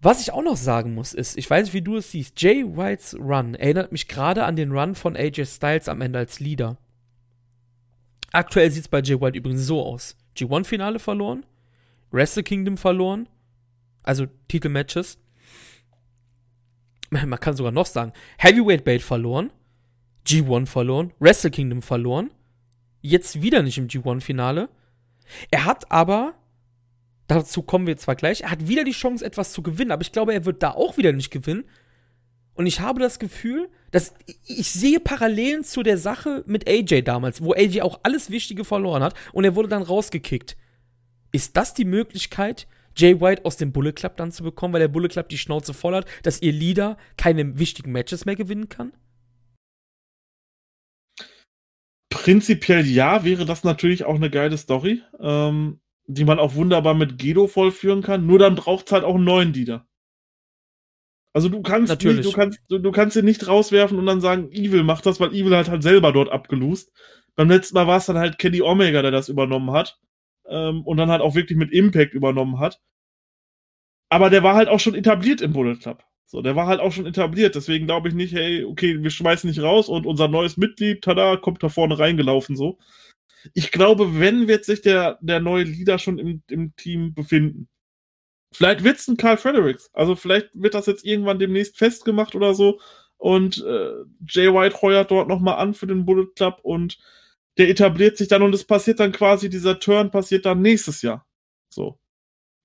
[0.00, 2.64] Was ich auch noch sagen muss, ist, ich weiß nicht, wie du es siehst, Jay
[2.64, 6.76] Whites Run erinnert mich gerade an den Run von AJ Styles am Ende als Leader.
[8.32, 10.16] Aktuell sieht es bei Jay White übrigens so aus.
[10.36, 11.46] G1-Finale verloren,
[12.10, 13.28] Wrestle Kingdom verloren,
[14.02, 15.18] also Titelmatches.
[17.10, 19.50] Man kann sogar noch sagen, Heavyweight Belt verloren,
[20.26, 22.30] G1 verloren, Wrestle Kingdom verloren,
[23.00, 24.68] jetzt wieder nicht im G1-Finale.
[25.50, 26.34] Er hat aber
[27.28, 28.42] Dazu kommen wir zwar gleich.
[28.42, 30.96] Er hat wieder die Chance, etwas zu gewinnen, aber ich glaube, er wird da auch
[30.96, 31.64] wieder nicht gewinnen.
[32.54, 34.14] Und ich habe das Gefühl, dass
[34.46, 39.02] ich sehe Parallelen zu der Sache mit AJ damals, wo AJ auch alles Wichtige verloren
[39.02, 40.56] hat und er wurde dann rausgekickt.
[41.32, 42.66] Ist das die Möglichkeit,
[42.96, 45.74] Jay White aus dem Bullet Club dann zu bekommen, weil der Bullet Club die Schnauze
[45.74, 48.92] voll hat, dass ihr Leader keine wichtigen Matches mehr gewinnen kann?
[52.08, 55.02] Prinzipiell ja, wäre das natürlich auch eine geile Story.
[55.20, 58.26] Ähm, die man auch wunderbar mit Gedo vollführen kann.
[58.26, 59.86] Nur dann braucht es halt auch einen neuen Leader.
[61.32, 62.18] Also du kannst Natürlich.
[62.18, 65.20] nicht, du kannst, du, du kannst ihn nicht rauswerfen und dann sagen, Evil macht das,
[65.20, 66.92] weil Evil hat halt selber dort abgelust.
[67.34, 69.98] Beim letzten Mal war es dann halt Kenny Omega, der das übernommen hat.
[70.48, 72.80] Ähm, und dann halt auch wirklich mit Impact übernommen hat.
[74.08, 76.04] Aber der war halt auch schon etabliert im Bullet Club.
[76.26, 77.54] So, der war halt auch schon etabliert.
[77.54, 81.36] Deswegen glaube ich nicht, hey, okay, wir schmeißen nicht raus und unser neues Mitglied, tada,
[81.36, 82.78] kommt da vorne reingelaufen, so
[83.54, 87.68] ich glaube, wenn wird sich der, der neue Leader schon im, im Team befinden.
[88.52, 89.90] Vielleicht wird es ein Carl Fredericks.
[89.92, 92.80] Also vielleicht wird das jetzt irgendwann demnächst festgemacht oder so.
[93.18, 93.92] Und äh,
[94.28, 96.98] Jay White heuert dort nochmal an für den Bullet Club und
[97.58, 101.26] der etabliert sich dann und es passiert dann quasi, dieser Turn passiert dann nächstes Jahr.
[101.68, 101.98] So.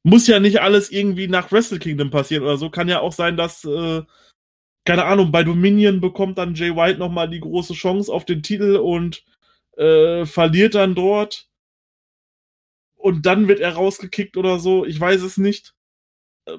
[0.03, 2.69] Muss ja nicht alles irgendwie nach Wrestle Kingdom passieren oder so.
[2.69, 4.01] Kann ja auch sein, dass, äh,
[4.85, 8.77] keine Ahnung, bei Dominion bekommt dann Jay White nochmal die große Chance auf den Titel
[8.77, 9.23] und
[9.77, 11.47] äh, verliert dann dort
[13.01, 14.85] und dann wird er rausgekickt oder so.
[14.85, 15.73] Ich weiß es nicht.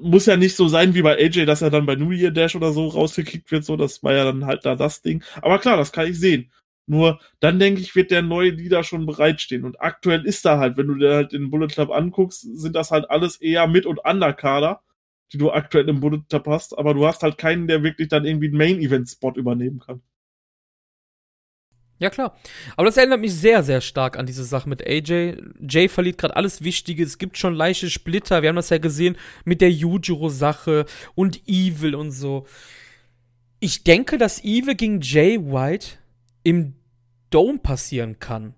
[0.00, 2.54] Muss ja nicht so sein wie bei AJ, dass er dann bei New Year Dash
[2.56, 3.64] oder so rausgekickt wird.
[3.64, 5.24] So, das war ja dann halt da das Ding.
[5.42, 6.52] Aber klar, das kann ich sehen.
[6.92, 9.64] Nur dann denke ich, wird der neue Leader schon bereitstehen.
[9.64, 12.90] Und aktuell ist da halt, wenn du dir halt den Bullet Club anguckst, sind das
[12.90, 14.82] halt alles eher Mit- und Underkader,
[15.32, 16.76] die du aktuell im Bullet Club hast.
[16.76, 20.02] Aber du hast halt keinen, der wirklich dann irgendwie einen Main-Event-Spot übernehmen kann.
[21.98, 22.36] Ja, klar.
[22.76, 25.38] Aber das erinnert mich sehr, sehr stark an diese Sache mit AJ.
[25.66, 27.04] Jay verliert gerade alles Wichtige.
[27.04, 28.42] Es gibt schon leichte Splitter.
[28.42, 29.16] Wir haben das ja gesehen
[29.46, 32.46] mit der Yujiro-Sache und Evil und so.
[33.60, 36.02] Ich denke, dass Evil gegen Jay White
[36.42, 36.74] im
[37.32, 38.54] Dome passieren kann.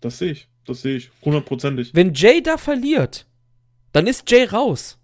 [0.00, 0.48] Das sehe ich.
[0.64, 1.10] Das sehe ich.
[1.22, 1.94] Hundertprozentig.
[1.94, 3.26] Wenn Jay da verliert,
[3.92, 4.98] dann ist Jay raus.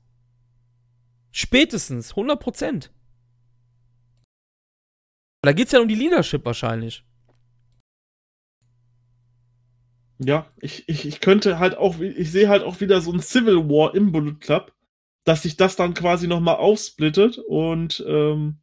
[1.31, 2.11] Spätestens.
[2.11, 2.93] 100 Prozent.
[5.43, 7.05] Da geht es ja um die Leadership wahrscheinlich.
[10.19, 13.69] Ja, ich, ich, ich könnte halt auch, ich sehe halt auch wieder so ein Civil
[13.69, 14.73] War im Bullet Club,
[15.25, 18.62] dass sich das dann quasi nochmal aufsplittet und ähm,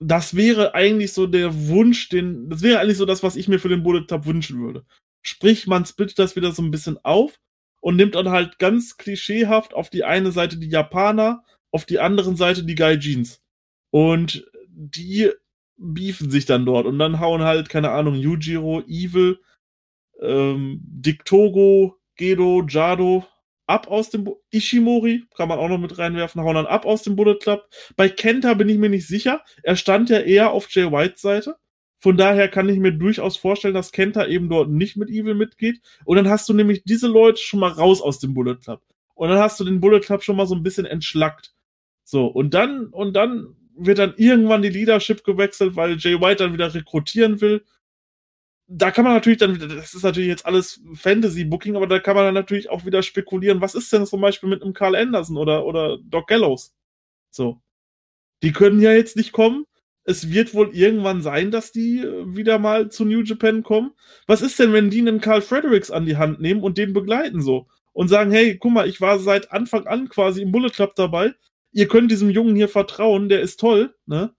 [0.00, 3.58] das wäre eigentlich so der Wunsch, den, das wäre eigentlich so das, was ich mir
[3.58, 4.84] für den Bullet Club wünschen würde.
[5.22, 7.40] Sprich, man splittet das wieder so ein bisschen auf
[7.80, 12.36] und nimmt dann halt ganz klischeehaft auf die eine Seite die Japaner, auf die anderen
[12.36, 13.42] Seite die Gaijins.
[13.90, 15.30] Und die
[15.76, 19.40] beefen sich dann dort und dann hauen halt, keine Ahnung, Yujiro, Evil,
[20.20, 23.26] ähm, Diktogo, Gedo, Jado
[23.68, 27.02] ab aus dem Bu Ishimori, kann man auch noch mit reinwerfen, hauen dann ab aus
[27.02, 27.68] dem Bullet Club.
[27.96, 29.44] Bei Kenta bin ich mir nicht sicher.
[29.62, 31.56] Er stand ja eher auf Jay Whites Seite.
[32.00, 35.80] Von daher kann ich mir durchaus vorstellen, dass Kenta eben dort nicht mit Evil mitgeht.
[36.04, 38.80] Und dann hast du nämlich diese Leute schon mal raus aus dem Bullet Club.
[39.14, 41.52] Und dann hast du den Bullet Club schon mal so ein bisschen entschlackt.
[42.04, 46.52] So, und dann, und dann wird dann irgendwann die Leadership gewechselt, weil Jay White dann
[46.52, 47.64] wieder rekrutieren will.
[48.70, 52.14] Da kann man natürlich dann wieder, das ist natürlich jetzt alles Fantasy-Booking, aber da kann
[52.14, 55.38] man dann natürlich auch wieder spekulieren, was ist denn zum Beispiel mit einem Carl Anderson
[55.38, 56.74] oder, oder Doc Gallows?
[57.30, 57.60] So.
[58.42, 59.64] Die können ja jetzt nicht kommen.
[60.04, 63.92] Es wird wohl irgendwann sein, dass die äh, wieder mal zu New Japan kommen.
[64.26, 67.42] Was ist denn, wenn die einen Carl Fredericks an die Hand nehmen und den begleiten
[67.42, 67.68] so?
[67.92, 71.34] Und sagen, hey, guck mal, ich war seit Anfang an quasi im Bullet Club dabei
[71.72, 74.34] ihr könnt diesem Jungen hier vertrauen, der ist toll, ne?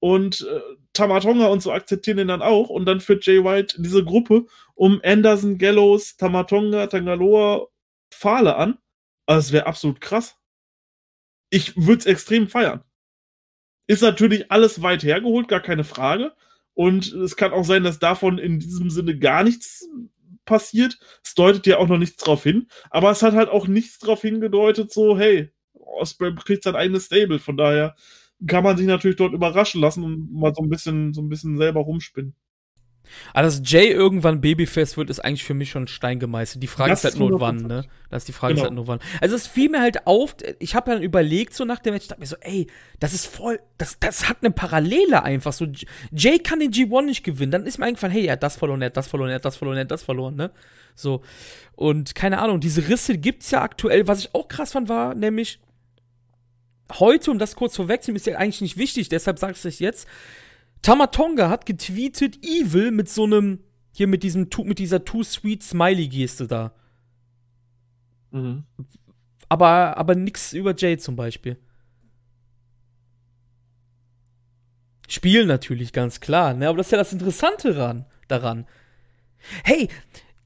[0.00, 0.60] und äh,
[0.98, 5.00] Tamatonga und so akzeptieren den dann auch und dann führt Jay White diese Gruppe um
[5.04, 7.68] Anderson, Gallows, Tamatonga, Tangaloa,
[8.12, 8.78] Fahle an.
[9.26, 10.36] Also das wäre absolut krass.
[11.50, 12.82] Ich würde es extrem feiern.
[13.86, 16.34] Ist natürlich alles weit hergeholt, gar keine Frage.
[16.74, 19.88] Und es kann auch sein, dass davon in diesem Sinne gar nichts
[20.44, 20.98] passiert.
[21.24, 22.68] Es deutet ja auch noch nichts drauf hin.
[22.90, 27.38] Aber es hat halt auch nichts drauf hingedeutet, so, hey, Osprey kriegt sein eigenes Stable.
[27.38, 27.96] Von daher
[28.46, 31.58] kann man sich natürlich dort überraschen lassen und mal so ein bisschen, so ein bisschen
[31.58, 32.34] selber rumspinnen.
[33.32, 36.62] Aber dass Jay irgendwann Babyface wird, ist eigentlich für mich schon Stein gemeißelt.
[36.62, 37.84] Die Frage das ist halt nur wann, ne?
[38.10, 38.64] Das ist die Frage genau.
[38.64, 39.00] ist halt nur wann.
[39.20, 42.08] Also es fiel mir halt auf, ich habe dann überlegt so nach dem Match, ich
[42.08, 42.66] dachte mir so, ey,
[43.00, 45.52] das ist voll, das, das hat eine Parallele einfach.
[45.52, 45.66] So,
[46.12, 47.52] Jay kann den G1 nicht gewinnen.
[47.52, 49.44] Dann ist mir eingefallen, hey, er hat das verloren, er hat das verloren, er hat
[49.44, 50.50] das verloren, er hat das verloren, ne?
[50.94, 51.22] So.
[51.76, 54.08] Und keine Ahnung, diese Risse gibt's ja aktuell.
[54.08, 55.60] Was ich auch krass fand, war nämlich
[56.92, 60.08] heute, um das kurz vorwegzunehmen, ist ja eigentlich nicht wichtig, deshalb sage ich es jetzt
[60.82, 63.60] Tamatonga hat getweetet Evil mit so einem,
[63.92, 66.72] hier mit diesem, mit dieser Too Sweet Smiley-Geste da.
[68.30, 68.64] Mhm.
[69.48, 71.56] Aber, aber nix über Jay zum Beispiel.
[75.08, 76.68] Spielen natürlich, ganz klar, ne?
[76.68, 78.04] Aber das ist ja das Interessante daran.
[78.28, 78.66] daran.
[79.64, 79.88] Hey,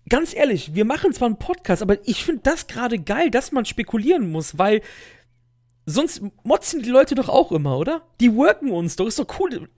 [0.09, 3.64] ganz ehrlich, wir machen zwar einen Podcast, aber ich finde das gerade geil, dass man
[3.64, 4.81] spekulieren muss, weil
[5.86, 8.02] sonst motzen die Leute doch auch immer, oder?
[8.20, 9.06] Die worken uns doch.
[9.06, 9.68] Ist doch cool,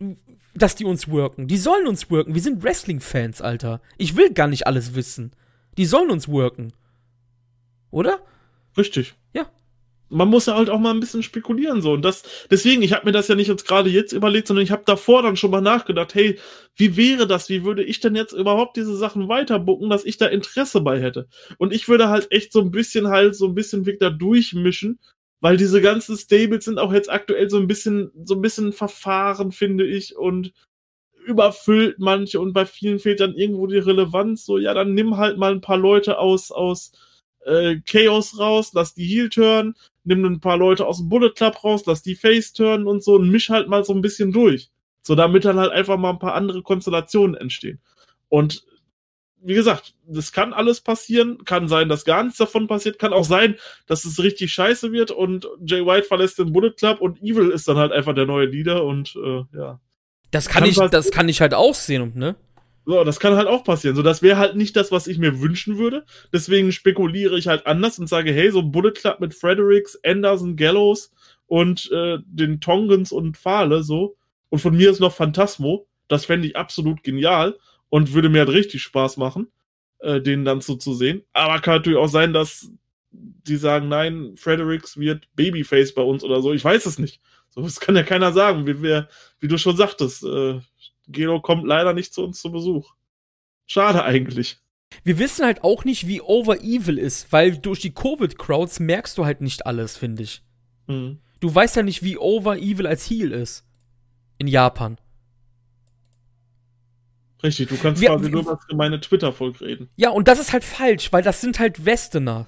[0.55, 1.49] dass die uns worken.
[1.49, 2.35] Die sollen uns worken.
[2.35, 3.81] Wir sind Wrestling-Fans, Alter.
[3.99, 5.33] Ich will gar nicht alles wissen.
[5.77, 6.73] Die sollen uns worken.
[7.91, 8.21] Oder?
[8.77, 9.15] Richtig.
[9.33, 9.51] Ja.
[10.11, 13.07] Man muss ja halt auch mal ein bisschen spekulieren so und das deswegen, ich habe
[13.07, 15.63] mir das ja nicht jetzt gerade jetzt überlegt, sondern ich habe davor dann schon mal
[15.63, 16.39] nachgedacht, hey,
[16.77, 17.49] wie wäre das?
[17.49, 21.27] Wie würde ich denn jetzt überhaupt diese Sachen weiterbucken, dass ich da Interesse bei hätte?
[21.59, 25.01] Und ich würde halt echt so ein bisschen halt so ein bisschen Weg da durchmischen
[25.45, 29.53] weil diese ganzen Stables sind auch jetzt aktuell so ein bisschen, so ein bisschen verfahren,
[29.53, 30.55] finde ich, und
[31.27, 34.47] überfüllt manche und bei vielen fehlt dann irgendwo die Relevanz.
[34.47, 36.93] So, ja, dann nimm halt mal ein paar Leute aus, aus
[37.45, 41.63] äh, Chaos raus, lass die Heal turn, nimm ein paar Leute aus dem Bullet Club
[41.63, 44.71] raus, lass die Face turn und so und misch halt mal so ein bisschen durch.
[45.03, 47.83] So, damit dann halt einfach mal ein paar andere Konstellationen entstehen.
[48.31, 48.65] Und
[49.45, 51.45] wie gesagt, das kann alles passieren.
[51.45, 52.99] Kann sein, dass gar nichts davon passiert.
[52.99, 53.57] Kann auch sein,
[53.87, 57.69] dass es richtig scheiße wird und Jay White verlässt den Bullet Club und Evil ist
[57.69, 59.81] dann halt einfach der neue Leader und äh, ja.
[60.31, 62.37] Das kann, kann ich, das kann ich halt auch sehen, ne?
[62.87, 63.97] So, das kann halt auch passieren.
[63.97, 66.05] So, das wäre halt nicht das, was ich mir wünschen würde.
[66.33, 70.57] Deswegen spekuliere ich halt anders und sage, hey, so ein Bullet Club mit Fredericks, Anderson,
[70.57, 71.13] Gallows
[71.47, 74.17] und äh, den Tongans und Fahle, so.
[74.51, 75.87] Und von mir ist noch Phantasmo.
[76.09, 77.57] Das fände ich absolut genial
[77.89, 79.49] und würde mir halt richtig Spaß machen,
[79.99, 81.23] äh, den dann so zu sehen.
[81.33, 82.71] Aber kann natürlich auch sein, dass
[83.13, 86.53] die sagen, nein, Fredericks wird Babyface bei uns oder so.
[86.53, 87.21] Ich weiß es nicht.
[87.51, 89.09] So, das kann ja keiner sagen, wie, wir,
[89.39, 90.25] wie du schon sagtest.
[90.25, 90.61] Äh,
[91.07, 92.95] Gelo kommt leider nicht zu uns zu Besuch.
[93.67, 94.59] Schade eigentlich.
[95.03, 99.25] Wir wissen halt auch nicht, wie over evil ist, weil durch die Covid-Crowds merkst du
[99.25, 100.43] halt nicht alles, finde ich.
[100.87, 101.19] Mhm.
[101.41, 103.65] Du weißt ja nicht, wie over evil als Heal ist.
[104.39, 104.99] In Japan.
[107.45, 109.91] Richtig, du kannst wir, quasi nur was für meine Twitter-Volk reden.
[109.97, 112.47] Ja, und das ist halt falsch, weil das sind halt Westerner.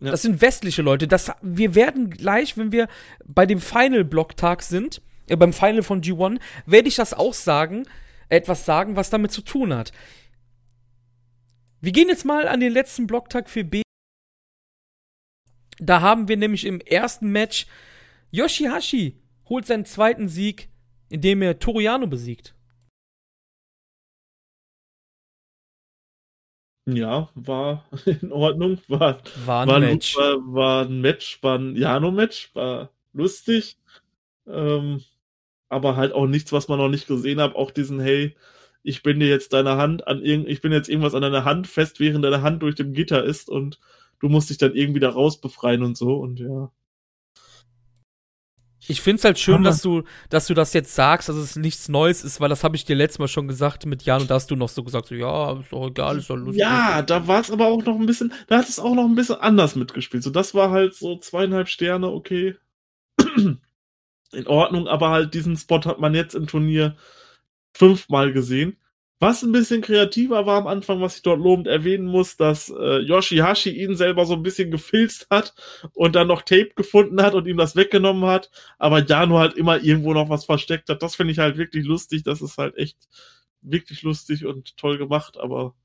[0.00, 0.10] Ja.
[0.10, 1.06] Das sind westliche Leute.
[1.06, 2.88] Das, wir werden gleich, wenn wir
[3.26, 7.86] bei dem Final-Blocktag sind, äh, beim Final von G1, werde ich das auch sagen,
[8.30, 9.92] etwas sagen, was damit zu tun hat.
[11.82, 13.82] Wir gehen jetzt mal an den letzten Blocktag für B.
[15.78, 17.66] Da haben wir nämlich im ersten Match
[18.30, 20.70] Yoshihashi holt seinen zweiten Sieg,
[21.10, 22.54] indem er Toriano besiegt.
[26.86, 28.78] Ja, war in Ordnung.
[28.88, 30.16] War, war ein war, Match.
[30.16, 33.78] War, war, ein Match, war ein Jano-Match, war lustig.
[34.46, 35.02] Ähm,
[35.68, 37.54] aber halt auch nichts, was man noch nicht gesehen hat.
[37.54, 38.36] Auch diesen, hey,
[38.82, 41.66] ich bin dir jetzt deine Hand an irgend, ich bin jetzt irgendwas an deiner Hand
[41.66, 43.78] fest, während deine Hand durch dem Gitter ist und
[44.18, 46.70] du musst dich dann irgendwie da raus befreien und so und ja.
[48.88, 51.88] Ich finde es halt schön, dass du, dass du das jetzt sagst, dass es nichts
[51.88, 54.34] Neues ist, weil das habe ich dir letztes Mal schon gesagt mit Jan und da
[54.34, 56.60] hast du noch so gesagt, so, ja, ist doch egal, ist doch lustig.
[56.60, 59.14] Ja, da war es aber auch noch ein bisschen, da hat es auch noch ein
[59.14, 60.24] bisschen anders mitgespielt.
[60.24, 62.56] So, das war halt so zweieinhalb Sterne, okay.
[64.32, 66.96] In Ordnung, aber halt diesen Spot hat man jetzt im Turnier
[67.74, 68.78] fünfmal gesehen.
[69.22, 72.98] Was ein bisschen kreativer war am Anfang, was ich dort lobend erwähnen muss, dass äh,
[72.98, 75.54] Yoshihashi ihn selber so ein bisschen gefilzt hat
[75.94, 78.50] und dann noch Tape gefunden hat und ihm das weggenommen hat,
[78.80, 81.04] aber Jano halt immer irgendwo noch was versteckt hat.
[81.04, 82.24] Das finde ich halt wirklich lustig.
[82.24, 82.98] Das ist halt echt
[83.60, 85.76] wirklich lustig und toll gemacht, aber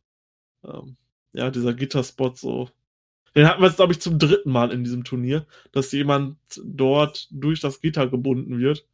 [0.64, 0.98] ähm,
[1.34, 2.72] ja, dieser Gitterspot so.
[3.36, 7.28] Den hatten wir jetzt, glaube ich, zum dritten Mal in diesem Turnier, dass jemand dort
[7.30, 8.88] durch das Gitter gebunden wird.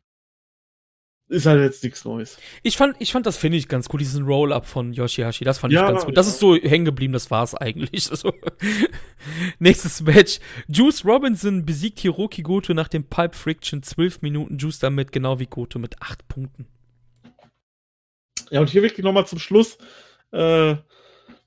[1.30, 2.38] Ist halt jetzt nichts Neues.
[2.64, 5.44] Ich fand, ich fand das finde ich ganz cool, diesen Roll-Up von Yoshihashi.
[5.46, 6.18] Das fand Ja, ich ganz gut.
[6.18, 6.34] Das ja.
[6.34, 8.04] ist so hängen geblieben, das war's eigentlich.
[8.14, 8.34] Also,
[9.60, 10.40] nächstes Match.
[10.68, 13.82] Juice Robinson besiegt Hiroki Goto nach dem Pipe Friction.
[13.82, 16.68] 12 Minuten Juice damit, genau wie Goto mit 8 Punkten.
[18.52, 19.78] Ja, und hier wirklich nochmal zum Schluss
[20.32, 20.76] äh,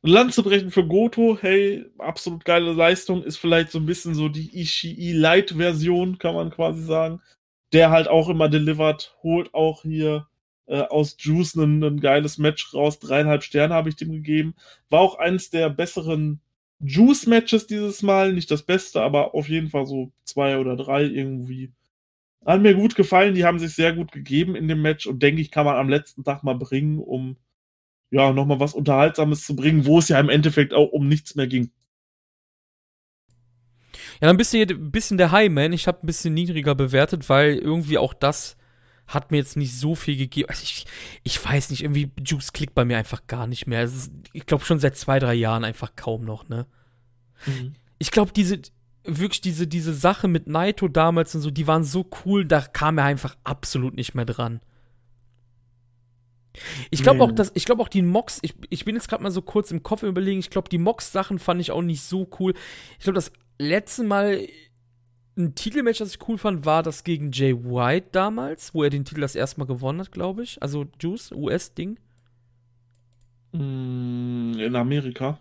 [0.02, 1.38] Land zu brechen für Goto.
[1.40, 3.22] Hey, absolut geile Leistung.
[3.22, 7.20] Ist vielleicht so ein bisschen so die Ishii Light-Version, kann man quasi sagen.
[7.72, 10.28] Der halt auch immer delivert, holt auch hier
[10.66, 12.98] äh, aus Juice ein geiles Match raus.
[12.98, 14.54] Dreieinhalb Sterne habe ich dem gegeben.
[14.88, 16.40] War auch eins der besseren
[16.80, 18.32] Juice-Matches dieses Mal.
[18.32, 21.72] Nicht das Beste, aber auf jeden Fall so zwei oder drei irgendwie.
[22.44, 25.40] Hat mir gut gefallen, die haben sich sehr gut gegeben in dem Match und denke
[25.40, 27.36] ich, kann man am letzten Tag mal bringen, um
[28.10, 31.48] ja nochmal was Unterhaltsames zu bringen, wo es ja im Endeffekt auch um nichts mehr
[31.48, 31.72] ging.
[34.20, 35.72] Ja, dann bist du hier ein bisschen der Highman.
[35.72, 38.56] Ich habe ein bisschen niedriger bewertet, weil irgendwie auch das
[39.06, 40.48] hat mir jetzt nicht so viel gegeben.
[40.48, 40.86] Also ich,
[41.22, 43.82] ich weiß nicht, irgendwie Juice klickt bei mir einfach gar nicht mehr.
[43.84, 46.66] Ist, ich glaube schon seit zwei, drei Jahren einfach kaum noch, ne?
[47.98, 48.60] ich glaube, diese,
[49.04, 52.98] wirklich diese, diese Sache mit Naito damals und so, die waren so cool, da kam
[52.98, 54.60] er einfach absolut nicht mehr dran.
[56.90, 57.24] Ich glaube Nee.
[57.24, 59.70] auch, dass, ich glaube auch die Mox, ich, ich bin jetzt gerade mal so kurz
[59.70, 62.54] im Kopf überlegen, ich glaube, die Mox-Sachen fand ich auch nicht so cool.
[62.98, 64.46] Ich glaube, das letzte Mal
[65.36, 69.04] ein Titelmatch, das ich cool fand, war das gegen Jay White damals, wo er den
[69.04, 70.62] Titel das erste Mal gewonnen hat, glaube ich.
[70.62, 71.98] Also Juice, US-Ding.
[73.52, 75.38] Mm, In Amerika.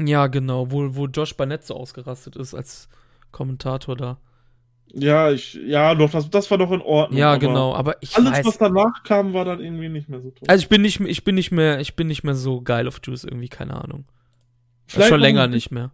[0.00, 2.88] Ja, genau, wo, wo Josh Barnett so ausgerastet ist als
[3.30, 4.18] Kommentator da.
[4.92, 7.18] Ja, ich, ja, doch, das, das war doch in Ordnung.
[7.18, 8.46] Ja, aber genau, aber ich Alles, weiß.
[8.46, 10.46] was danach kam, war dann irgendwie nicht mehr so toll.
[10.48, 13.00] Also ich bin nicht, ich bin nicht mehr, ich bin nicht mehr so geil auf
[13.02, 14.04] Juice irgendwie, keine Ahnung.
[14.86, 15.90] Vielleicht schon länger nicht mehr.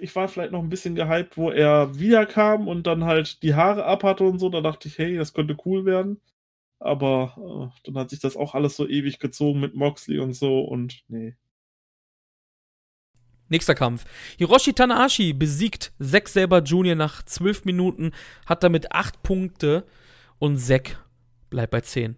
[0.00, 3.84] Ich war vielleicht noch ein bisschen gehypt, wo er wiederkam und dann halt die Haare
[3.84, 4.48] abhatte und so.
[4.48, 6.20] Da dachte ich, hey, das könnte cool werden.
[6.78, 10.60] Aber äh, dann hat sich das auch alles so ewig gezogen mit Moxley und so
[10.60, 11.36] und nee.
[13.48, 14.04] Nächster Kampf.
[14.38, 16.94] Hiroshi Tanahashi besiegt Zack Saber Jr.
[16.94, 18.12] nach 12 Minuten,
[18.46, 19.84] hat damit 8 Punkte
[20.38, 21.04] und Zack
[21.50, 22.16] bleibt bei 10.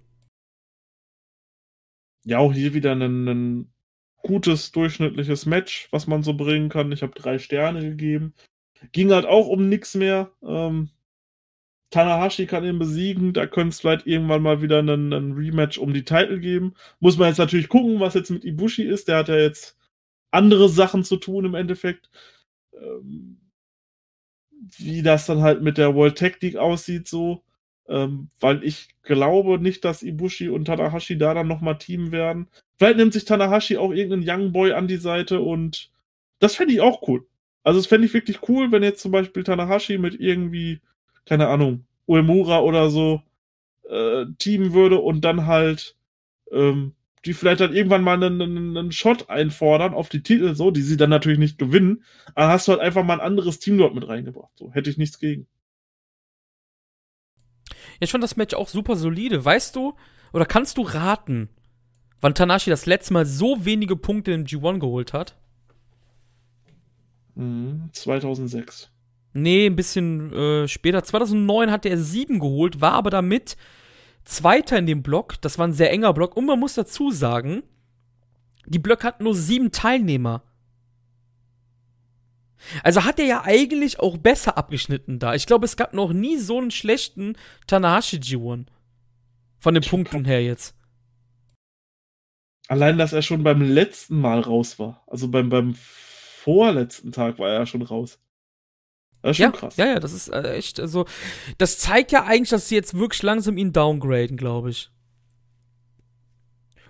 [2.25, 3.73] Ja, auch hier wieder ein, ein
[4.23, 6.93] gutes, durchschnittliches Match, was man so bringen kann.
[6.93, 8.35] Ich habe drei Sterne gegeben.
[8.93, 10.33] Ging halt auch um nichts mehr.
[10.43, 10.91] Ähm,
[11.91, 13.33] Tanahashi kann ihn besiegen.
[13.33, 16.75] Da könnte es vielleicht irgendwann mal wieder einen, einen Rematch um die Titel geben.
[17.01, 19.09] Muss man jetzt natürlich gucken, was jetzt mit Ibushi ist.
[19.09, 19.77] Der hat ja jetzt
[20.31, 22.11] andere Sachen zu tun im Endeffekt.
[22.75, 23.39] Ähm,
[24.79, 27.45] wie das dann halt mit der World League aussieht, so.
[27.93, 32.49] Ähm, weil ich glaube nicht, dass Ibushi und Tanahashi da dann nochmal Team werden.
[32.79, 35.91] Vielleicht nimmt sich Tanahashi auch irgendeinen Young Boy an die Seite und
[36.39, 37.27] das fände ich auch cool.
[37.65, 40.81] Also das fände ich wirklich cool, wenn jetzt zum Beispiel Tanahashi mit irgendwie,
[41.27, 43.21] keine Ahnung, Uemura oder so
[43.89, 45.95] äh, teamen würde und dann halt
[46.51, 46.95] ähm,
[47.25, 50.97] die vielleicht dann irgendwann mal einen, einen, Shot einfordern auf die Titel, so, die sie
[50.97, 52.05] dann natürlich nicht gewinnen.
[52.35, 54.51] Aber hast du halt einfach mal ein anderes Team dort mit reingebracht.
[54.57, 55.47] So, hätte ich nichts gegen.
[58.03, 59.45] Ich fand das Match auch super solide.
[59.45, 59.95] Weißt du,
[60.33, 61.49] oder kannst du raten,
[62.21, 65.37] wann Tanahashi das letzte Mal so wenige Punkte im G1 geholt hat?
[67.37, 68.91] Mhm, 2006.
[69.35, 71.05] Nee, ein bisschen äh, später.
[71.05, 73.57] 2009 hatte er sieben geholt, war aber damit
[74.25, 75.41] Zweiter in dem Block.
[75.41, 76.37] Das war ein sehr enger Block.
[76.37, 77.63] Und man muss dazu sagen,
[78.67, 80.43] die Block hat nur sieben Teilnehmer.
[82.83, 85.35] Also hat er ja eigentlich auch besser abgeschnitten da.
[85.35, 87.37] Ich glaube, es gab noch nie so einen schlechten
[87.67, 88.67] Tanahashi G1.
[89.59, 90.75] Von den Punkten her jetzt.
[92.69, 95.03] Allein, dass er schon beim letzten Mal raus war.
[95.07, 98.19] Also beim, beim vorletzten Tag war er ja schon raus.
[99.23, 99.77] Das ist schon Ja, krass.
[99.77, 101.07] ja, ja, das ist äh, echt, also,
[101.59, 104.91] das zeigt ja eigentlich, dass sie jetzt wirklich langsam ihn downgraden, glaube ich.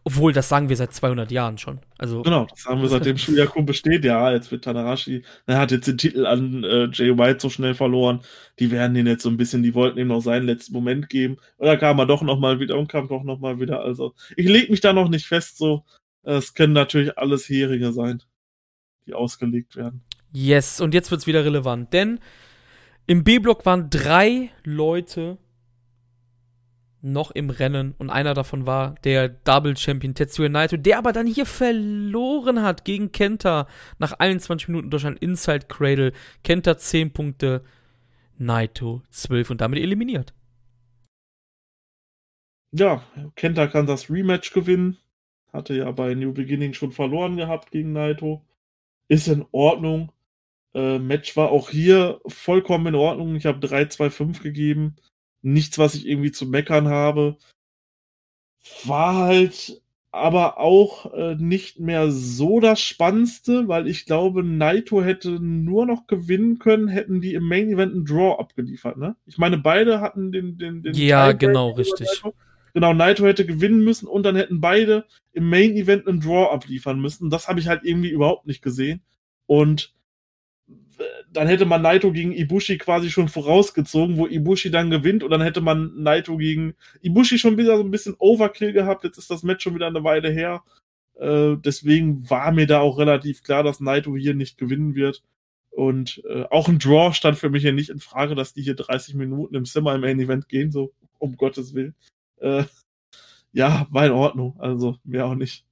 [0.04, 1.78] Obwohl, das sagen wir seit 200 Jahren schon.
[1.96, 4.04] Also, Genau, das haben wir seitdem Shuyaku besteht.
[4.04, 7.74] Ja, jetzt wird Tanahashi, er hat jetzt den Titel an äh, Jay White so schnell
[7.74, 8.20] verloren.
[8.58, 11.38] Die werden den jetzt so ein bisschen, die wollten ihm noch seinen letzten Moment geben.
[11.56, 13.82] Und dann kam er doch nochmal wieder und kam doch nochmal wieder.
[13.82, 15.84] Also, ich leg mich da noch nicht fest, so.
[16.24, 18.22] Es können natürlich alles Heringe sein,
[19.06, 20.02] die ausgelegt werden.
[20.32, 22.20] yes, und jetzt wird's wieder relevant, denn
[23.06, 25.38] im B-Block waren drei Leute
[27.02, 31.26] noch im Rennen und einer davon war der Double Champion Tetsuya Naito, der aber dann
[31.26, 33.66] hier verloren hat gegen Kenta
[33.98, 36.12] nach 21 Minuten durch ein Inside Cradle.
[36.44, 37.64] Kenta 10 Punkte,
[38.38, 40.32] Naito 12 und damit eliminiert.
[42.70, 43.04] Ja,
[43.36, 44.96] Kenta kann das Rematch gewinnen.
[45.52, 48.42] Hatte ja bei New Beginning schon verloren gehabt gegen Naito.
[49.08, 50.12] Ist in Ordnung.
[50.74, 53.36] Äh, Match war auch hier vollkommen in Ordnung.
[53.36, 54.96] Ich habe 3-2-5 gegeben.
[55.42, 57.36] Nichts, was ich irgendwie zu meckern habe.
[58.84, 59.82] war halt
[60.12, 66.06] aber auch äh, nicht mehr so das Spannendste, weil ich glaube, Naito hätte nur noch
[66.06, 69.16] gewinnen können, hätten die im Main Event einen Draw abgeliefert, ne?
[69.24, 72.08] Ich meine, beide hatten den, den, den Ja, genau, richtig.
[72.22, 72.36] Naito.
[72.74, 77.00] Genau, Naito hätte gewinnen müssen und dann hätten beide im Main Event einen Draw abliefern
[77.00, 77.30] müssen.
[77.30, 79.02] Das habe ich halt irgendwie überhaupt nicht gesehen.
[79.46, 79.94] Und
[81.30, 85.40] dann hätte man Naito gegen Ibushi quasi schon vorausgezogen, wo Ibushi dann gewinnt und dann
[85.40, 89.04] hätte man Naito gegen Ibushi schon wieder so ein bisschen Overkill gehabt.
[89.04, 90.62] Jetzt ist das Match schon wieder eine Weile her.
[91.18, 95.22] Äh, deswegen war mir da auch relativ klar, dass Naito hier nicht gewinnen wird.
[95.70, 98.74] Und äh, auch ein Draw stand für mich hier nicht in Frage, dass die hier
[98.74, 101.94] 30 Minuten im Zimmer im Main Event gehen, so um Gottes Willen.
[102.36, 102.64] Äh,
[103.52, 104.56] ja, war in Ordnung.
[104.58, 105.64] Also mehr auch nicht.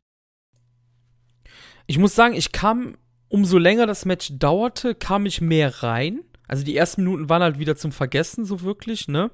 [1.87, 2.97] Ich muss sagen, ich kam
[3.31, 6.21] umso länger das Match dauerte, kam ich mehr rein.
[6.47, 9.31] Also die ersten Minuten waren halt wieder zum Vergessen, so wirklich, ne?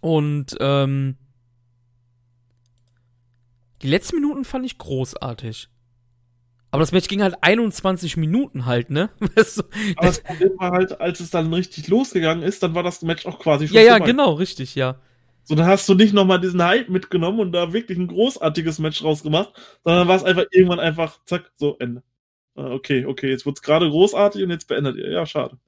[0.00, 1.16] Und ähm,
[3.80, 5.68] die letzten Minuten fand ich großartig.
[6.70, 9.10] Aber das Match ging halt 21 Minuten halt, ne?
[9.96, 13.26] Aber das Problem war halt, als es dann richtig losgegangen ist, dann war das Match
[13.26, 14.06] auch quasi schon Ja, ja, vorbei.
[14.06, 14.96] genau, richtig, ja.
[15.44, 19.02] So, dann hast du nicht nochmal diesen Hype mitgenommen und da wirklich ein großartiges Match
[19.02, 19.52] rausgemacht,
[19.84, 22.02] sondern war es einfach irgendwann einfach, zack, so, Ende.
[22.54, 25.10] Ah, okay, okay, jetzt wird es gerade großartig und jetzt beendet ihr.
[25.10, 25.58] Ja, schade.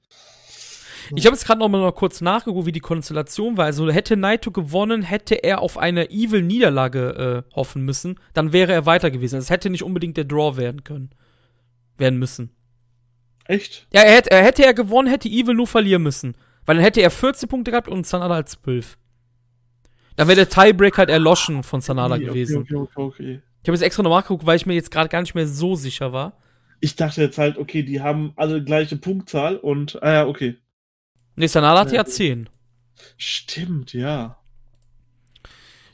[1.13, 3.65] Ich habe jetzt gerade noch mal kurz nachgeguckt, wie die Konstellation war.
[3.65, 8.85] Also hätte Naito gewonnen, hätte er auf eine Evil-Niederlage äh, hoffen müssen, dann wäre er
[8.85, 9.35] weiter gewesen.
[9.35, 11.11] Also es hätte nicht unbedingt der Draw werden können.
[11.97, 12.55] Werden müssen.
[13.45, 13.87] Echt?
[13.93, 16.35] Ja, er hätte, er hätte er gewonnen, hätte Evil nur verlieren müssen.
[16.65, 18.97] Weil dann hätte er 14 Punkte gehabt und Sanada halt 12.
[20.15, 22.61] Da wäre der Tiebreak halt erloschen von Sanada okay, gewesen.
[22.61, 23.41] Okay, okay, okay.
[23.61, 25.75] Ich habe jetzt extra nochmal nachgeguckt, weil ich mir jetzt gerade gar nicht mehr so
[25.75, 26.37] sicher war.
[26.79, 30.57] Ich dachte jetzt halt, okay, die haben alle gleiche Punktzahl und, ah ja, okay.
[31.35, 32.49] Nee, Sanada hat ja 10.
[33.17, 34.37] Stimmt, ja.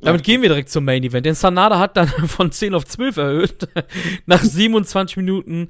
[0.02, 1.26] Damit gehen wir direkt zum Main Event.
[1.26, 3.68] Denn Sanada hat dann von 10 auf 12 erhöht.
[4.26, 5.70] Nach 27 Minuten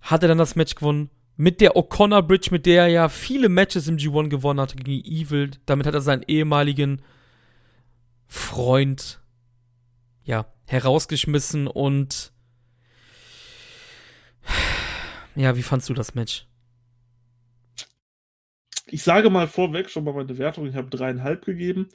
[0.00, 1.10] hat er dann das Match gewonnen.
[1.36, 5.04] Mit der O'Connor Bridge, mit der er ja viele Matches im G1 gewonnen hatte gegen
[5.04, 5.50] Evil.
[5.66, 7.02] Damit hat er seinen ehemaligen
[8.26, 9.20] Freund,
[10.24, 12.32] ja, herausgeschmissen und
[15.34, 16.46] ja, wie fandst du das Match?
[18.86, 21.88] Ich sage mal vorweg schon mal meine Wertung, ich habe dreieinhalb gegeben.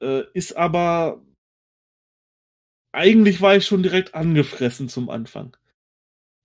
[0.00, 1.22] Äh, ist aber
[2.94, 5.56] eigentlich war ich schon direkt angefressen zum Anfang.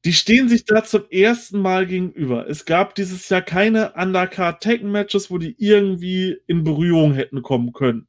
[0.06, 2.47] Die stehen sich da zum ersten Mal gegenüber.
[2.47, 7.73] Es gab dieses Jahr keine Undercard Tekken Matches, wo die irgendwie in Berührung hätten kommen
[7.73, 8.07] können.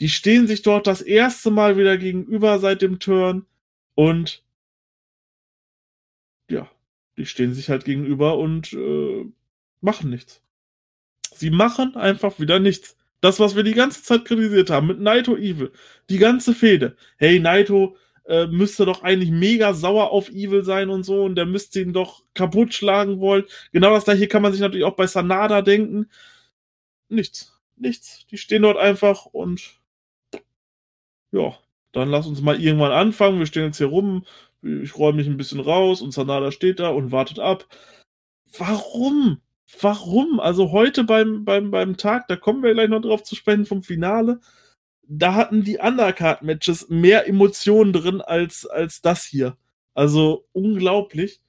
[0.00, 3.46] Die stehen sich dort das erste Mal wieder gegenüber seit dem Turn
[3.94, 4.42] und
[6.50, 6.70] ja,
[7.16, 9.26] die stehen sich halt gegenüber und äh,
[9.80, 10.42] machen nichts.
[11.34, 12.96] Sie machen einfach wieder nichts.
[13.20, 15.72] Das, was wir die ganze Zeit kritisiert haben mit Naito Evil,
[16.08, 16.96] die ganze Fehde.
[17.18, 21.46] Hey, Naito äh, müsste doch eigentlich mega sauer auf Evil sein und so und der
[21.46, 23.44] müsste ihn doch kaputt schlagen wollen.
[23.72, 26.06] Genau das gleiche kann man sich natürlich auch bei Sanada denken.
[27.08, 27.60] Nichts.
[27.76, 28.26] Nichts.
[28.30, 29.79] Die stehen dort einfach und
[31.32, 31.56] ja,
[31.92, 33.38] dann lass uns mal irgendwann anfangen.
[33.38, 34.24] Wir stehen jetzt hier rum,
[34.62, 37.66] ich räume mich ein bisschen raus und Sanada steht da und wartet ab.
[38.58, 39.40] Warum?
[39.80, 40.40] Warum?
[40.40, 43.82] Also heute beim, beim, beim Tag, da kommen wir gleich noch drauf zu sprechen vom
[43.82, 44.40] Finale,
[45.12, 49.56] da hatten die Undercard-Matches mehr Emotionen drin als, als das hier.
[49.94, 51.40] Also unglaublich.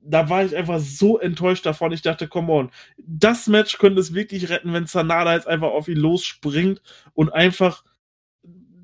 [0.00, 1.92] Da war ich einfach so enttäuscht davon.
[1.92, 5.88] Ich dachte, come on, das Match könnte es wirklich retten, wenn Sanada jetzt einfach auf
[5.88, 6.82] ihn losspringt
[7.14, 7.84] und einfach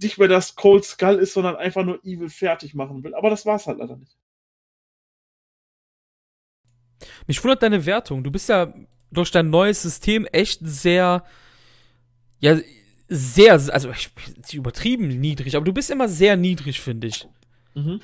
[0.01, 3.15] nicht mehr das Cold Skull ist, sondern einfach nur Evil fertig machen will.
[3.15, 4.17] Aber das war's halt leider nicht.
[7.27, 8.25] Mich wundert deine Wertung.
[8.25, 8.73] Du bist ja
[9.11, 11.25] durch dein neues System echt sehr,
[12.41, 12.59] ja,
[13.09, 14.11] sehr, also ich,
[14.53, 17.27] übertrieben niedrig, aber du bist immer sehr niedrig, finde ich.
[17.75, 18.01] Mhm.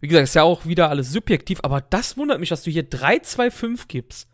[0.00, 2.88] Wie gesagt, ist ja auch wieder alles subjektiv, aber das wundert mich, dass du hier
[2.88, 4.28] 3-2-5 gibst.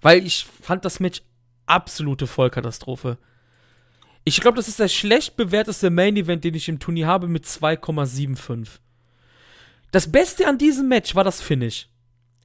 [0.00, 1.22] Weil ich fand das Match
[1.66, 3.18] absolute Vollkatastrophe.
[4.24, 7.44] Ich glaube, das ist der schlecht bewerteste Main Event, den ich im Turnier habe, mit
[7.44, 8.78] 2,75.
[9.90, 11.88] Das Beste an diesem Match war das Finish.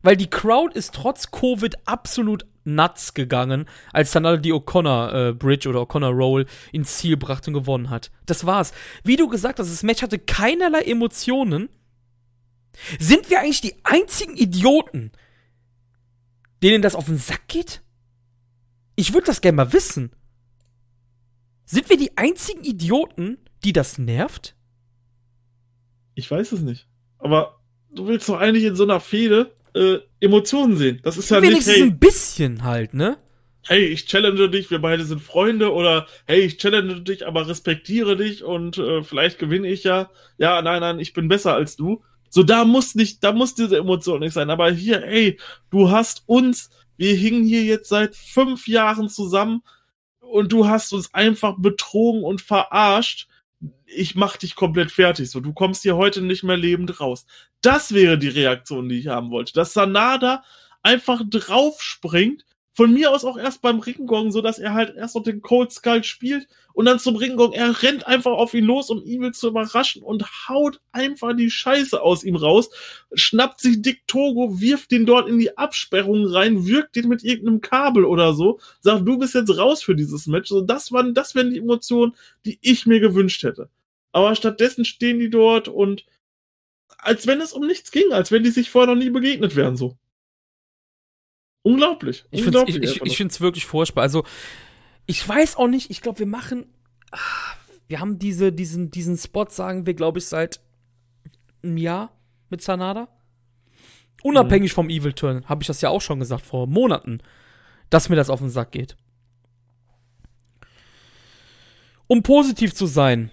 [0.01, 5.69] Weil die Crowd ist trotz Covid absolut nuts gegangen, als dann die O'Connor äh, Bridge
[5.69, 8.11] oder O'Connor Roll ins Ziel brachte und gewonnen hat.
[8.25, 8.71] Das war's.
[9.03, 11.69] Wie du gesagt hast, das Match hatte keinerlei Emotionen.
[12.99, 15.11] Sind wir eigentlich die einzigen Idioten,
[16.61, 17.81] denen das auf den Sack geht?
[18.95, 20.11] Ich würde das gerne mal wissen.
[21.65, 24.55] Sind wir die einzigen Idioten, die das nervt?
[26.13, 26.87] Ich weiß es nicht.
[27.17, 27.59] Aber
[27.93, 30.99] du willst doch eigentlich in so einer Fehde äh, Emotionen sehen.
[31.03, 31.77] Das ist ja Wenigstens nicht.
[31.77, 33.17] Hey, ein bisschen halt, ne?
[33.67, 38.15] hey, ich challenge dich, wir beide sind Freunde oder hey, ich challenge dich, aber respektiere
[38.15, 40.09] dich und äh, vielleicht gewinne ich ja.
[40.37, 42.03] Ja, nein, nein, ich bin besser als du.
[42.29, 44.49] So, da muss nicht, da muss diese Emotion nicht sein.
[44.49, 45.39] Aber hier, ey,
[45.71, 49.61] du hast uns, wir hingen hier jetzt seit fünf Jahren zusammen
[50.35, 53.29] und du hast uns einfach betrogen und verarscht.
[53.85, 55.31] Ich mach dich komplett fertig.
[55.31, 57.25] So, du kommst hier heute nicht mehr lebend raus.
[57.61, 59.53] Das wäre die Reaktion, die ich haben wollte.
[59.53, 60.43] Dass Sanada
[60.83, 62.45] einfach draufspringt
[62.75, 65.71] von mir aus auch erst beim Ringgong, so dass er halt erst noch den Cold
[65.71, 67.53] Skull spielt und dann zum Ringgong.
[67.53, 72.01] Er rennt einfach auf ihn los, um Evil zu überraschen und haut einfach die Scheiße
[72.01, 72.69] aus ihm raus,
[73.13, 77.61] schnappt sich Dick Togo, wirft den dort in die Absperrung rein, wirkt den mit irgendeinem
[77.61, 80.49] Kabel oder so, sagt, du bist jetzt raus für dieses Match.
[80.49, 83.69] So, das waren, das wären die Emotionen, die ich mir gewünscht hätte.
[84.11, 86.05] Aber stattdessen stehen die dort und
[86.97, 89.77] als wenn es um nichts ging, als wenn die sich vorher noch nie begegnet wären,
[89.77, 89.97] so.
[91.65, 92.25] Unglaublich.
[92.29, 94.03] Ich finde es ich, ich, ich wirklich furchtbar.
[94.03, 94.23] Also,
[95.07, 96.67] ich weiß auch nicht, ich glaube, wir machen.
[97.09, 97.17] Ah,
[97.87, 100.59] wir haben diese, diesen, diesen Spot, sagen wir, glaube ich, seit
[101.63, 102.15] einem Jahr
[102.51, 103.07] mit Sanada.
[104.21, 104.75] Unabhängig mhm.
[104.75, 107.19] vom Evil Turn, habe ich das ja auch schon gesagt, vor Monaten,
[107.89, 108.95] dass mir das auf den Sack geht.
[112.05, 113.31] Um positiv zu sein,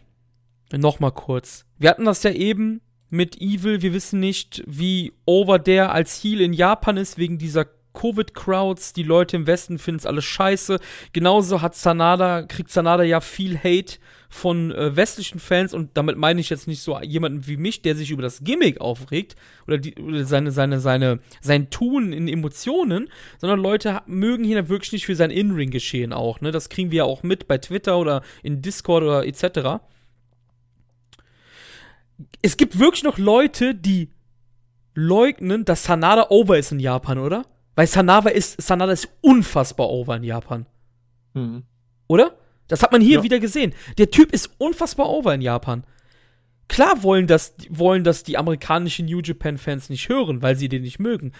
[0.73, 1.67] nochmal kurz.
[1.79, 2.81] Wir hatten das ja eben
[3.11, 3.83] mit Evil.
[3.83, 9.03] Wir wissen nicht, wie over der als Heal in Japan ist, wegen dieser Covid-Crowds, die
[9.03, 10.79] Leute im Westen finden es alles scheiße.
[11.13, 13.99] Genauso hat Sanada, kriegt Sanada ja viel Hate
[14.29, 17.95] von äh, westlichen Fans und damit meine ich jetzt nicht so jemanden wie mich, der
[17.95, 19.37] sich über das Gimmick aufregt
[19.67, 24.93] oder, die, oder seine, seine, seine, sein Tun in Emotionen, sondern Leute mögen ihn wirklich
[24.93, 26.41] nicht für sein In-Ring-Geschehen auch.
[26.41, 26.51] Ne?
[26.51, 29.83] Das kriegen wir ja auch mit bei Twitter oder in Discord oder etc.
[32.41, 34.09] Es gibt wirklich noch Leute, die
[34.95, 37.45] leugnen, dass Sanada over ist in Japan, oder?
[37.75, 40.67] Weil Sanada ist, Sanada ist unfassbar over in Japan.
[41.35, 41.63] Mhm.
[42.07, 42.37] Oder?
[42.69, 43.23] Das hat man hier ja.
[43.23, 43.75] wieder gesehen.
[43.99, 45.85] Der Typ ist unfassbar over in Japan.
[46.69, 50.99] Klar wollen das, wollen das die amerikanischen New Japan-Fans nicht hören, weil sie den nicht
[50.99, 51.33] mögen.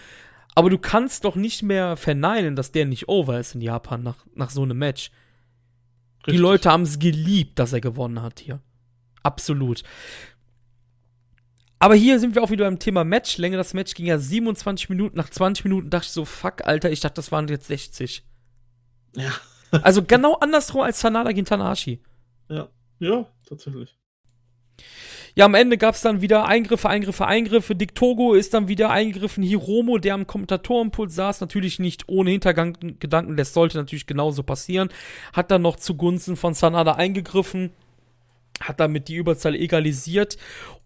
[0.55, 4.25] Aber du kannst doch nicht mehr verneinen, dass der nicht over ist in Japan nach,
[4.35, 5.09] nach so einem Match.
[6.19, 6.35] Richtig.
[6.35, 8.59] Die Leute haben es geliebt, dass er gewonnen hat hier.
[9.23, 9.83] Absolut.
[11.83, 13.57] Aber hier sind wir auch wieder beim Thema Matchlänge.
[13.57, 15.17] Das Match ging ja 27 Minuten.
[15.17, 18.23] Nach 20 Minuten dachte ich so, fuck, Alter, ich dachte, das waren jetzt 60.
[19.17, 19.31] Ja.
[19.81, 22.01] also genau andersrum als Sanada gegen Tanahashi.
[22.47, 22.69] Ja,
[22.99, 23.97] ja, tatsächlich.
[25.35, 27.75] Ja, am Ende gab es dann wieder Eingriffe, Eingriffe, Eingriffe.
[27.75, 29.43] Dick Togo ist dann wieder eingegriffen.
[29.43, 34.87] Hiromo, der am Kommentatorenpult saß, natürlich nicht ohne Hintergedanken, das sollte natürlich genauso passieren.
[35.33, 37.73] Hat dann noch zugunsten von Sanada eingegriffen
[38.67, 40.37] hat damit die Überzahl egalisiert.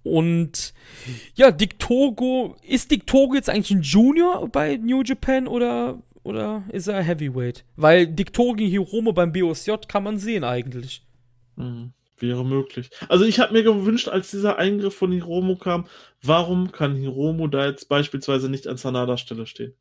[0.04, 0.74] Und
[1.36, 6.64] ja, Dick Togo, ist Dick Togo jetzt eigentlich ein Junior bei New Japan oder, oder
[6.72, 7.66] ist er Heavyweight?
[7.76, 11.04] Weil Dick Togo gegen Hiromo beim BOSJ kann man sehen eigentlich.
[11.56, 11.94] Mhm.
[12.20, 12.90] Wäre möglich.
[13.10, 15.86] Also ich habe mir gewünscht, als dieser Eingriff von Hiromo kam,
[16.24, 19.76] warum kann Hiromo da jetzt beispielsweise nicht an Sanadas Stelle stehen?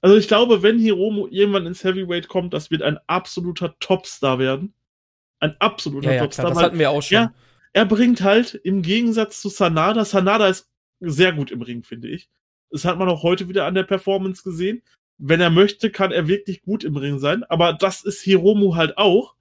[0.00, 4.74] Also ich glaube, wenn Hiromo irgendwann ins Heavyweight kommt, das wird ein absoluter Topstar werden.
[5.40, 6.46] Ein absoluter ja, ja, Topstar.
[6.46, 7.16] Klar, das hatten wir auch schon.
[7.16, 7.34] Er,
[7.72, 10.70] er bringt halt im Gegensatz zu Sanada, Sanada ist
[11.00, 12.28] sehr gut im Ring, finde ich.
[12.70, 14.82] Das hat man auch heute wieder an der Performance gesehen.
[15.18, 17.44] Wenn er möchte, kann er wirklich gut im Ring sein.
[17.44, 19.34] Aber das ist Hiromu halt auch.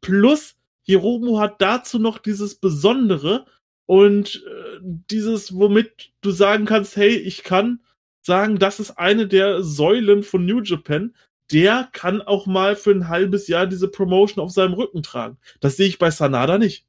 [0.00, 3.46] Plus, Hiromu hat dazu noch dieses Besondere
[3.86, 7.80] und äh, dieses, womit du sagen kannst, hey, ich kann
[8.22, 11.14] sagen, das ist eine der Säulen von New Japan
[11.52, 15.38] der kann auch mal für ein halbes Jahr diese Promotion auf seinem Rücken tragen.
[15.60, 16.86] Das sehe ich bei Sanada nicht.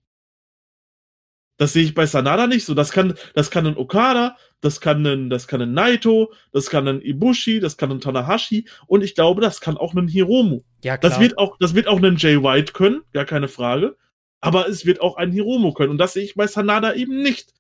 [1.58, 2.74] Das sehe ich bei Sanada nicht so.
[2.74, 6.88] Das kann, das kann ein Okada, das kann ein, das kann ein Naito, das kann
[6.88, 10.62] ein Ibushi, das kann ein Tanahashi und ich glaube, das kann auch ein Hiromu.
[10.84, 11.12] Ja, klar.
[11.12, 13.98] Das wird auch, das wird auch ein Jay White können, gar keine Frage.
[14.42, 17.54] Aber es wird auch ein Hiromu können und das sehe ich bei Sanada eben nicht.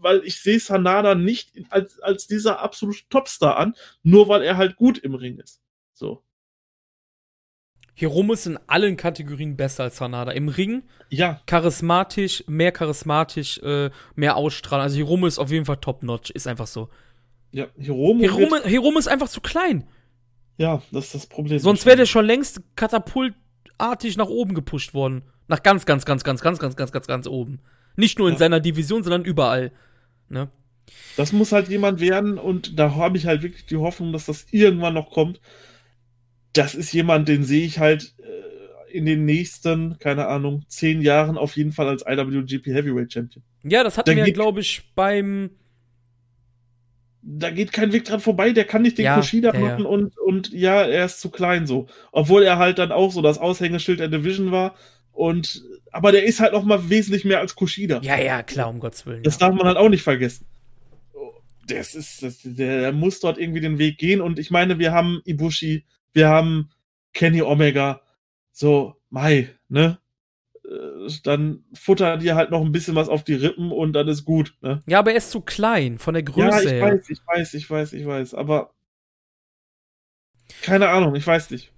[0.00, 3.74] Weil ich sehe Sanada nicht als, als dieser absolute Topstar an,
[4.04, 5.60] nur weil er halt gut im Ring ist.
[5.98, 6.22] So.
[7.94, 10.30] Hiromo ist in allen Kategorien besser als Sanada.
[10.30, 11.40] Im Ring, ja.
[11.46, 14.84] charismatisch, mehr charismatisch, äh, mehr Ausstrahlung.
[14.84, 16.88] Also Hiromo ist auf jeden Fall top-notch, ist einfach so.
[17.50, 18.20] Ja, Hiromo.
[18.20, 19.88] Hiromo, Hiromo ist einfach zu klein.
[20.56, 21.58] Ja, das ist das Problem.
[21.58, 25.24] Sonst wäre der schon längst katapultartig nach oben gepusht worden.
[25.48, 27.58] Nach ganz, ganz, ganz, ganz, ganz, ganz, ganz, ganz, ganz oben.
[27.96, 28.38] Nicht nur in ja.
[28.38, 29.72] seiner Division, sondern überall.
[30.28, 30.48] Ne?
[31.16, 34.46] Das muss halt jemand werden und da habe ich halt wirklich die Hoffnung, dass das
[34.52, 35.40] irgendwann noch kommt
[36.52, 41.36] das ist jemand, den sehe ich halt äh, in den nächsten, keine Ahnung, zehn Jahren
[41.38, 43.42] auf jeden Fall als IWGP Heavyweight Champion.
[43.64, 45.50] Ja, das hatten wir, glaube ich, beim
[47.30, 49.66] da geht kein Weg dran vorbei, der kann nicht den Ja, Kushida ja, ja.
[49.66, 51.86] machen und, und ja, er ist zu klein so.
[52.10, 54.74] Obwohl er halt dann auch so das Aushängeschild der Division war
[55.12, 58.00] und, aber der ist halt noch mal wesentlich mehr als Kushida.
[58.02, 59.22] Ja, ja, klar, um Gottes Willen.
[59.24, 59.48] Das ja.
[59.48, 60.46] darf man halt auch nicht vergessen.
[61.66, 64.22] Das ist, das, der, der muss dort irgendwie den Weg gehen.
[64.22, 66.70] Und ich meine, wir haben Ibushi, wir haben
[67.12, 68.00] Kenny Omega,
[68.52, 69.98] so, Mai, ne?
[70.64, 74.24] Äh, Dann futter dir halt noch ein bisschen was auf die Rippen und dann ist
[74.24, 74.82] gut, ne?
[74.86, 76.82] ja, aber er ist zu klein von der Ja, Größe ich her.
[76.82, 78.74] weiß, ich weiß, ich weiß, ich weiß, aber
[80.62, 81.72] keine Ahnung, ich weiß nicht.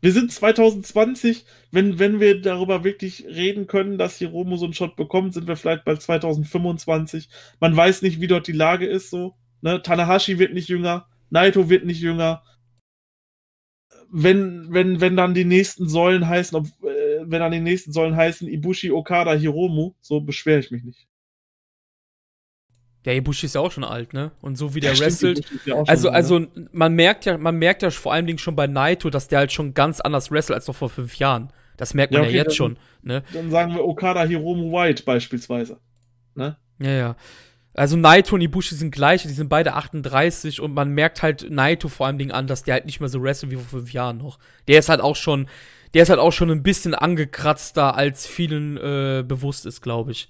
[0.00, 4.94] Wir sind 2020, wenn, wenn wir darüber wirklich reden können, dass Hiromo so einen Shot
[4.96, 7.28] bekommt, sind wir vielleicht bei 2025.
[7.60, 9.36] Man weiß nicht, wie dort die Lage ist, so.
[9.62, 9.82] Ne?
[9.82, 12.42] Tanahashi wird nicht jünger, Naito wird nicht jünger.
[14.10, 18.16] Wenn, wenn, wenn dann die nächsten Säulen heißen, ob, äh, wenn dann die nächsten Säulen
[18.16, 21.06] heißen Ibushi, Okada, Hiromu, so beschwere ich mich nicht.
[23.04, 24.32] Der Ibushi ist ja auch schon alt, ne?
[24.42, 25.38] Und so wie der Ja, stimmt, wrestelt.
[25.38, 26.14] Ist ja Also, ne?
[26.14, 29.38] also man merkt ja, man merkt ja vor allen Dingen schon bei Naito, dass der
[29.38, 31.52] halt schon ganz anders wrestelt als noch vor fünf Jahren.
[31.76, 33.22] Das merkt man Ja, ja, okay, jetzt dann- schon, ne?
[33.32, 35.78] Dann sagen wir Okada, Hiromu, White beispielsweise.
[36.34, 36.56] Ne?
[36.80, 37.16] Ja, ja.
[37.76, 41.88] Also Naito und Ibushi sind gleich, die sind beide 38 und man merkt halt Naito
[41.88, 44.18] vor allen Dingen an, dass der halt nicht mehr so wrestelt wie vor fünf Jahren
[44.18, 44.38] noch.
[44.66, 45.46] Der ist halt auch schon,
[45.92, 50.28] der ist halt auch schon ein bisschen angekratzter, als vielen äh, bewusst ist, glaube ich.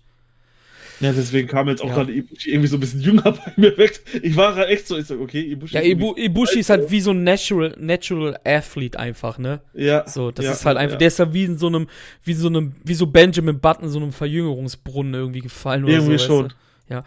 [0.98, 1.94] Ja, deswegen kam jetzt auch Ja.
[1.94, 4.00] gerade Ibushi irgendwie so ein bisschen jünger bei mir weg.
[4.22, 5.74] Ich war gerade echt so, ich sag, okay, Ibushi.
[5.74, 9.60] Ja, Ibu, irgendwie- Ibushi ist halt wie so ein Natural, Natural Athlete einfach, ne?
[9.74, 10.08] Ja.
[10.08, 10.98] So, das ja, ist halt einfach, ja.
[10.98, 11.86] der ist ja wie in so einem,
[12.24, 16.18] wie so einem, wie so Benjamin Button, so einem Verjüngerungsbrunnen irgendwie gefallen oder Irgendwie so.
[16.18, 16.48] weißt schon.
[16.48, 16.54] du?
[16.88, 17.04] Ja.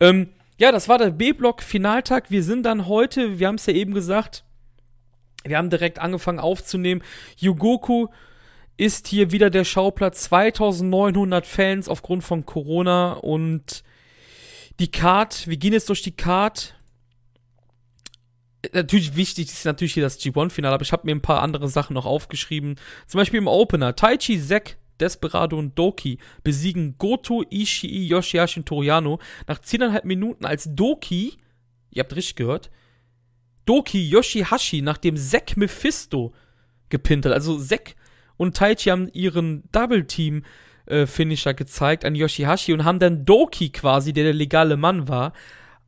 [0.00, 0.28] Ähm,
[0.58, 2.30] ja, das war der B-Block Finaltag.
[2.30, 4.44] Wir sind dann heute, wir haben es ja eben gesagt,
[5.44, 7.02] wir haben direkt angefangen aufzunehmen.
[7.38, 8.08] Yugoku
[8.76, 10.24] ist hier wieder der Schauplatz.
[10.24, 13.82] 2900 Fans aufgrund von Corona und
[14.78, 16.74] die Card, wir gehen jetzt durch die Card.
[18.72, 21.94] Natürlich wichtig ist natürlich hier das G1-Finale, aber ich habe mir ein paar andere Sachen
[21.94, 22.76] noch aufgeschrieben.
[23.06, 23.94] Zum Beispiel im Opener.
[23.94, 30.68] Taichi, Zack, Desperado und Doki besiegen Goto, Ishii, Yoshihashi und Toriano nach 10,5 Minuten als
[30.74, 31.34] Doki,
[31.90, 32.70] ihr habt richtig gehört,
[33.64, 36.32] Doki Yoshihashi nach dem Zack Mephisto
[36.88, 37.32] gepinnt hat.
[37.32, 37.96] Also Zack
[38.36, 40.44] und Taichi haben ihren Double-Team
[40.86, 45.32] äh, Finisher gezeigt an Yoshihashi und haben dann Doki quasi, der der legale Mann war,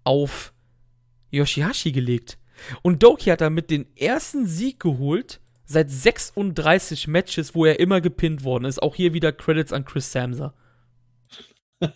[0.05, 0.53] auf
[1.31, 2.39] Yoshihashi gelegt.
[2.83, 8.43] Und Doki hat damit den ersten Sieg geholt seit 36 Matches, wo er immer gepinnt
[8.43, 8.83] worden ist.
[8.83, 10.55] Auch hier wieder Credits an Chris Samsa.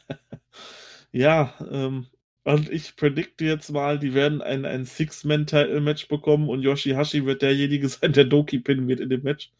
[1.15, 2.07] Ja, ähm,
[2.45, 7.89] und ich predikte jetzt mal, die werden ein, ein Six-Man-Title-Match bekommen und Yoshihashi wird derjenige
[7.91, 9.53] sein, der Doki pinnen wird in dem Match.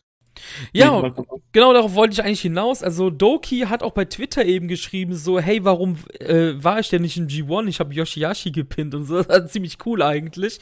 [0.73, 1.15] Ja.
[1.53, 2.83] Genau darauf wollte ich eigentlich hinaus.
[2.83, 7.03] Also Doki hat auch bei Twitter eben geschrieben, so, hey, warum äh, war ich denn
[7.03, 7.69] nicht im G1?
[7.69, 9.13] Ich habe Yoshihashi gepinnt und so.
[9.23, 10.59] Das war ziemlich cool eigentlich.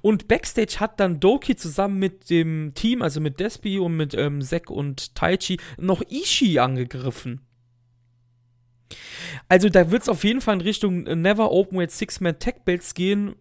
[0.00, 4.42] Und Backstage hat dann Doki zusammen mit dem Team, also mit Despi und mit ähm,
[4.42, 7.40] Zack und Taichi, noch Ishii angegriffen.
[9.48, 12.94] Also da wird es auf jeden Fall in Richtung Never Open Weight Six-Man Tech Belts
[12.94, 13.34] gehen.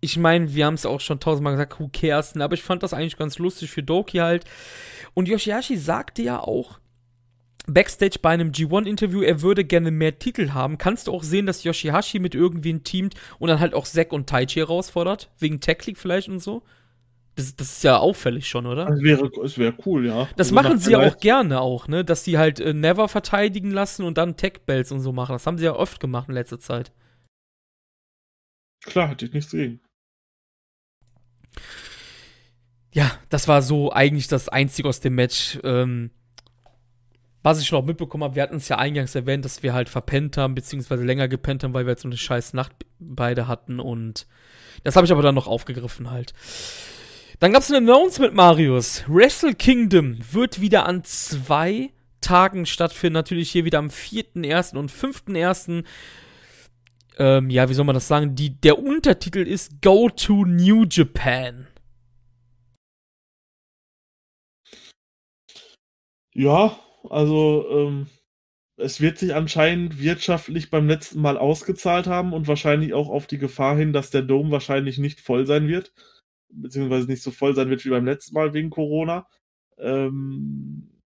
[0.00, 2.44] Ich meine, wir haben es auch schon tausendmal gesagt, who cares, ne?
[2.44, 4.44] aber ich fand das eigentlich ganz lustig für Doki halt.
[5.14, 6.80] Und Yoshihashi sagte ja auch
[7.66, 10.78] backstage bei einem G1-Interview, er würde gerne mehr Titel haben.
[10.78, 14.28] Kannst du auch sehen, dass Yoshihashi mit irgendwen teamt und dann halt auch Zack und
[14.28, 15.30] Taichi herausfordert?
[15.38, 16.62] Wegen Tech League vielleicht und so?
[17.36, 18.88] Das, das ist ja auffällig schon, oder?
[18.88, 20.28] Es wäre, es wäre cool, ja.
[20.36, 22.04] Das Also machen sie ja auch gerne auch, ne?
[22.04, 25.32] Dass sie halt äh, Never verteidigen lassen und dann Tech-Bells und so machen.
[25.32, 26.92] Das haben sie ja oft gemacht in letzter Zeit.
[28.82, 29.80] Klar, hätte ich nichts gegen.
[32.92, 35.58] Ja, das war so eigentlich das Einzige aus dem Match.
[35.62, 36.10] Ähm,
[37.42, 40.36] was ich noch mitbekommen habe, wir hatten es ja eingangs erwähnt, dass wir halt verpennt
[40.36, 44.26] haben, beziehungsweise länger gepennt haben, weil wir jetzt so eine scheiß Nacht beide hatten und
[44.84, 46.34] das habe ich aber dann noch aufgegriffen halt.
[47.38, 49.04] Dann gab es ein Announcement, Marius.
[49.08, 51.90] Wrestle Kingdom wird wieder an zwei
[52.20, 53.14] Tagen stattfinden.
[53.14, 54.76] Natürlich hier wieder am 4.1.
[54.76, 55.84] und 5.1.
[57.20, 58.34] Ähm, ja, wie soll man das sagen?
[58.34, 61.66] Die, der Untertitel ist Go to New Japan.
[66.32, 66.80] Ja,
[67.10, 68.06] also ähm,
[68.78, 73.36] es wird sich anscheinend wirtschaftlich beim letzten Mal ausgezahlt haben und wahrscheinlich auch auf die
[73.36, 75.92] Gefahr hin, dass der Dom wahrscheinlich nicht voll sein wird,
[76.48, 79.26] beziehungsweise nicht so voll sein wird wie beim letzten Mal wegen Corona.
[79.76, 80.99] Ähm,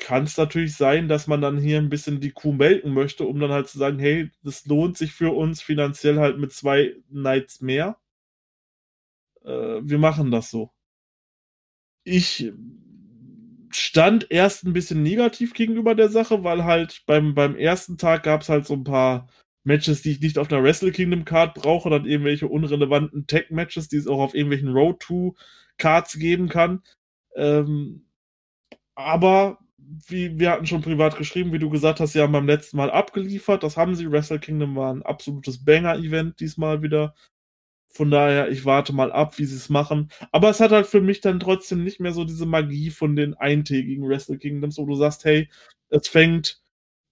[0.00, 3.38] kann es natürlich sein, dass man dann hier ein bisschen die Kuh melken möchte, um
[3.38, 7.60] dann halt zu sagen, hey, das lohnt sich für uns finanziell halt mit zwei Nights
[7.60, 7.98] mehr.
[9.44, 10.72] Äh, wir machen das so.
[12.04, 12.52] Ich
[13.70, 18.42] stand erst ein bisschen negativ gegenüber der Sache, weil halt beim, beim ersten Tag gab
[18.42, 19.28] es halt so ein paar
[19.64, 23.98] Matches, die ich nicht auf einer Wrestle Kingdom Card brauche, dann irgendwelche unrelevanten Tech-Matches, die
[23.98, 25.36] es auch auf irgendwelchen Road to
[25.76, 26.82] Cards geben kann.
[27.36, 28.06] Ähm,
[28.94, 29.58] aber
[30.06, 32.90] wie wir hatten schon privat geschrieben, wie du gesagt hast, sie haben beim letzten Mal
[32.90, 33.62] abgeliefert.
[33.62, 34.10] Das haben sie.
[34.10, 37.14] Wrestle Kingdom war ein absolutes Banger-Event diesmal wieder.
[37.92, 40.10] Von daher, ich warte mal ab, wie sie es machen.
[40.32, 43.34] Aber es hat halt für mich dann trotzdem nicht mehr so diese Magie von den
[43.34, 45.48] eintägigen Wrestle Kingdoms, wo du sagst, hey,
[45.88, 46.60] es fängt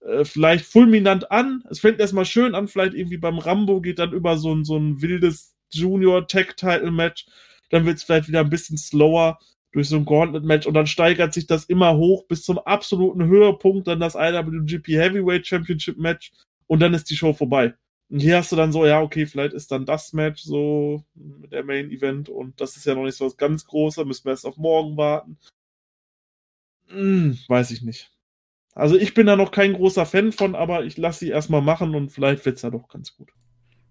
[0.00, 1.64] äh, vielleicht fulminant an.
[1.70, 4.76] Es fängt erstmal schön an, vielleicht irgendwie beim Rambo geht dann über so ein, so
[4.76, 7.26] ein wildes Junior-Tech-Title-Match.
[7.70, 9.38] Dann wird es vielleicht wieder ein bisschen slower
[9.72, 13.86] durch so ein Gauntlet-Match und dann steigert sich das immer hoch bis zum absoluten Höhepunkt,
[13.86, 16.32] dann das IWGP Heavyweight Championship Match
[16.66, 17.74] und dann ist die Show vorbei.
[18.10, 21.52] Und hier hast du dann so, ja, okay, vielleicht ist dann das Match so mit
[21.52, 24.30] der Main Event und das ist ja noch nicht so was ganz Großes, müssen wir
[24.32, 25.38] erst auf morgen warten.
[26.86, 28.10] Hm, weiß ich nicht.
[28.74, 31.94] Also ich bin da noch kein großer Fan von, aber ich lasse sie erstmal machen
[31.94, 33.30] und vielleicht wird's ja doch ganz gut.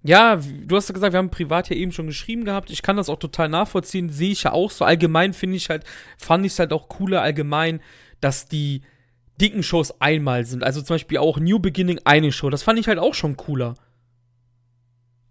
[0.07, 2.69] Ja, du hast ja gesagt, wir haben privat ja eben schon geschrieben gehabt.
[2.69, 4.85] Ich kann das auch total nachvollziehen, sehe ich ja auch so.
[4.85, 5.83] Allgemein finde ich halt,
[6.17, 7.81] fand ich es halt auch cooler allgemein,
[8.21, 8.83] dass die
[9.41, 10.63] dicken Shows einmal sind.
[10.63, 12.49] Also zum Beispiel auch New Beginning eine Show.
[12.49, 13.73] Das fand ich halt auch schon cooler.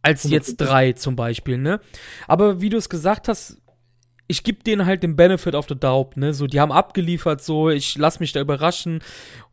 [0.02, 1.80] Als jetzt drei zum Beispiel, ne?
[2.28, 3.56] Aber wie du es gesagt hast,
[4.28, 6.34] ich gebe denen halt den Benefit of the Doubt, ne?
[6.34, 9.00] So, die haben abgeliefert, so, ich lass mich da überraschen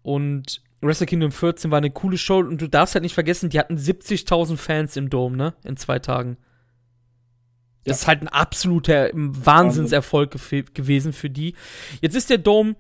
[0.02, 3.60] und Wrestle Kingdom 14 war eine coole Show und du darfst halt nicht vergessen, die
[3.60, 5.54] hatten 70.000 Fans im Dom, ne?
[5.64, 6.38] In zwei Tagen.
[7.86, 8.02] Das ja.
[8.02, 10.32] ist halt ein absoluter Wahnsinnserfolg
[10.74, 11.56] gewesen für die.
[12.02, 12.76] Jetzt ist der Dom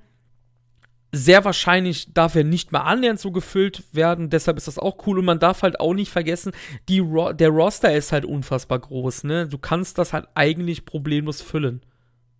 [1.16, 5.20] sehr wahrscheinlich darf er nicht mal annähernd so gefüllt werden, deshalb ist das auch cool
[5.20, 6.54] und man darf halt auch nicht vergessen,
[6.90, 9.48] die Ro der Roster ist halt unfassbar groß, ne?
[9.48, 11.82] Du kannst das halt eigentlich problemlos füllen,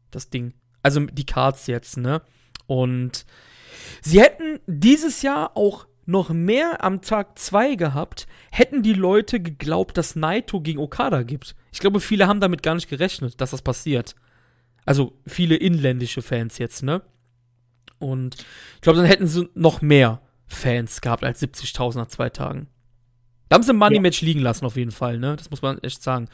[0.10, 0.54] das Ding.
[0.82, 2.24] Also die Cards jetzt, ne?
[2.66, 3.28] Und
[4.02, 9.98] Sie hätten dieses Jahr auch noch mehr am Tag 2 gehabt, hätten die Leute geglaubt,
[9.98, 11.56] dass Naito gegen Okada gibt.
[11.72, 14.16] Ich glaube, viele haben damit gar nicht gerechnet, dass das passiert.
[14.86, 17.02] Also viele inländische Fans jetzt, ne?
[18.00, 18.36] Und
[18.76, 22.68] ich glaube, dann hätten sie noch mehr Fans gehabt als 70.000 nach zwei Tagen.
[23.48, 24.28] Da haben sie ein Money Match ja.
[24.28, 25.36] liegen lassen, auf jeden Fall, ne?
[25.38, 26.28] Das muss man echt sagen.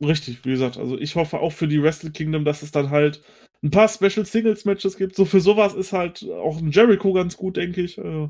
[0.00, 3.22] Richtig, wie gesagt, also ich hoffe auch für die Wrestle Kingdom, dass es dann halt
[3.64, 5.16] ein paar Special Singles Matches gibt.
[5.16, 7.98] So für sowas ist halt auch ein Jericho ganz gut, denke ich.
[7.98, 8.28] Äh,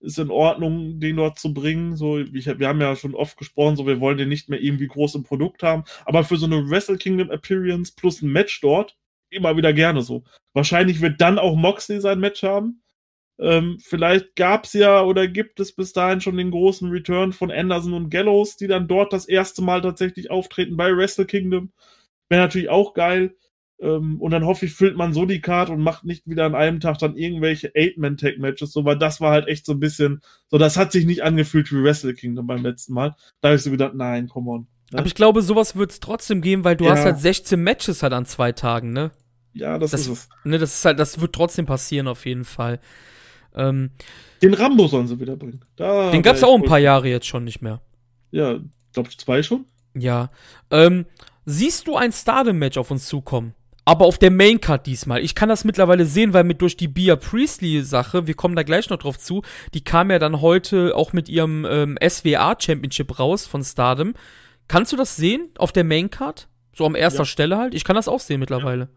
[0.00, 1.96] ist in Ordnung, den dort zu bringen.
[1.96, 4.86] So, ich, wir haben ja schon oft gesprochen, so wir wollen den nicht mehr irgendwie
[4.86, 5.84] groß im Produkt haben.
[6.04, 8.98] Aber für so eine Wrestle Kingdom Appearance plus ein Match dort
[9.30, 10.24] immer wieder gerne so.
[10.52, 12.82] Wahrscheinlich wird dann auch Moxley sein Match haben.
[13.38, 17.50] Ähm, vielleicht gab es ja oder gibt es bis dahin schon den großen Return von
[17.50, 21.72] Anderson und Gallows, die dann dort das erste Mal tatsächlich auftreten bei Wrestle Kingdom.
[22.28, 23.34] Wäre natürlich auch geil.
[23.80, 26.54] Ähm, und dann hoffe ich, füllt man so die Karte und macht nicht wieder an
[26.54, 30.58] einem Tag dann irgendwelche Eight-Man-Tag-Matches, so, weil das war halt echt so ein bisschen, so,
[30.58, 33.14] das hat sich nicht angefühlt wie Wrestle Kingdom beim letzten Mal.
[33.40, 34.66] Da habe ich so gedacht, nein, come on.
[34.92, 34.98] Ne?
[34.98, 36.92] Aber ich glaube, sowas wird es trotzdem geben, weil du ja.
[36.92, 39.10] hast halt 16 Matches halt an zwei Tagen, ne?
[39.52, 40.28] Ja, das, das ist es.
[40.44, 42.80] Ne, das ist halt, das wird trotzdem passieren auf jeden Fall.
[43.54, 43.90] Ähm,
[44.42, 45.64] den Rambo sollen sie wieder bringen.
[45.76, 47.80] Da den gab's auch ein paar Jahre jetzt schon nicht mehr.
[48.30, 48.58] Ja,
[48.92, 49.64] glaub ich zwei schon.
[49.94, 50.30] Ja.
[50.70, 51.06] Ähm,
[51.44, 53.54] siehst du ein Stardom-Match auf uns zukommen?
[53.86, 55.22] Aber auf der Maincard diesmal.
[55.22, 58.88] Ich kann das mittlerweile sehen, weil mit durch die Bia Priestley-Sache, wir kommen da gleich
[58.88, 59.42] noch drauf zu,
[59.74, 64.14] die kam ja dann heute auch mit ihrem ähm, SWA Championship raus von Stardom.
[64.68, 66.48] Kannst du das sehen auf der Maincard?
[66.74, 67.26] So am erster ja.
[67.26, 67.74] Stelle halt?
[67.74, 68.84] Ich kann das auch sehen mittlerweile.
[68.84, 68.88] Ja.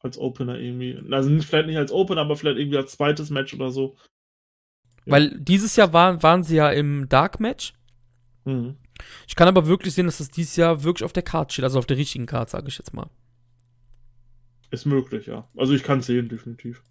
[0.00, 0.98] Als Opener irgendwie.
[1.10, 3.96] Also nicht, vielleicht nicht als Opener, aber vielleicht irgendwie als zweites Match oder so.
[5.06, 5.12] Ja.
[5.12, 7.72] Weil dieses Jahr waren, waren sie ja im Dark Match.
[8.44, 8.76] Mhm.
[9.26, 11.78] Ich kann aber wirklich sehen, dass das dieses Jahr wirklich auf der Card steht, also
[11.78, 13.08] auf der richtigen Card, sage ich jetzt mal.
[14.72, 15.46] Ist möglich, ja.
[15.54, 16.82] Also ich kann es sehen, definitiv.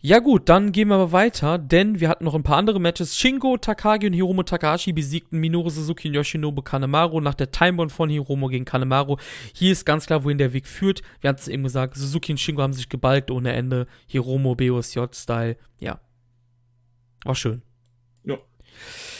[0.00, 3.18] Ja gut, dann gehen wir aber weiter, denn wir hatten noch ein paar andere Matches.
[3.18, 8.08] Shingo Takagi und Hiromu Takahashi besiegten Minoru Suzuki und Yoshinobu Kanemaru nach der Timebomb von
[8.08, 9.16] Hiromu gegen Kanemaru.
[9.52, 11.02] Hier ist ganz klar, wohin der Weg führt.
[11.20, 13.88] Wir hatten es eben gesagt, Suzuki und Shingo haben sich gebalgt ohne Ende.
[14.06, 16.00] Hiromu BOSJ-Style, ja.
[17.24, 17.60] War schön.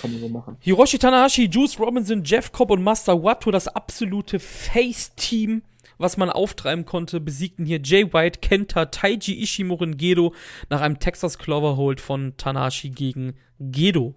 [0.01, 0.57] Kann man so machen.
[0.61, 5.62] Hiroshi Tanahashi, Juice Robinson, Jeff Cobb und Master Wato, das absolute Face-Team,
[5.99, 10.35] was man auftreiben konnte, besiegten hier Jay White, Kenta, Taiji Ishimori und Gedo
[10.70, 14.15] nach einem Texas Cloverhold von Tanahashi gegen Gedo.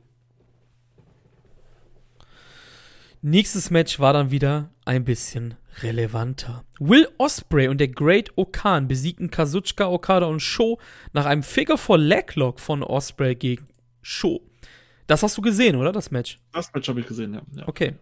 [3.22, 6.66] Nächstes Match war dann wieder ein bisschen relevanter.
[6.80, 10.78] Will Osprey und der Great Okan besiegten Kazuchika Okada und Sho
[11.14, 13.68] nach einem Figure for Leglock von Osprey gegen
[14.02, 14.42] Sho.
[15.08, 15.92] Das hast du gesehen, oder?
[15.92, 16.40] Das Match?
[16.52, 17.42] Das Match habe ich gesehen, ja.
[17.56, 17.68] ja.
[17.68, 17.96] Okay.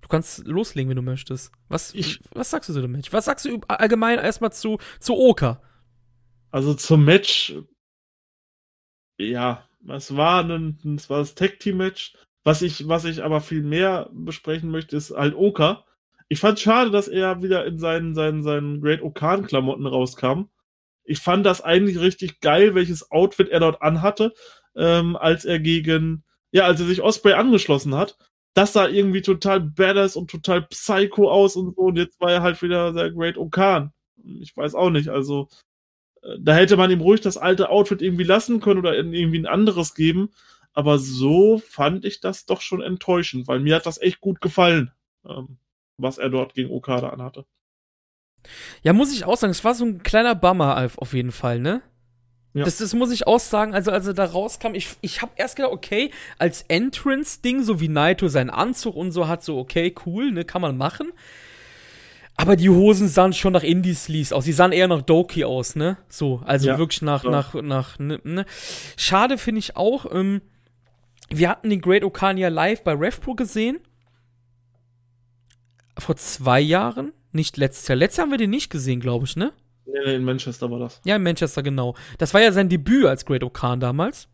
[0.00, 1.52] Du kannst loslegen, wenn du möchtest.
[1.68, 3.12] Was, ich, was sagst du zu dem Match?
[3.12, 5.62] Was sagst du allgemein erstmal zu, zu Oka?
[6.50, 7.54] Also zum Match.
[9.18, 12.16] ja, es war, ein, es war das Tag-Team-Match.
[12.42, 15.84] Was ich, was ich aber viel mehr besprechen möchte, ist halt Oka.
[16.28, 20.44] Ich fand schade, dass er wieder in seinen, seinen, seinen Great Okan-Klamotten rauskam.
[21.04, 24.32] Ich fand das eigentlich richtig geil, welches Outfit er dort anhatte,
[24.76, 28.16] ähm, als er gegen, ja, als er sich Osprey angeschlossen hat.
[28.54, 31.82] Das sah irgendwie total badass und total psycho aus und so.
[31.82, 33.92] Und jetzt war er halt wieder der Great Okan.
[34.40, 35.48] Ich weiß auch nicht, also
[36.22, 39.46] äh, da hätte man ihm ruhig das alte Outfit irgendwie lassen können oder irgendwie ein
[39.46, 40.30] anderes geben.
[40.72, 44.92] Aber so fand ich das doch schon enttäuschend, weil mir hat das echt gut gefallen,
[45.26, 45.58] ähm,
[45.96, 47.44] was er dort gegen Okada anhatte.
[48.82, 51.82] Ja, muss ich auch sagen, es war so ein kleiner Bummer auf jeden Fall, ne?
[52.52, 52.64] Ja.
[52.64, 55.56] Das, das muss ich auch sagen, also als er da rauskam, ich, ich habe erst
[55.56, 60.32] gedacht, okay, als Entrance-Ding, so wie Naito seinen Anzug und so hat, so okay, cool,
[60.32, 61.12] ne, kann man machen.
[62.36, 64.46] Aber die Hosen sahen schon nach Indie-Sleaze aus.
[64.46, 65.98] Die sahen eher nach Doki aus, ne?
[66.08, 67.30] So, also ja, wirklich nach, ja.
[67.30, 68.46] nach, nach, ne, ne?
[68.96, 70.40] Schade finde ich auch, ähm,
[71.28, 73.78] wir hatten den Great Okania live bei RevPro gesehen.
[75.98, 77.12] Vor zwei Jahren.
[77.32, 77.96] Nicht letztes Jahr.
[77.96, 79.52] Letztes Jahr haben wir den nicht gesehen, glaube ich, ne?
[79.86, 81.00] Nee, nee, in Manchester war das.
[81.04, 81.94] Ja, in Manchester, genau.
[82.18, 84.28] Das war ja sein Debüt als Great Okan damals.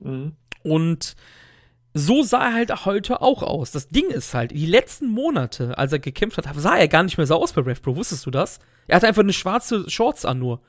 [0.00, 0.32] Mhm.
[0.62, 1.16] Und
[1.94, 3.72] so sah er halt heute auch aus.
[3.72, 7.18] Das Ding ist halt, die letzten Monate, als er gekämpft hat, sah er gar nicht
[7.18, 7.96] mehr so aus bei RevPro.
[7.96, 8.60] Wusstest du das?
[8.86, 10.60] Er hatte einfach eine schwarze Shorts an nur.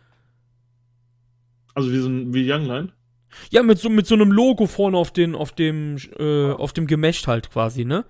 [1.73, 2.91] Also wie so ein wie Youngline?
[3.49, 6.88] Ja, mit so, mit so einem Logo vorne auf, den, auf dem, äh, auf dem
[6.88, 8.06] Gemächt halt quasi, ne?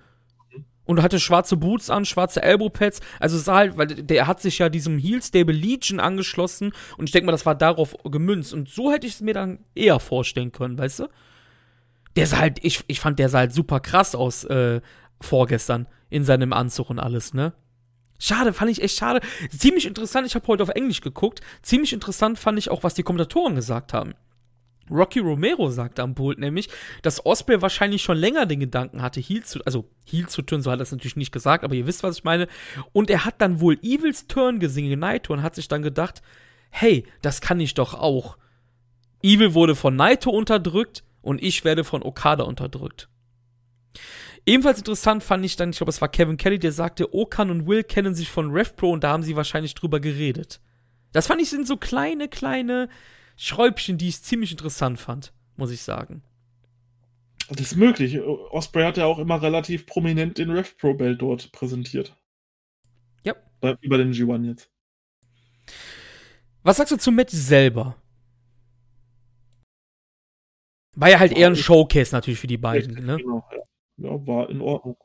[0.91, 2.99] Und hatte schwarze Boots an, schwarze Elbow-Pads.
[3.21, 7.13] Also sah halt, weil der hat sich ja diesem Heel Stable Legion angeschlossen und ich
[7.13, 8.53] denke mal, das war darauf gemünzt.
[8.53, 11.07] Und so hätte ich es mir dann eher vorstellen können, weißt du?
[12.17, 14.81] Der sah halt, ich, ich fand, der sah halt super krass aus äh,
[15.21, 17.53] vorgestern in seinem Anzug und alles, ne?
[18.19, 19.21] Schade, fand ich echt schade.
[19.49, 21.39] Ziemlich interessant, ich habe heute auf Englisch geguckt.
[21.61, 24.13] Ziemlich interessant fand ich auch, was die Kommentatoren gesagt haben.
[24.91, 26.69] Rocky Romero sagte am Pult nämlich,
[27.01, 30.71] dass Osprey wahrscheinlich schon länger den Gedanken hatte, Heal zu, also Heal zu turnen, so
[30.71, 32.47] hat er es natürlich nicht gesagt, aber ihr wisst, was ich meine.
[32.91, 36.21] Und er hat dann wohl Evils Turn gesehen Naito und hat sich dann gedacht,
[36.69, 38.37] hey, das kann ich doch auch.
[39.23, 43.07] Evil wurde von Naito unterdrückt und ich werde von Okada unterdrückt.
[44.45, 47.67] Ebenfalls interessant fand ich dann, ich glaube, es war Kevin Kelly, der sagte, Okan und
[47.67, 50.59] Will kennen sich von RevPro und da haben sie wahrscheinlich drüber geredet.
[51.11, 52.89] Das fand ich sind so kleine, kleine
[53.43, 56.21] Schräubchen, die ich ziemlich interessant fand, muss ich sagen.
[57.49, 58.21] Das ist möglich.
[58.21, 62.15] Osprey hat ja auch immer relativ prominent den Rev Pro Belt dort präsentiert.
[63.23, 63.33] Ja.
[63.59, 64.69] Bei, über den G1 jetzt.
[66.61, 67.95] Was sagst du zum Match selber?
[70.93, 73.17] War ja halt war eher ein Showcase natürlich für die beiden, richtig, ne?
[73.17, 74.11] Genau, ja.
[74.11, 74.97] ja, war in Ordnung.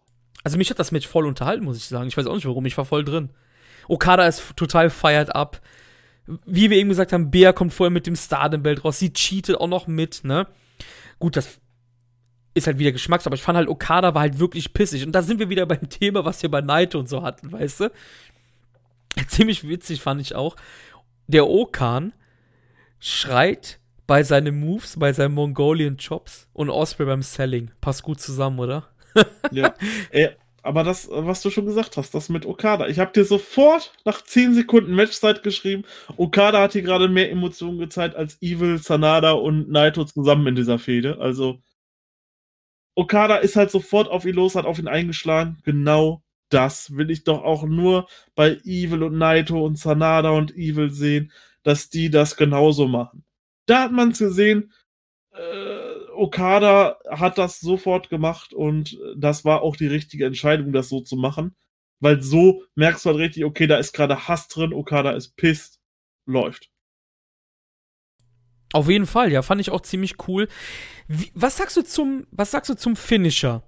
[0.44, 2.08] Also mich hat das Match voll unterhalten, muss ich sagen.
[2.08, 3.30] Ich weiß auch nicht warum, ich war voll drin.
[3.88, 5.62] Okada ist total fired up
[6.44, 8.98] wie wir eben gesagt haben, Bea kommt vorher mit dem Stardom-Belt raus.
[8.98, 10.46] Sie cheatet auch noch mit, ne?
[11.18, 11.60] Gut, das
[12.54, 15.04] ist halt wieder Geschmacks, aber ich fand halt, Okada war halt wirklich pissig.
[15.04, 17.80] Und da sind wir wieder beim Thema, was wir bei Naito und so hatten, weißt
[17.80, 17.92] du?
[19.28, 20.56] Ziemlich witzig fand ich auch.
[21.26, 22.12] Der Okan
[22.98, 27.70] schreit bei seinen Moves, bei seinen Mongolian Chops und Osprey beim Selling.
[27.80, 28.88] Passt gut zusammen, oder?
[29.50, 29.74] ja.
[30.10, 30.30] Ey,
[30.66, 32.88] aber das, was du schon gesagt hast, das mit Okada.
[32.88, 35.84] Ich habe dir sofort nach 10 Sekunden Matchzeit geschrieben.
[36.16, 40.78] Okada hat hier gerade mehr Emotionen gezeigt als Evil, Sanada und Naito zusammen in dieser
[40.78, 41.18] Fehde.
[41.20, 41.60] Also,
[42.96, 45.58] Okada ist halt sofort auf ihn los, hat auf ihn eingeschlagen.
[45.64, 50.90] Genau das will ich doch auch nur bei Evil und Naito und Sanada und Evil
[50.90, 51.32] sehen,
[51.62, 53.24] dass die das genauso machen.
[53.66, 54.72] Da hat man es gesehen.
[55.36, 61.00] Äh, Okada hat das sofort gemacht und das war auch die richtige Entscheidung, das so
[61.00, 61.54] zu machen.
[62.00, 65.80] Weil so merkst du halt richtig, okay, da ist gerade Hass drin, Okada ist pisst,
[66.26, 66.70] läuft.
[68.72, 70.48] Auf jeden Fall, ja, fand ich auch ziemlich cool.
[71.08, 73.62] Wie, was sagst du zum, was sagst du zum Finisher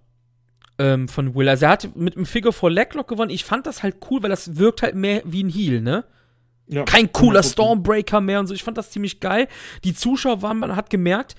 [0.79, 1.49] ähm, von Will?
[1.49, 3.31] Also er hat mit dem Figure for Leglock gewonnen.
[3.31, 6.05] Ich fand das halt cool, weil das wirkt halt mehr wie ein Heal, ne?
[6.69, 8.55] Ja, Kein cooler Stormbreaker mehr und so.
[8.55, 9.49] Ich fand das ziemlich geil.
[9.85, 11.35] Die Zuschauer waren, man hat gemerkt,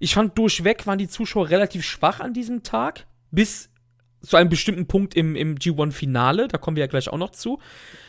[0.00, 3.70] ich fand durchweg waren die Zuschauer relativ schwach an diesem Tag, bis
[4.20, 7.60] zu einem bestimmten Punkt im, im G1-Finale, da kommen wir ja gleich auch noch zu.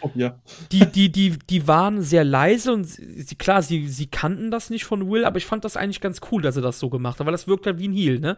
[0.01, 0.39] Oh, ja.
[0.71, 4.85] Die, die, die, die waren sehr leise und sie, klar, sie, sie kannten das nicht
[4.85, 7.25] von Will, aber ich fand das eigentlich ganz cool, dass er das so gemacht hat,
[7.27, 8.37] weil das wirkt halt wie ein Heal, ne?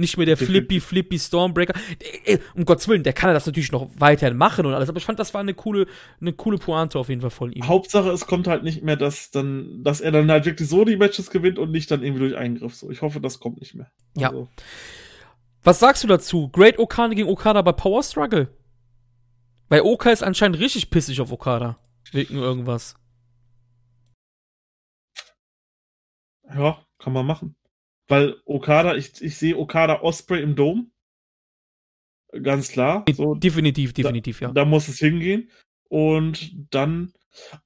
[0.00, 1.78] Nicht mehr der Flippy, Flippy Stormbreaker.
[2.24, 4.96] Ey, um Gottes Willen, der kann ja das natürlich noch weiterhin machen und alles, aber
[4.96, 5.86] ich fand, das war eine coole,
[6.22, 7.68] eine coole Pointe auf jeden Fall von ihm.
[7.68, 10.96] Hauptsache, es kommt halt nicht mehr, dass dann, dass er dann halt wirklich so die
[10.96, 12.74] Matches gewinnt und nicht dann irgendwie durch Eingriff.
[12.74, 13.92] So, ich hoffe, das kommt nicht mehr.
[14.16, 14.40] Also.
[14.40, 14.64] Ja.
[15.62, 16.48] Was sagst du dazu?
[16.48, 18.48] Great Okada gegen Okada bei Power Struggle?
[19.68, 21.78] Weil Oka ist anscheinend richtig pissig auf Okada.
[22.12, 22.96] Wegen irgendwas.
[26.48, 27.54] Ja, kann man machen.
[28.10, 30.86] Weil Okada, ich, ich sehe Okada Osprey im Dome.
[32.42, 33.04] Ganz klar.
[33.12, 34.52] So, definitiv, definitiv, da, ja.
[34.52, 35.48] Da muss es hingehen.
[35.88, 37.12] Und dann,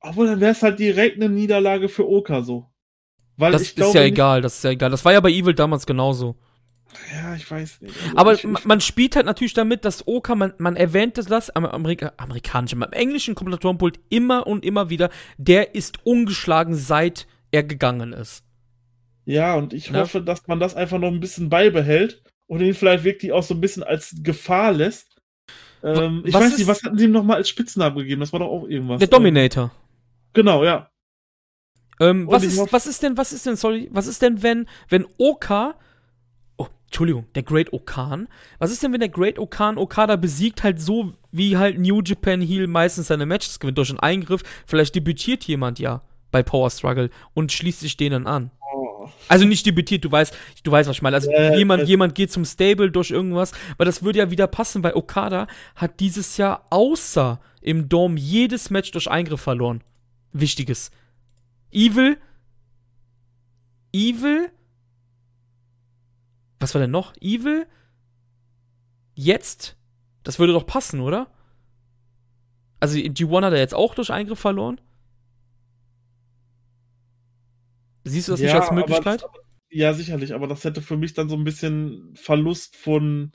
[0.01, 2.71] obwohl dann wäre es halt direkt eine Niederlage für Oka so.
[3.39, 4.91] Weil das ist ja egal, das ist ja egal.
[4.91, 6.37] Das war ja bei Evil damals genauso.
[7.13, 7.97] Ja, ich weiß nicht.
[8.03, 11.51] Also aber ich, ich, man spielt halt natürlich damit, dass Oka, man, man erwähnt das
[11.51, 15.09] am Amerika, amerikanischen, am englischen Kommentatorenpult immer und immer wieder,
[15.39, 18.44] der ist ungeschlagen, seit er gegangen ist.
[19.25, 20.01] Ja, und ich ja.
[20.01, 23.55] hoffe, dass man das einfach noch ein bisschen beibehält und ihn vielleicht wirklich auch so
[23.55, 25.17] ein bisschen als Gefahr lässt.
[25.83, 28.21] Ähm, ich weiß nicht, was hatten sie ihm nochmal als Spitznamen gegeben?
[28.21, 28.99] Das war doch auch irgendwas.
[28.99, 29.71] Der Dominator.
[30.33, 30.91] Genau, ja.
[32.01, 35.07] Ähm, was, ist, was ist denn, was ist denn, sorry, was ist denn, wenn, wenn
[35.17, 35.75] Oka,
[36.57, 38.29] oh, Entschuldigung, der Great Okan,
[38.59, 42.41] was ist denn, wenn der Great Okan Okada besiegt, halt so, wie halt New Japan
[42.41, 46.03] Heel meistens seine Matches gewinnt, durch einen Eingriff, vielleicht debütiert jemand ja
[46.33, 48.51] bei Power Struggle und schließt sich denen an.
[49.05, 49.11] Oh.
[49.29, 51.17] Also nicht debütiert, du weißt, du weißt, was ich meine.
[51.17, 54.83] Also äh, jemand, jemand geht zum Stable durch irgendwas, weil das würde ja wieder passen,
[54.83, 59.83] weil Okada hat dieses Jahr außer im Dome jedes Match durch Eingriff verloren.
[60.33, 60.91] Wichtiges.
[61.71, 62.17] Evil.
[63.93, 64.51] Evil.
[66.61, 67.15] Was war denn noch?
[67.21, 67.67] Evil.
[69.15, 69.77] Jetzt.
[70.23, 71.29] Das würde doch passen, oder?
[72.81, 74.81] Also G1 hat er jetzt auch durch Eingriff verloren.
[78.05, 79.23] Siehst du das ja, nicht als Möglichkeit?
[79.23, 79.31] Das,
[79.71, 83.33] ja, sicherlich, aber das hätte für mich dann so ein bisschen Verlust von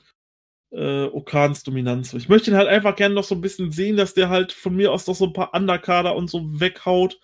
[0.70, 2.14] äh, Okans Dominanz.
[2.14, 4.74] Ich möchte ihn halt einfach gerne noch so ein bisschen sehen, dass der halt von
[4.74, 7.18] mir aus noch so ein paar Underkader und so weghaut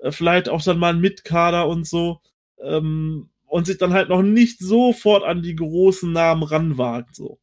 [0.00, 2.20] äh, vielleicht auch dann mal ein Mitkader und so.
[2.62, 7.16] Ähm, und sich dann halt noch nicht sofort an die großen Namen ranwagt.
[7.16, 7.40] So.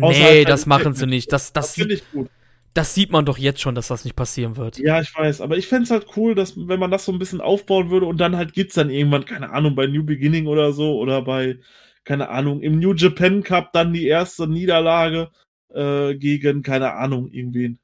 [0.00, 1.32] Außer nee, halt das machen sie nicht.
[1.32, 2.28] Das, das, das finde ich gut.
[2.74, 4.78] Das sieht man doch jetzt schon, dass das nicht passieren wird.
[4.78, 7.20] Ja, ich weiß, aber ich fände es halt cool, dass, wenn man das so ein
[7.20, 10.72] bisschen aufbauen würde und dann halt gibt's dann irgendwann, keine Ahnung, bei New Beginning oder
[10.72, 11.60] so oder bei,
[12.02, 15.30] keine Ahnung, im New Japan Cup dann die erste Niederlage
[15.68, 17.78] äh, gegen, keine Ahnung, irgendwen.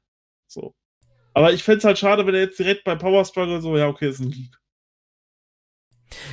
[0.47, 0.75] So.
[1.33, 3.87] Aber ich fände es halt schade, wenn er jetzt direkt bei Power Struggle so, ja,
[3.87, 4.59] okay, ist ein Geek.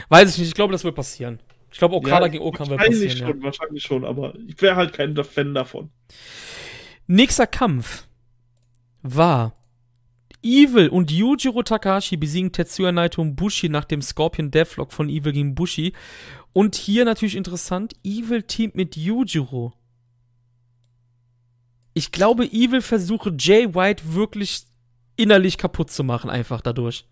[0.09, 1.39] Weiß ich nicht, ich glaube, das wird passieren.
[1.71, 3.17] Ich glaube, Okada ja, gegen Okan wird passieren.
[3.17, 3.45] Schon, ja.
[3.45, 5.93] Wahrscheinlich schon, aber ich wäre halt kein Fan davon.
[7.07, 8.08] Nächster Kampf
[9.03, 9.55] war
[10.43, 15.33] Evil und Yujiro Takahashi besiegen Tetsuya Naito und Bushi nach dem Scorpion Deathlock von Evil
[15.33, 15.93] gegen Bushi.
[16.53, 19.73] Und hier natürlich interessant, Evil teamt mit Yujiro.
[21.95, 24.63] Ich glaube, Evil versuche Jay White wirklich
[25.17, 27.05] innerlich kaputt zu machen, einfach dadurch.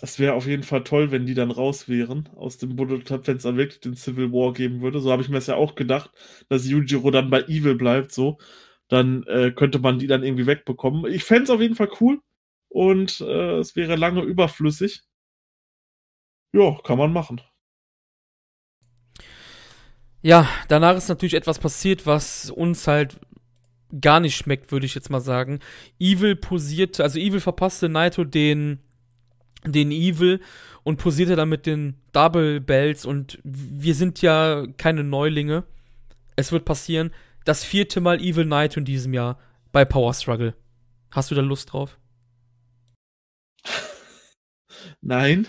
[0.00, 3.36] Es wäre auf jeden Fall toll, wenn die dann raus wären aus dem Bullet wenn
[3.36, 4.98] es dann wirklich den Civil War geben würde.
[4.98, 6.10] So habe ich mir das ja auch gedacht,
[6.48, 8.38] dass Yujiro dann bei Evil bleibt, so.
[8.92, 11.10] Dann äh, könnte man die dann irgendwie wegbekommen.
[11.10, 12.20] Ich fände es auf jeden Fall cool
[12.68, 15.02] und äh, es wäre lange überflüssig.
[16.52, 17.40] Ja, kann man machen.
[20.20, 23.18] Ja, danach ist natürlich etwas passiert, was uns halt
[23.98, 25.60] gar nicht schmeckt, würde ich jetzt mal sagen.
[25.98, 28.80] Evil posierte, also Evil verpasste Naito den,
[29.64, 30.40] den Evil
[30.82, 35.64] und posierte dann mit den Double Bells und wir sind ja keine Neulinge.
[36.36, 37.10] Es wird passieren.
[37.44, 39.38] Das vierte Mal Evil Naito in diesem Jahr
[39.72, 40.54] bei Power Struggle.
[41.10, 41.98] Hast du da Lust drauf?
[45.00, 45.48] Nein.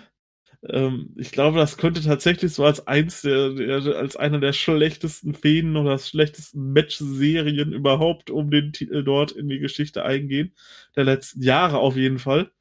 [0.69, 5.33] Ähm, ich glaube, das könnte tatsächlich so als eins der, der, als einer der schlechtesten
[5.33, 10.53] Fäden oder schlechtesten Match-Serien überhaupt um den Titel dort in die Geschichte eingehen.
[10.95, 12.51] Der letzten Jahre auf jeden Fall.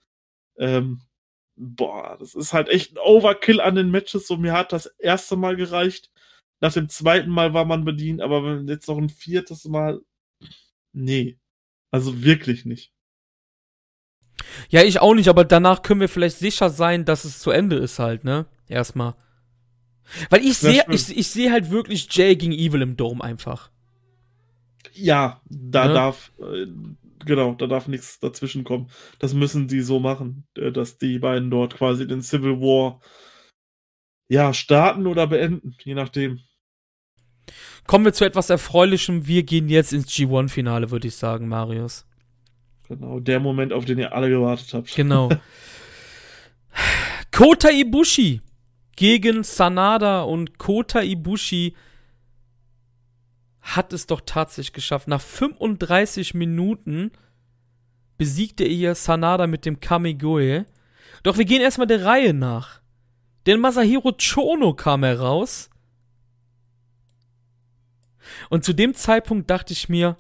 [0.59, 1.01] Ähm,
[1.57, 4.27] boah, das ist halt echt ein Overkill an den Matches.
[4.27, 6.11] So, mir hat das erste Mal gereicht.
[6.63, 10.01] Nach dem zweiten Mal war man bedient, aber jetzt noch ein viertes Mal.
[10.93, 11.37] Nee.
[11.91, 12.93] Also wirklich nicht.
[14.69, 17.77] Ja, ich auch nicht, aber danach können wir vielleicht sicher sein, dass es zu Ende
[17.77, 18.47] ist halt, ne?
[18.69, 19.17] Erstmal.
[20.31, 23.73] Weil ich sehe, ich, ich sehe halt wirklich Jay gegen Evil im Dome einfach.
[24.93, 25.95] Ja, da ne?
[25.95, 26.67] darf, äh,
[27.25, 28.89] genau, da darf nichts dazwischen kommen.
[29.19, 33.01] Das müssen die so machen, äh, dass die beiden dort quasi den Civil War
[34.29, 36.41] ja, starten oder beenden, je nachdem.
[37.87, 39.27] Kommen wir zu etwas Erfreulichem.
[39.27, 42.07] Wir gehen jetzt ins G1-Finale, würde ich sagen, Marius.
[42.89, 44.95] Genau, der Moment, auf den ihr alle gewartet habt.
[44.95, 45.31] Genau.
[47.33, 48.41] Kota Ibushi
[48.97, 51.75] gegen Sanada und Kota Ibushi
[53.63, 55.09] hat es doch tatsächlich geschafft.
[55.09, 57.13] Nach 35 Minuten
[58.19, 60.67] besiegte er hier Sanada mit dem Kamigoe.
[61.23, 62.81] Doch wir gehen erstmal der Reihe nach.
[63.47, 65.71] Denn Masahiro Chono kam heraus.
[68.53, 70.17] Und zu dem Zeitpunkt dachte ich mir,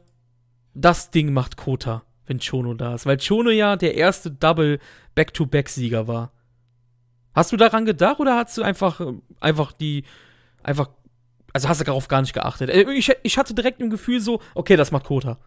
[0.74, 3.06] das Ding macht Kota wenn Chono da ist.
[3.06, 4.78] Weil Chono ja der erste Double
[5.14, 6.32] Back-to-Back-Sieger war.
[7.34, 10.04] Hast du daran gedacht oder hast du einfach, äh, einfach die,
[10.62, 10.90] einfach,
[11.52, 12.70] also hast du darauf gar nicht geachtet?
[12.70, 15.38] Äh, ich, ich hatte direkt im Gefühl so, okay, das macht Kota.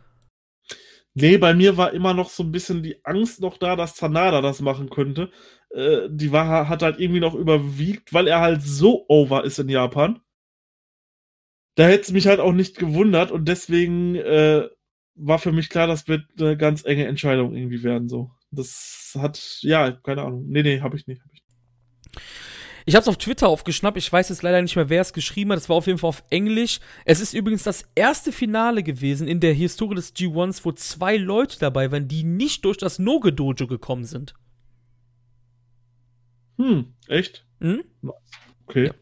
[1.13, 4.41] Nee, bei mir war immer noch so ein bisschen die Angst noch da, dass Zanada
[4.41, 5.31] das machen könnte.
[5.69, 9.69] Äh, die war, hat halt irgendwie noch überwiegt, weil er halt so over ist in
[9.69, 10.19] Japan.
[11.75, 14.67] Da hätte es mich halt auch nicht gewundert und deswegen äh,
[15.15, 18.09] war für mich klar, das wird eine ganz enge Entscheidung irgendwie werden.
[18.09, 20.45] So, das hat, ja, keine Ahnung.
[20.47, 21.21] Nee, nee, hab ich nicht.
[21.21, 21.43] Hab ich.
[22.87, 23.97] Ich habe es auf Twitter aufgeschnappt.
[23.97, 25.57] Ich weiß jetzt leider nicht mehr, wer es geschrieben hat.
[25.57, 26.79] Es war auf jeden Fall auf Englisch.
[27.03, 31.57] Es ist übrigens das erste Finale gewesen in der Historie des G1s, wo zwei Leute
[31.59, 34.35] dabei waren, die nicht durch das Noge-Dojo gekommen sind.
[36.57, 37.45] Hm, echt?
[37.59, 37.83] Hm?
[38.67, 38.87] Okay.
[38.87, 38.93] Ja.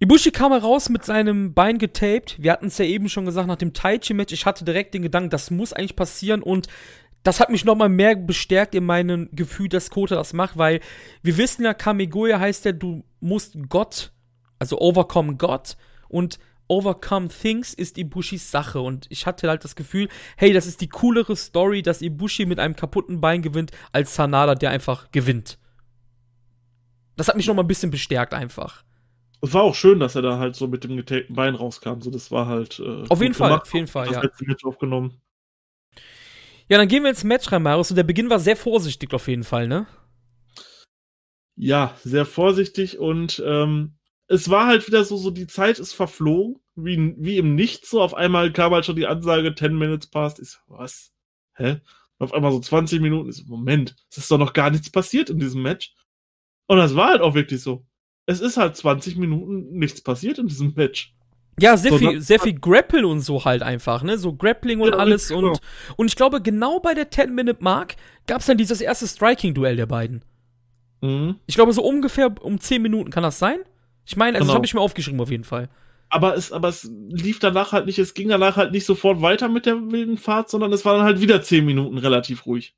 [0.00, 2.42] Ibushi kam heraus mit seinem Bein getaped.
[2.42, 4.32] Wir hatten es ja eben schon gesagt nach dem Taichi-Match.
[4.32, 6.68] Ich hatte direkt den Gedanken, das muss eigentlich passieren und
[7.22, 10.80] das hat mich nochmal mehr bestärkt in meinem Gefühl, dass Kota das macht, weil
[11.22, 14.12] wir wissen ja, Kamigoya heißt ja, du musst Gott,
[14.58, 15.76] also overcome Gott
[16.08, 16.38] und
[16.68, 20.88] overcome things ist Ibushis Sache und ich hatte halt das Gefühl, hey, das ist die
[20.88, 25.58] coolere Story, dass Ibushi mit einem kaputten Bein gewinnt, als Sanada, der einfach gewinnt.
[27.16, 28.84] Das hat mich nochmal ein bisschen bestärkt einfach.
[29.44, 32.00] Es war auch schön, dass er da halt so mit dem getapten Bein rauskam.
[32.00, 32.80] So, das war halt.
[32.80, 33.62] Äh, auf jeden Fall, gemacht.
[33.62, 34.22] auf jeden Fall, das ja.
[34.22, 35.20] letzte Match aufgenommen.
[36.68, 37.90] Ja, dann gehen wir ins Match rein, Marius.
[37.90, 39.86] Und der Beginn war sehr vorsichtig auf jeden Fall, ne?
[41.56, 43.96] Ja, sehr vorsichtig und ähm,
[44.26, 48.00] es war halt wieder so, so die Zeit ist verflogen, wie, wie im Nichts so.
[48.00, 50.40] Auf einmal kam halt schon die Ansage, 10 Minutes past.
[50.40, 51.12] Ich so, was?
[51.54, 51.80] Hä?
[52.18, 53.28] Und auf einmal so 20 Minuten.
[53.28, 55.94] Ich so, Moment, es ist doch noch gar nichts passiert in diesem Match.
[56.66, 57.86] Und das war halt auch wirklich so.
[58.26, 61.14] Es ist halt 20 Minuten nichts passiert in diesem Match.
[61.60, 64.18] Ja, sehr so, viel, sehr viel Grappeln und so halt einfach, ne?
[64.18, 65.50] So Grappling und ja, alles genau.
[65.50, 65.60] und
[65.96, 67.94] und ich glaube genau bei der 10 Minute Mark
[68.26, 70.24] gab's dann dieses erste Striking Duell der beiden.
[71.00, 71.36] Mhm.
[71.46, 73.60] Ich glaube so ungefähr um 10 Minuten kann das sein?
[74.04, 74.52] Ich meine, also genau.
[74.52, 75.68] das habe ich mir aufgeschrieben auf jeden Fall.
[76.08, 79.48] Aber es aber es lief danach halt nicht, es ging danach halt nicht sofort weiter
[79.48, 82.74] mit der wilden Fahrt, sondern es war dann halt wieder 10 Minuten relativ ruhig.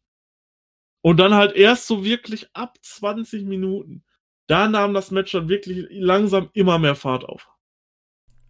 [1.01, 4.03] Und dann halt erst so wirklich ab 20 Minuten.
[4.47, 7.49] Da nahm das Match dann wirklich langsam immer mehr Fahrt auf.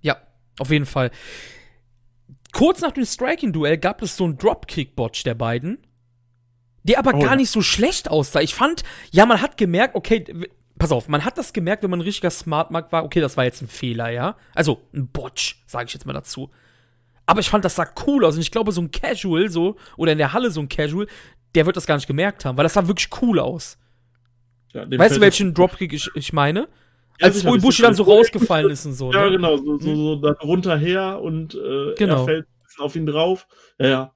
[0.01, 0.17] Ja,
[0.59, 1.11] auf jeden Fall.
[2.53, 5.79] Kurz nach dem Striking-Duell gab es so einen Dropkick-Botch der beiden,
[6.85, 8.41] der aber oh, gar nicht so schlecht aussah.
[8.41, 10.25] Ich fand, ja, man hat gemerkt, okay,
[10.79, 13.45] pass auf, man hat das gemerkt, wenn man ein richtiger Smartmark war, okay, das war
[13.45, 14.37] jetzt ein Fehler, ja.
[14.55, 16.51] Also ein Botch, sage ich jetzt mal dazu.
[17.27, 18.37] Aber ich fand, das sah cool aus.
[18.37, 21.09] Und ich glaube, so ein Casual, so, oder in der Halle so ein Casual,
[21.55, 23.79] der wird das gar nicht gemerkt haben, weil das sah wirklich cool aus.
[24.73, 26.69] Ja, weißt du, welchen Dropkick ich, ich meine?
[27.21, 29.13] Als ja, Uebushi dann so rausgefallen ist und so.
[29.13, 29.33] Ja, ne?
[29.33, 32.21] genau, so, so, so dann runterher und äh, genau.
[32.21, 33.47] er fällt ein bisschen auf ihn drauf.
[33.79, 34.13] Ja, ja.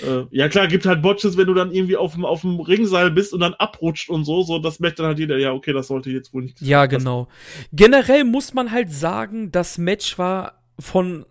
[0.00, 3.10] Äh, ja, klar, gibt halt Botches, wenn du dann irgendwie auf dem, auf dem Ringseil
[3.10, 5.88] bist und dann abrutscht und so, so, das merkt dann halt jeder, ja, okay, das
[5.88, 6.60] sollte jetzt wohl nicht.
[6.60, 7.28] Ja, genau.
[7.72, 11.26] Generell muss man halt sagen, das Match war von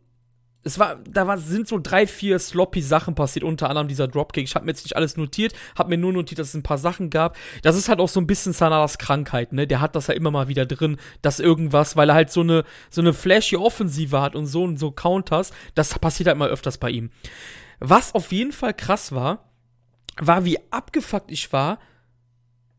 [0.63, 4.43] es war, da war, sind so drei, vier sloppy Sachen passiert, unter anderem dieser Dropkick.
[4.43, 6.77] Ich habe mir jetzt nicht alles notiert, habe mir nur notiert, dass es ein paar
[6.77, 7.35] Sachen gab.
[7.63, 9.65] Das ist halt auch so ein bisschen Sanadas Krankheit, ne?
[9.65, 12.63] Der hat das ja immer mal wieder drin, dass irgendwas, weil er halt so eine,
[12.89, 16.77] so eine flashy Offensive hat und so und so Counters, das passiert halt mal öfters
[16.77, 17.09] bei ihm.
[17.79, 19.49] Was auf jeden Fall krass war,
[20.19, 21.79] war, wie abgefuckt ich war,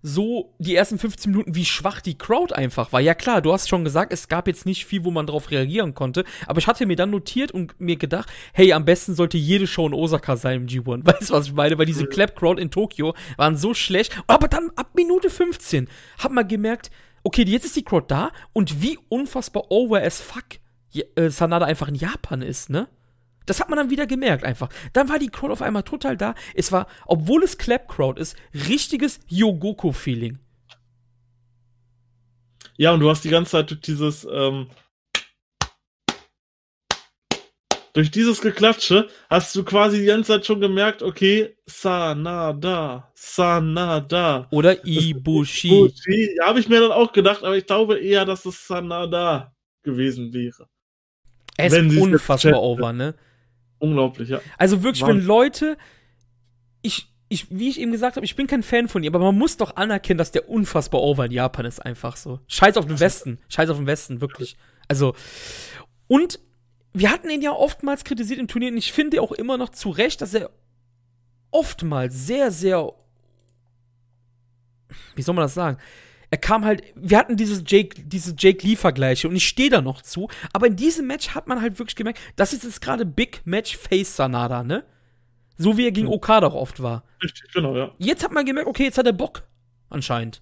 [0.03, 3.01] so die ersten 15 Minuten, wie schwach die Crowd einfach war.
[3.01, 5.95] Ja klar, du hast schon gesagt, es gab jetzt nicht viel, wo man drauf reagieren
[5.95, 9.67] konnte, aber ich hatte mir dann notiert und mir gedacht, hey, am besten sollte jede
[9.67, 11.07] Show in Osaka sein im G1.
[11.07, 11.79] Weißt du, was ich meine?
[11.79, 14.21] Weil diese Clap-Crowd in Tokio waren so schlecht.
[14.27, 15.89] Aber dann ab Minute 15
[16.19, 16.91] hat man gemerkt,
[17.23, 20.45] okay, jetzt ist die Crowd da und wie unfassbar over as fuck
[20.95, 22.89] äh, Sanada einfach in Japan ist, ne?
[23.47, 24.69] Das hat man dann wieder gemerkt einfach.
[24.93, 26.35] Dann war die Crowd auf einmal total da.
[26.55, 28.37] Es war, obwohl es Clap Crowd ist,
[28.69, 30.39] richtiges Yogoko-Feeling.
[32.77, 34.69] Ja, und du hast die ganze Zeit durch dieses, ähm,
[37.93, 44.49] durch dieses Geklatsche hast du quasi die ganze Zeit schon gemerkt, okay, Sanada, Sanada.
[44.51, 45.69] Oder Ibushi.
[45.69, 46.37] Ibushi.
[46.39, 50.33] Ja, habe ich mir dann auch gedacht, aber ich glaube eher, dass es Sanada gewesen
[50.33, 50.69] wäre.
[51.59, 53.15] Er ist unfassbar over, ne?
[53.83, 54.41] Unglaublich, ja.
[54.59, 55.19] Also wirklich, Wahnsinn.
[55.19, 55.77] wenn Leute,
[56.83, 59.37] ich, ich, wie ich eben gesagt habe, ich bin kein Fan von ihr, aber man
[59.37, 62.39] muss doch anerkennen, dass der unfassbar over in Japan ist, einfach so.
[62.47, 63.41] Scheiß auf den Westen.
[63.49, 64.57] Scheiß auf den Westen, wirklich.
[64.87, 65.17] Also,
[66.07, 66.39] und
[66.93, 69.91] wir hatten ihn ja oftmals kritisiert im Turnier und ich finde auch immer noch zu
[69.91, 70.51] Recht, dass er
[71.51, 72.93] oftmals sehr, sehr,
[75.17, 75.79] wie soll man das sagen?
[76.33, 80.01] Er kam halt, wir hatten dieses Jake, diese Jake Lee-Vergleiche und ich stehe da noch
[80.01, 83.43] zu, aber in diesem Match hat man halt wirklich gemerkt, das ist jetzt gerade Big
[83.45, 84.83] Match Face Sanada, ne?
[85.59, 87.05] So wie er gegen Okada auch oft war.
[87.23, 87.93] Richtig, genau, ja.
[87.99, 89.43] Jetzt hat man gemerkt, okay, jetzt hat er Bock,
[89.91, 90.41] anscheinend.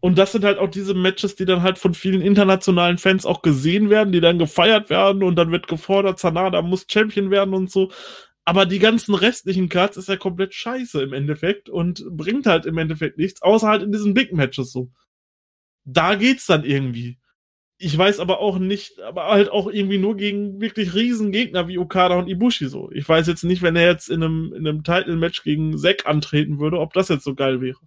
[0.00, 3.42] Und das sind halt auch diese Matches, die dann halt von vielen internationalen Fans auch
[3.42, 7.70] gesehen werden, die dann gefeiert werden und dann wird gefordert, Sanada muss Champion werden und
[7.70, 7.90] so.
[8.46, 12.78] Aber die ganzen restlichen Cards ist ja komplett scheiße im Endeffekt und bringt halt im
[12.78, 14.90] Endeffekt nichts, außer halt in diesen Big Matches so.
[15.92, 17.18] Da geht's dann irgendwie.
[17.82, 21.78] Ich weiß aber auch nicht, aber halt auch irgendwie nur gegen wirklich riesen Gegner wie
[21.78, 22.90] Okada und Ibushi so.
[22.92, 26.60] Ich weiß jetzt nicht, wenn er jetzt in einem, in einem Title-Match gegen Zack antreten
[26.60, 27.78] würde, ob das jetzt so geil wäre.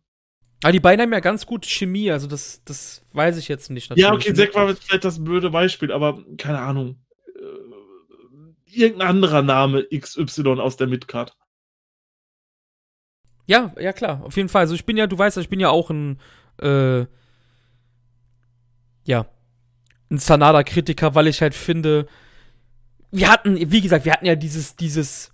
[0.64, 3.96] Aber die beiden haben ja ganz gute Chemie, also das, das weiß ich jetzt nicht.
[3.96, 6.96] Ja, okay, Zack war vielleicht das blöde Beispiel, aber keine Ahnung.
[7.36, 11.36] Äh, irgendein anderer Name XY aus der Midcard.
[13.46, 14.62] Ja, ja klar, auf jeden Fall.
[14.62, 16.20] Also ich bin ja, du weißt, ich bin ja auch ein,
[16.62, 17.06] äh,
[19.06, 19.26] ja,
[20.10, 22.08] ein Sanada-Kritiker, weil ich halt finde,
[23.12, 25.34] wir hatten, wie gesagt, wir hatten ja dieses, dieses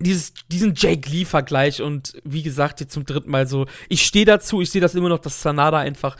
[0.00, 4.60] dieses, diesen Jake Lee-Vergleich und wie gesagt, jetzt zum dritten Mal so, ich stehe dazu,
[4.60, 6.16] ich sehe das immer noch, dass Sanada einfach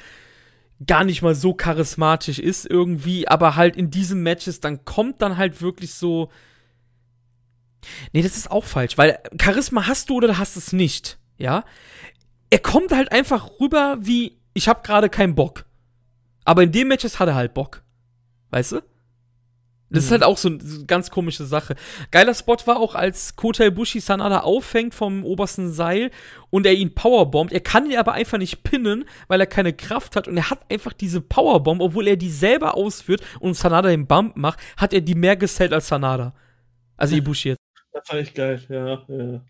[0.86, 5.36] gar nicht mal so charismatisch ist irgendwie, aber halt in diesen Matches, dann kommt dann
[5.36, 6.30] halt wirklich so.
[8.12, 11.64] Nee, das ist auch falsch, weil Charisma hast du oder hast es nicht, ja?
[12.50, 15.66] Er kommt halt einfach rüber wie, ich hab gerade keinen Bock.
[16.44, 17.82] Aber in den Matches hat er halt Bock.
[18.50, 18.82] Weißt du?
[19.90, 20.06] Das mhm.
[20.06, 21.76] ist halt auch so eine ganz komische Sache.
[22.10, 26.10] Geiler Spot war auch, als Kota Ibushi Sanada auffängt vom obersten Seil
[26.50, 27.52] und er ihn powerbombt.
[27.52, 30.70] Er kann ihn aber einfach nicht pinnen, weil er keine Kraft hat und er hat
[30.70, 35.00] einfach diese Powerbomb, obwohl er die selber ausführt und Sanada den Bump macht, hat er
[35.00, 36.34] die mehr gesellt als Sanada.
[36.96, 37.60] Also Ibushi jetzt.
[37.92, 39.40] Das war echt geil, ja, ja.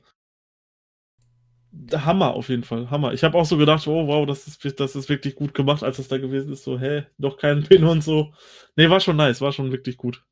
[1.93, 3.13] Hammer auf jeden Fall, Hammer.
[3.13, 5.97] Ich habe auch so gedacht, oh wow, das ist, das ist wirklich gut gemacht, als
[5.97, 6.65] das da gewesen ist.
[6.65, 8.33] So, hä, doch kein Pin und so.
[8.77, 10.23] Nee, war schon nice, war schon wirklich gut.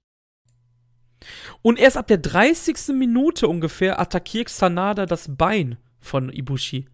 [1.60, 2.94] Und erst ab der 30.
[2.94, 6.86] Minute ungefähr attackiert Sanada das Bein von Ibushi.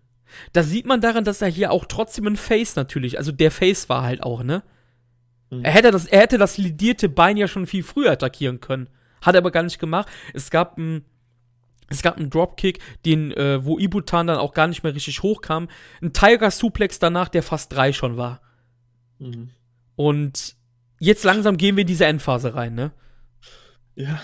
[0.53, 3.89] Da sieht man daran, dass er hier auch trotzdem ein Face natürlich, also der Face
[3.89, 4.63] war halt auch, ne?
[5.51, 5.65] Mhm.
[5.65, 8.89] Er, hätte das, er hätte das lidierte Bein ja schon viel früher attackieren können.
[9.23, 10.09] Hat er aber gar nicht gemacht.
[10.35, 11.05] Es gab ein
[11.91, 15.69] es gab einen Dropkick, den, äh, wo Ibutan dann auch gar nicht mehr richtig hochkam.
[16.03, 18.41] Ein Tiger Suplex danach, der fast drei schon war.
[19.19, 19.51] Mhm.
[19.97, 20.57] Und
[21.01, 22.93] jetzt langsam gehen wir in diese Endphase rein, ne?
[23.95, 24.21] Ja.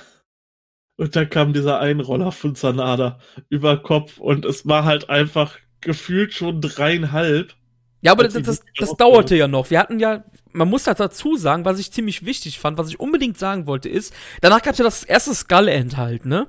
[0.97, 3.19] Und dann kam dieser Einroller von Sanada
[3.49, 7.55] über Kopf und es war halt einfach gefühlt schon dreieinhalb.
[8.01, 9.70] Ja, aber das, das, das dauerte ja noch.
[9.70, 13.01] Wir hatten ja, man muss das dazu sagen, was ich ziemlich wichtig fand, was ich
[13.01, 16.47] unbedingt sagen wollte, ist, danach gab es ja das erste Skull-End halt, ne?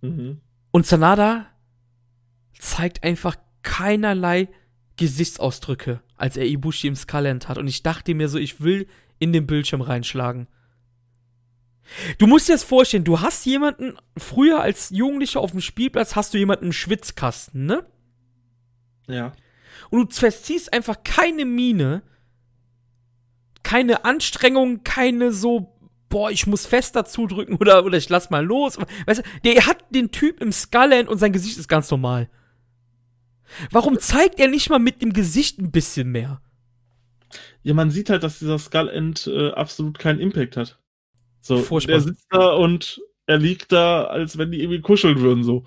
[0.00, 0.40] Mhm.
[0.70, 1.46] Und Sanada
[2.58, 4.48] zeigt einfach keinerlei
[4.96, 7.58] Gesichtsausdrücke, als er Ibushi im Skullend hat.
[7.58, 8.86] Und ich dachte mir so, ich will
[9.18, 10.48] in den Bildschirm reinschlagen.
[12.18, 16.34] Du musst dir das vorstellen, du hast jemanden, früher als Jugendlicher auf dem Spielplatz hast
[16.34, 17.86] du jemanden im Schwitzkasten, ne?
[19.06, 19.32] Ja.
[19.90, 22.02] Und du verziehst einfach keine Miene,
[23.62, 25.75] keine Anstrengung, keine so
[26.16, 28.78] boah, ich muss fester zudrücken oder, oder ich lass mal los.
[29.04, 32.30] Weißt du, der hat den Typ im Skullend und sein Gesicht ist ganz normal.
[33.70, 36.40] Warum zeigt er nicht mal mit dem Gesicht ein bisschen mehr?
[37.62, 40.78] Ja, man sieht halt, dass dieser Skullend äh, absolut keinen Impact hat.
[41.42, 41.96] So, Furchtbar.
[41.96, 45.66] der sitzt da und er liegt da, als wenn die irgendwie kuscheln würden, so.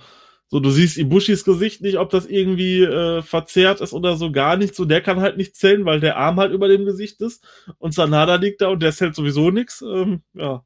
[0.51, 4.57] So, du siehst Ibushis Gesicht nicht, ob das irgendwie äh, verzerrt ist oder so, gar
[4.57, 4.73] nicht.
[4.73, 7.45] So, der kann halt nicht zählen, weil der Arm halt über dem Gesicht ist.
[7.77, 9.83] Und Sanada liegt da und der zählt sowieso nichts.
[9.83, 10.63] Ähm, ja.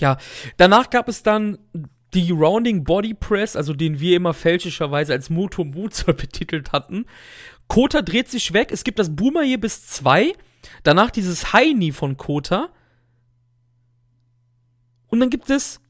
[0.00, 0.16] Ja,
[0.56, 1.58] danach gab es dann
[2.14, 7.04] die Rounding Body Press, also den wir immer fälschlicherweise als Moto Moonsault betitelt hatten.
[7.68, 10.32] Kota dreht sich weg, es gibt das Boomer hier bis zwei.
[10.82, 12.70] Danach dieses High Knee von Kota.
[15.08, 15.80] Und dann gibt es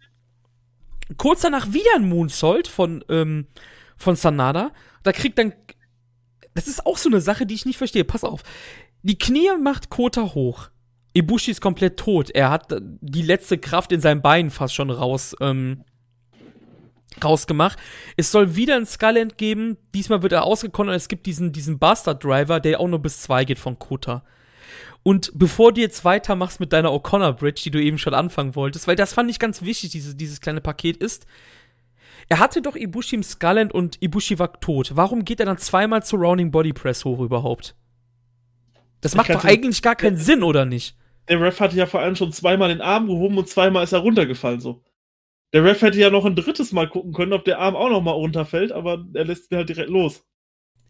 [1.17, 3.47] kurz danach wieder ein Moonsault von, ähm,
[3.97, 4.73] von Sanada.
[5.03, 5.53] Da kriegt dann.
[6.55, 8.05] Das ist auch so eine Sache, die ich nicht verstehe.
[8.05, 8.43] Pass auf.
[9.03, 10.71] Die Knie macht Kota hoch.
[11.15, 12.31] Ibushi ist komplett tot.
[12.31, 15.85] Er hat die letzte Kraft in seinem Bein fast schon raus, ähm,
[17.23, 17.79] rausgemacht.
[18.17, 19.77] Es soll wieder ein Skyland geben.
[19.95, 23.23] Diesmal wird er ausgekommen und es gibt diesen, diesen Bastard Driver, der auch nur bis
[23.23, 24.25] zwei geht von Kota.
[25.05, 28.89] Und bevor du jetzt weitermachst mit deiner O'Connor Bridge, die du eben schon anfangen wolltest,
[28.89, 31.27] weil das fand ich ganz wichtig, diese, dieses kleine Paket ist,
[32.31, 34.93] er hatte doch Ibushi im Skullend und Ibushi war tot.
[34.95, 37.77] Warum geht er dann zweimal zu Rounding Body Press hoch überhaupt?
[39.03, 40.97] Das macht doch eigentlich gar keinen Sinn, oder nicht?
[41.29, 43.99] Der Ref hatte ja vor allem schon zweimal den Arm gehoben und zweimal ist er
[43.99, 44.83] runtergefallen, so.
[45.53, 48.01] Der Ref hätte ja noch ein drittes Mal gucken können, ob der Arm auch noch
[48.01, 50.25] mal runterfällt, aber er lässt ihn halt direkt los.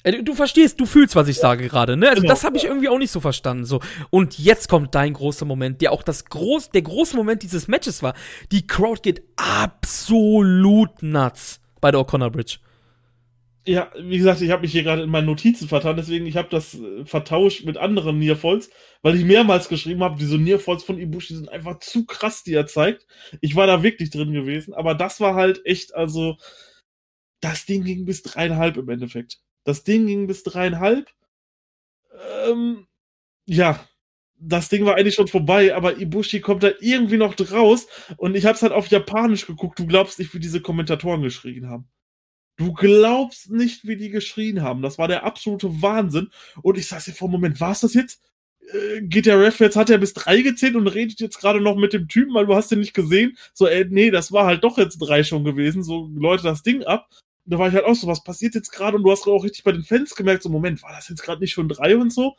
[0.04, 2.08] Äh, du verstehst, du fühlst, was ich sage gerade, ne?
[2.08, 2.32] Also genau.
[2.32, 3.64] das habe ich irgendwie auch nicht so verstanden.
[3.64, 7.66] So und jetzt kommt dein großer Moment, der auch das groß, der große Moment dieses
[7.66, 8.14] Matches war.
[8.52, 12.58] Die Crowd geht absolut nuts bei der O'Connor Bridge.
[13.66, 16.50] Ja, wie gesagt, ich habe mich hier gerade in meinen Notizen vertan, deswegen ich habe
[16.50, 18.68] das äh, vertauscht mit anderen Nearfalls,
[19.00, 22.66] weil ich mehrmals geschrieben habe, diese Nearfalls von Ibushi sind einfach zu krass, die er
[22.66, 23.06] zeigt.
[23.40, 26.36] Ich war da wirklich drin gewesen, aber das war halt echt, also
[27.40, 29.38] das Ding ging bis dreieinhalb im Endeffekt.
[29.64, 31.10] Das Ding ging bis dreieinhalb.
[32.46, 32.86] Ähm,
[33.46, 33.84] ja,
[34.38, 37.86] das Ding war eigentlich schon vorbei, aber Ibushi kommt da irgendwie noch draus
[38.16, 39.78] und ich habe es halt auf Japanisch geguckt.
[39.78, 41.88] Du glaubst nicht, wie diese Kommentatoren geschrien haben.
[42.56, 44.82] Du glaubst nicht, wie die geschrien haben.
[44.82, 46.30] Das war der absolute Wahnsinn.
[46.62, 48.22] Und ich saß hier vor, Moment, war es das jetzt?
[48.72, 51.76] Äh, geht der Ref jetzt, hat er bis drei gezählt und redet jetzt gerade noch
[51.76, 53.36] mit dem Typen, weil du hast den nicht gesehen.
[53.54, 55.82] So, ey, nee, das war halt doch jetzt drei schon gewesen.
[55.82, 57.08] So, Leute, das Ding ab.
[57.46, 58.96] Da war ich halt auch so, was passiert jetzt gerade?
[58.96, 61.40] Und du hast auch richtig bei den Fans gemerkt, so, Moment, war das jetzt gerade
[61.40, 62.36] nicht schon drei und so?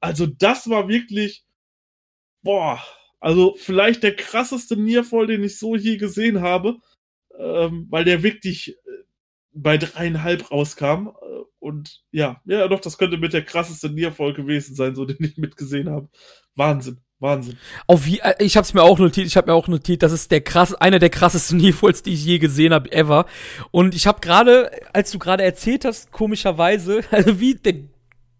[0.00, 1.44] Also, das war wirklich,
[2.42, 2.82] boah,
[3.20, 6.78] also vielleicht der krasseste Nierfall, den ich so je gesehen habe,
[7.38, 9.04] ähm, weil der wirklich äh,
[9.52, 11.08] bei dreieinhalb rauskam.
[11.08, 15.22] Äh, und ja, ja, doch, das könnte mit der krasseste Nierfall gewesen sein, so den
[15.24, 16.08] ich mitgesehen habe.
[16.54, 17.00] Wahnsinn.
[17.20, 17.58] Wahnsinn.
[17.86, 20.30] Auf wie, äh, ich hab's mir auch notiert, ich habe mir auch notiert, das ist
[20.30, 23.26] der krass, einer der krassesten Nierfalls, die ich je gesehen habe, ever.
[23.70, 27.74] Und ich habe gerade, als du gerade erzählt hast, komischerweise, also wie der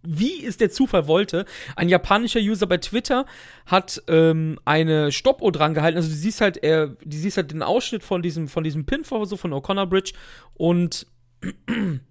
[0.02, 1.44] wie es der Zufall wollte,
[1.74, 3.26] ein japanischer User bei Twitter
[3.66, 5.96] hat ähm, eine Stoppuhr dran gehalten.
[5.96, 9.26] Also du siehst halt, er, du siehst halt den Ausschnitt von diesem, von diesem Pinfall
[9.26, 10.12] so von O'Connor Bridge
[10.54, 11.06] und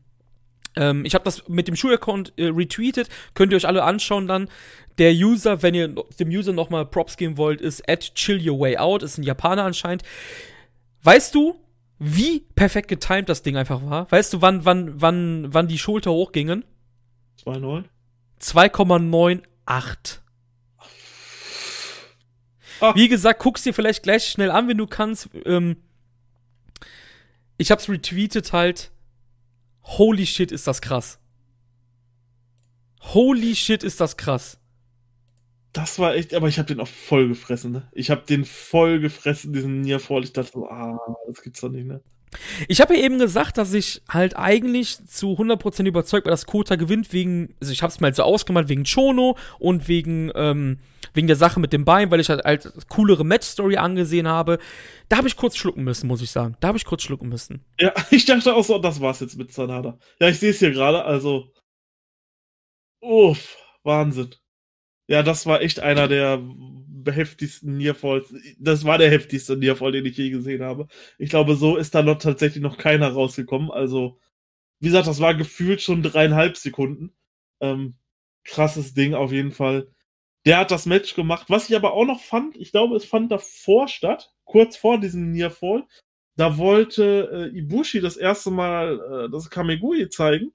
[0.79, 3.09] ähm, ich habe das mit dem Schuh-Account äh, retweetet.
[3.33, 4.49] Könnt ihr euch alle anschauen dann.
[4.97, 5.89] Der User, wenn ihr
[6.19, 9.03] dem User nochmal Props geben wollt, ist at chill your way out.
[9.03, 10.03] Ist ein Japaner anscheinend.
[11.03, 11.55] Weißt du,
[11.99, 14.11] wie perfekt getimed das Ding einfach war?
[14.11, 16.63] Weißt du, wann, wann, wann, wann die Schulter hochgingen?
[17.43, 17.83] 2,9?
[18.41, 20.19] 2,98.
[22.79, 22.93] Ah.
[22.95, 25.29] Wie gesagt, guck's dir vielleicht gleich schnell an, wenn du kannst.
[25.45, 25.77] Ähm,
[27.57, 28.91] ich hab's retweetet halt.
[29.87, 31.19] Holy shit, ist das krass.
[33.01, 34.59] Holy shit, ist das krass.
[35.71, 37.87] Das war echt, aber ich habe den auch voll gefressen, ne?
[37.93, 40.23] Ich habe den voll gefressen, diesen Nearfall.
[40.23, 42.01] Ich dachte so, ah, das gibt's doch nicht, ne?
[42.67, 46.75] Ich habe ja eben gesagt, dass ich halt eigentlich zu 100% überzeugt war, dass Kota
[46.75, 50.79] gewinnt wegen, also ich habe es mal so ausgemalt, wegen Chono und wegen, ähm,
[51.13, 54.59] wegen der Sache mit dem Bein, weil ich halt als coolere Match-Story angesehen habe.
[55.09, 56.57] Da habe ich kurz schlucken müssen, muss ich sagen.
[56.59, 57.63] Da habe ich kurz schlucken müssen.
[57.79, 59.97] Ja, ich dachte auch so, das war's jetzt mit Sanada.
[60.19, 61.51] Ja, ich sehe es hier gerade, also.
[63.01, 64.35] Uff, Wahnsinn.
[65.07, 66.41] Ja, das war echt einer der
[67.13, 68.33] heftigsten Nearfalls.
[68.59, 70.87] Das war der heftigste Nearfall, den ich je gesehen habe.
[71.17, 73.71] Ich glaube, so ist da noch tatsächlich noch keiner rausgekommen.
[73.71, 74.19] Also,
[74.79, 77.13] wie gesagt, das war gefühlt schon dreieinhalb Sekunden.
[77.61, 77.95] Ähm,
[78.43, 79.89] krasses Ding auf jeden Fall.
[80.45, 81.49] Der hat das Match gemacht.
[81.49, 85.31] Was ich aber auch noch fand, ich glaube, es fand davor statt, kurz vor diesem
[85.31, 85.85] Nearfall.
[86.37, 90.53] Da wollte äh, Ibushi das erste Mal äh, das Kamegui zeigen.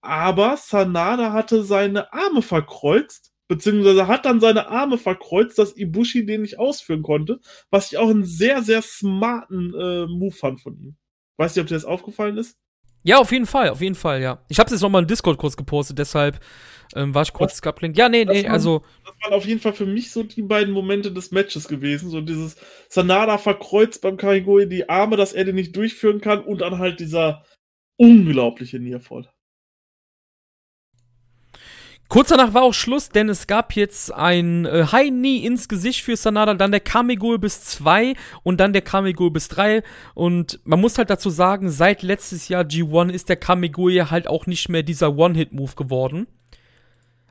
[0.00, 6.40] Aber Sanada hatte seine Arme verkreuzt beziehungsweise hat dann seine Arme verkreuzt, dass Ibushi den
[6.40, 7.38] nicht ausführen konnte,
[7.70, 10.96] was ich auch einen sehr, sehr smarten äh, Move fand von ihm.
[11.36, 12.56] Weißt du, ob dir das aufgefallen ist?
[13.02, 14.42] Ja, auf jeden Fall, auf jeden Fall, ja.
[14.48, 16.40] Ich habe es jetzt nochmal in Discord kurz gepostet, deshalb
[16.94, 17.92] ähm, war ich kurz Scoupling.
[17.92, 18.84] Ja, nee, nee, waren, also.
[19.04, 22.08] Das waren auf jeden Fall für mich so die beiden Momente des Matches gewesen.
[22.08, 22.56] So dieses
[22.88, 27.00] Sanada verkreuzt beim Karigoi die Arme, dass er den nicht durchführen kann und dann halt
[27.00, 27.44] dieser
[27.98, 29.28] unglaubliche Nearfall.
[32.12, 36.02] Kurz danach war auch Schluss, denn es gab jetzt ein äh, High Knee ins Gesicht
[36.02, 38.12] für Sanada, dann der Kamegol bis 2
[38.42, 39.82] und dann der Kamegol bis 3.
[40.12, 44.44] Und man muss halt dazu sagen, seit letztes Jahr G1 ist der Kamegol halt auch
[44.44, 46.26] nicht mehr dieser One-Hit-Move geworden.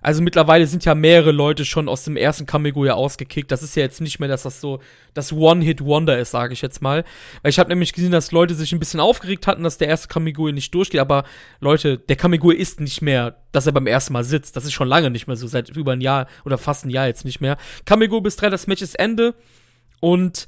[0.02, 3.52] Also mittlerweile sind ja mehrere Leute schon aus dem ersten Kamigoya ausgekickt.
[3.52, 4.80] Das ist ja jetzt nicht mehr, dass das so
[5.14, 7.04] das One-Hit-Wonder ist, sage ich jetzt mal.
[7.44, 10.08] Weil ich habe nämlich gesehen, dass Leute sich ein bisschen aufgeregt hatten, dass der erste
[10.08, 11.00] Kamigoya nicht durchgeht.
[11.00, 11.24] Aber
[11.60, 14.56] Leute, der Kamigoya ist nicht mehr, dass er beim ersten Mal sitzt.
[14.56, 17.06] Das ist schon lange nicht mehr so, seit über ein Jahr oder fast ein Jahr
[17.06, 17.58] jetzt nicht mehr.
[17.86, 19.36] Kamigoya bis drei, das Match ist Ende.
[20.00, 20.48] Und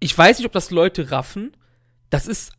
[0.00, 1.54] ich weiß nicht, ob das Leute raffen.
[2.08, 2.52] Das ist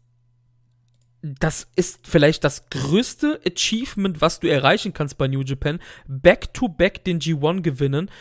[1.39, 5.79] das ist vielleicht das größte Achievement, was du erreichen kannst bei New Japan.
[6.07, 8.11] Back-to-back -back den G1 gewinnen.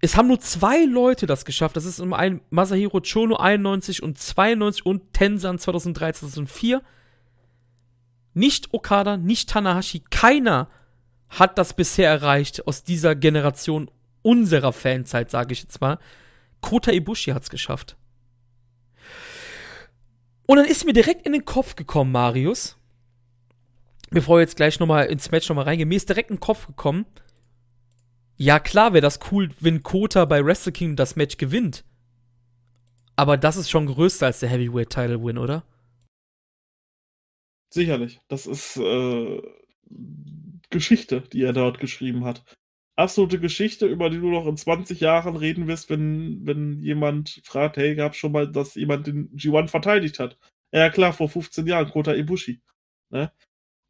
[0.00, 1.76] Es haben nur zwei Leute das geschafft.
[1.76, 6.82] Das ist um ein Masahiro Chono 91 und 92 und Tensan 2013, 2004.
[8.34, 10.02] Nicht Okada, nicht Tanahashi.
[10.10, 10.68] Keiner
[11.30, 13.90] hat das bisher erreicht aus dieser Generation
[14.20, 15.98] unserer Fanzeit, sage ich jetzt mal.
[16.60, 17.96] Kota Ibushi hat es geschafft.
[20.46, 22.76] Und dann ist mir direkt in den Kopf gekommen, Marius,
[24.10, 26.66] bevor wir jetzt gleich nochmal ins Match nochmal reingehen, mir ist direkt in den Kopf
[26.66, 27.06] gekommen,
[28.36, 31.84] ja klar wäre das cool, wenn Kota bei Wrestle Kingdom das Match gewinnt.
[33.16, 35.64] Aber das ist schon größer als der Heavyweight Title Win, oder?
[37.70, 38.20] Sicherlich.
[38.28, 39.42] Das ist äh,
[40.70, 42.44] Geschichte, die er dort geschrieben hat.
[42.96, 47.76] Absolute Geschichte, über die du noch in 20 Jahren reden wirst, wenn, wenn jemand fragt,
[47.76, 50.38] hey, gab schon mal, dass jemand den G1 verteidigt hat.
[50.72, 52.60] Ja, klar, vor 15 Jahren, Kota Ibushi.
[53.10, 53.32] Ne?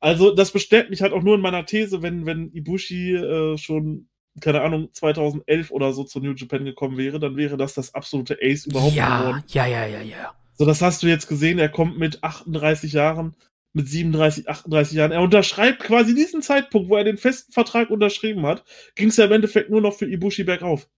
[0.00, 4.08] Also, das bestätigt mich halt auch nur in meiner These, wenn, wenn Ibushi äh, schon,
[4.40, 8.38] keine Ahnung, 2011 oder so zu New Japan gekommen wäre, dann wäre das das absolute
[8.42, 9.44] Ace überhaupt ja, geworden.
[9.48, 10.34] Ja, ja, ja, ja.
[10.56, 13.34] So, das hast du jetzt gesehen, er kommt mit 38 Jahren,
[13.74, 15.12] mit 37, 38 Jahren.
[15.12, 18.64] Er unterschreibt quasi diesen Zeitpunkt, wo er den festen Vertrag unterschrieben hat,
[18.94, 20.88] ging es ja im Endeffekt nur noch für Ibushi bergauf.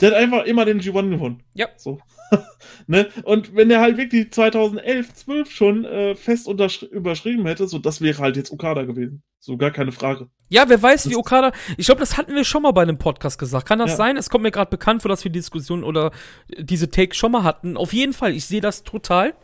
[0.00, 1.42] Der hat einfach immer den G1 gewonnen.
[1.52, 1.68] Ja.
[1.76, 2.00] So.
[2.86, 3.08] ne?
[3.24, 8.18] Und wenn er halt wirklich 2011, 12 schon äh, fest überschrieben hätte, so das wäre
[8.18, 9.22] halt jetzt Okada gewesen.
[9.38, 10.28] So gar keine Frage.
[10.48, 11.52] Ja, wer weiß, das wie Okada.
[11.76, 13.68] Ich glaube, das hatten wir schon mal bei einem Podcast gesagt.
[13.68, 13.96] Kann das ja.
[13.96, 14.16] sein?
[14.16, 16.12] Es kommt mir gerade bekannt vor, dass wir die Diskussion oder
[16.58, 17.76] diese Take schon mal hatten.
[17.76, 19.34] Auf jeden Fall, ich sehe das total.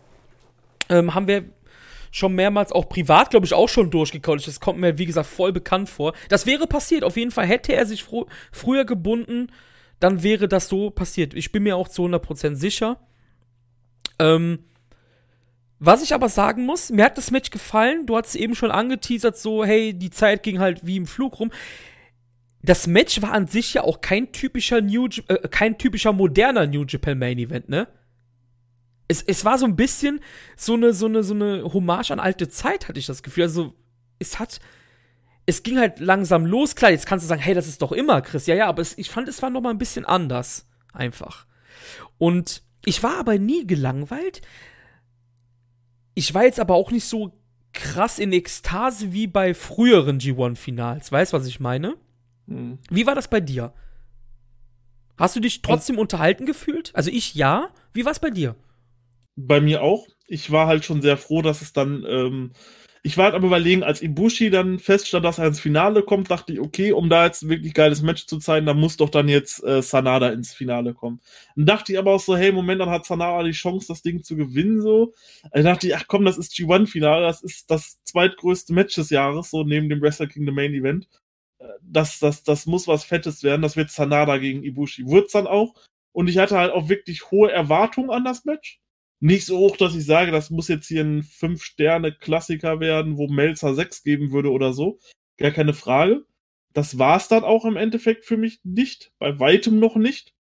[0.88, 1.44] Ähm, haben wir
[2.10, 4.46] schon mehrmals auch privat, glaube ich, auch schon durchgekaut.
[4.46, 6.14] Das kommt mir, wie gesagt, voll bekannt vor.
[6.28, 7.04] Das wäre passiert.
[7.04, 9.48] Auf jeden Fall hätte er sich fr früher gebunden
[10.00, 11.34] dann wäre das so passiert.
[11.34, 13.00] Ich bin mir auch zu 100% sicher.
[14.18, 14.60] Ähm,
[15.78, 18.06] was ich aber sagen muss, mir hat das Match gefallen.
[18.06, 21.50] Du hast eben schon angeteasert, so, hey, die Zeit ging halt wie im Flug rum.
[22.62, 26.84] Das Match war an sich ja auch kein typischer New, äh, kein typischer moderner New
[26.84, 27.88] Japan Main Event, ne?
[29.08, 30.20] Es, es war so ein bisschen
[30.56, 33.44] so eine, so eine, so eine Hommage an alte Zeit, hatte ich das Gefühl.
[33.44, 33.74] Also,
[34.18, 34.60] es hat,
[35.46, 36.74] es ging halt langsam los.
[36.74, 38.46] Klar, jetzt kannst du sagen, hey, das ist doch immer Chris.
[38.46, 40.68] Ja, ja, aber es, ich fand, es war noch mal ein bisschen anders.
[40.92, 41.46] Einfach.
[42.18, 44.42] Und ich war aber nie gelangweilt.
[46.14, 47.38] Ich war jetzt aber auch nicht so
[47.72, 51.12] krass in Ekstase wie bei früheren G1-Finals.
[51.12, 51.96] Weißt du, was ich meine?
[52.48, 52.78] Hm.
[52.90, 53.74] Wie war das bei dir?
[55.18, 56.90] Hast du dich trotzdem unterhalten gefühlt?
[56.94, 57.68] Also ich ja.
[57.92, 58.54] Wie war es bei dir?
[59.36, 60.06] Bei mir auch.
[60.26, 62.52] Ich war halt schon sehr froh, dass es dann ähm,
[63.06, 66.52] ich war halt am überlegen, als Ibushi dann feststand, dass er ins Finale kommt, dachte
[66.52, 69.28] ich, okay, um da jetzt ein wirklich geiles Match zu zeigen, dann muss doch dann
[69.28, 71.20] jetzt äh, Sanada ins Finale kommen.
[71.54, 74.24] Dann dachte ich aber auch so, hey, Moment, dann hat Sanada die Chance, das Ding
[74.24, 75.12] zu gewinnen, so.
[75.52, 79.50] Dann dachte ich, ach komm, das ist G1-Finale, das ist das zweitgrößte Match des Jahres,
[79.50, 81.08] so neben dem Wrestle King the Main Event.
[81.60, 85.06] Äh, das, das, das muss was Fettes werden, das wird Sanada gegen Ibushi.
[85.06, 85.74] Wird's dann auch.
[86.10, 88.80] Und ich hatte halt auch wirklich hohe Erwartungen an das Match
[89.20, 93.74] nicht so hoch, dass ich sage, das muss jetzt hier ein Fünf-Sterne-Klassiker werden, wo Melzer
[93.74, 94.98] 6 geben würde oder so.
[95.38, 96.26] Gar keine Frage.
[96.72, 99.12] Das war es dann auch im Endeffekt für mich nicht.
[99.18, 100.34] Bei weitem noch nicht.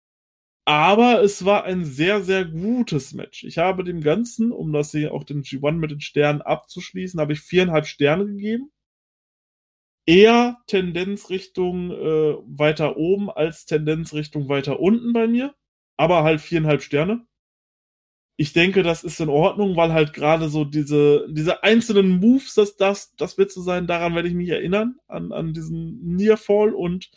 [0.67, 3.45] Aber es war ein sehr, sehr gutes Match.
[3.45, 7.35] Ich habe dem Ganzen, um das hier auch den G1 mit den Sternen abzuschließen, habe
[7.35, 8.73] ich viereinhalb Sterne gegeben.
[10.07, 15.55] Eher Tendenz Richtung äh, weiter oben als Tendenz Richtung weiter unten bei mir.
[15.97, 17.27] Aber halt viereinhalb Sterne
[18.37, 22.77] ich denke, das ist in Ordnung, weil halt gerade so diese, diese einzelnen Moves, das,
[22.77, 27.11] das, das wird so sein, daran werde ich mich erinnern, an, an diesen Nearfall und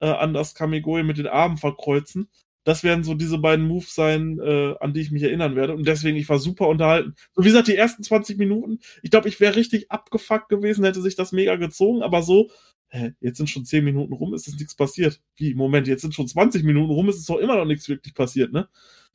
[0.00, 2.28] äh, an das Kamigoye mit den Armen verkreuzen.
[2.64, 5.72] Das werden so diese beiden Moves sein, äh, an die ich mich erinnern werde.
[5.72, 7.14] Und deswegen, ich war super unterhalten.
[7.34, 11.00] So wie gesagt, die ersten 20 Minuten, ich glaube, ich wäre richtig abgefuckt gewesen, hätte
[11.00, 12.50] sich das mega gezogen, aber so,
[12.88, 15.20] hä, jetzt sind schon 10 Minuten rum, ist es nichts passiert.
[15.36, 18.14] Wie, Moment, jetzt sind schon 20 Minuten rum, ist es doch immer noch nichts wirklich
[18.14, 18.68] passiert, ne?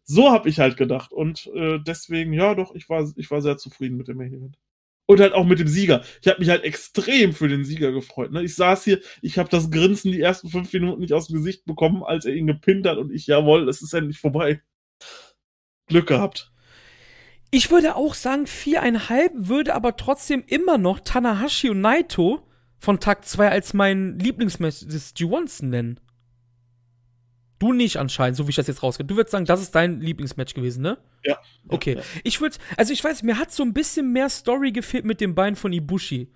[0.04, 1.12] So habe ich halt gedacht.
[1.12, 4.58] Und äh, deswegen, ja, doch, ich war, ich war sehr zufrieden mit dem Main Event.
[5.06, 6.04] Und halt auch mit dem Sieger.
[6.22, 8.32] Ich habe mich halt extrem für den Sieger gefreut.
[8.32, 8.44] Ne?
[8.44, 11.66] Ich saß hier, ich habe das Grinsen die ersten fünf Minuten nicht aus dem Gesicht
[11.66, 14.62] bekommen, als er ihn gepinnt hat und ich, jawohl, es ist endlich vorbei.
[15.88, 16.52] Glück gehabt.
[17.54, 22.48] Ich würde auch sagen, viereinhalb würde aber trotzdem immer noch Tanahashi und Naito
[22.80, 26.00] von Tag 2 als mein Lieblingsmatch des G1s nennen.
[27.62, 29.06] Du nicht anscheinend, so wie ich das jetzt rauskriege.
[29.06, 30.98] Du würdest sagen, das ist dein Lieblingsmatch gewesen, ne?
[31.24, 31.38] Ja.
[31.68, 31.98] Okay.
[31.98, 32.02] Ja.
[32.24, 35.36] Ich würde, also ich weiß, mir hat so ein bisschen mehr Story gefehlt mit dem
[35.36, 36.34] Bein von Ibushi.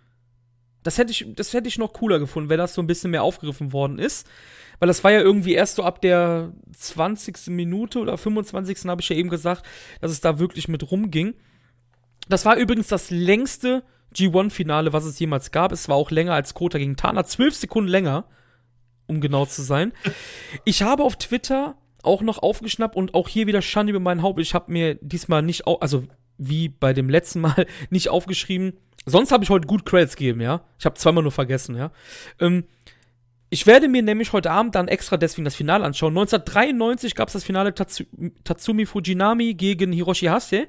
[0.83, 3.23] Das hätte ich, das hätte ich noch cooler gefunden, wenn das so ein bisschen mehr
[3.23, 4.27] aufgegriffen worden ist.
[4.77, 7.47] Weil das war ja irgendwie erst so ab der 20.
[7.47, 8.85] Minute oder 25.
[8.85, 9.65] habe ich ja eben gesagt,
[10.01, 11.33] dass es da wirklich mit rumging.
[12.29, 13.81] Das war übrigens das längste
[14.13, 15.71] G1-Finale, was es jemals gab.
[15.71, 17.23] Es war auch länger als Kota gegen Tana.
[17.23, 18.25] Zwölf Sekunden länger
[19.07, 19.93] um genau zu sein.
[20.63, 24.39] Ich habe auf Twitter auch noch aufgeschnappt und auch hier wieder Schande über mein Haupt.
[24.39, 26.03] Ich habe mir diesmal nicht, also
[26.37, 28.73] wie bei dem letzten Mal, nicht aufgeschrieben.
[29.05, 30.61] Sonst habe ich heute gut Credits gegeben, ja.
[30.79, 31.91] Ich habe zweimal nur vergessen, ja.
[32.39, 32.65] Ähm,
[33.49, 36.13] ich werde mir nämlich heute Abend dann extra deswegen das Finale anschauen.
[36.13, 40.67] 1993 gab es das Finale Tatsumi Fujinami gegen Hiroshi Hase.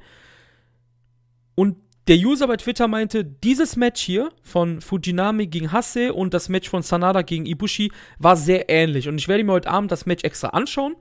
[1.55, 1.77] Und
[2.09, 6.69] der User bei Twitter meinte, dieses Match hier von Fujinami gegen Hase und das Match
[6.69, 9.09] von Sanada gegen Ibushi war sehr ähnlich.
[9.09, 10.95] Und ich werde mir heute Abend das Match extra anschauen,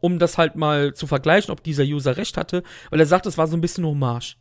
[0.00, 3.38] um das halt mal zu vergleichen, ob dieser User recht hatte, weil er sagt, es
[3.38, 4.36] war so ein bisschen Hommage.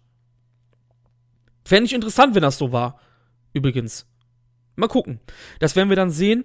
[1.63, 2.99] Fände ich interessant, wenn das so war.
[3.53, 4.05] Übrigens.
[4.75, 5.19] Mal gucken.
[5.59, 6.43] Das werden wir dann sehen.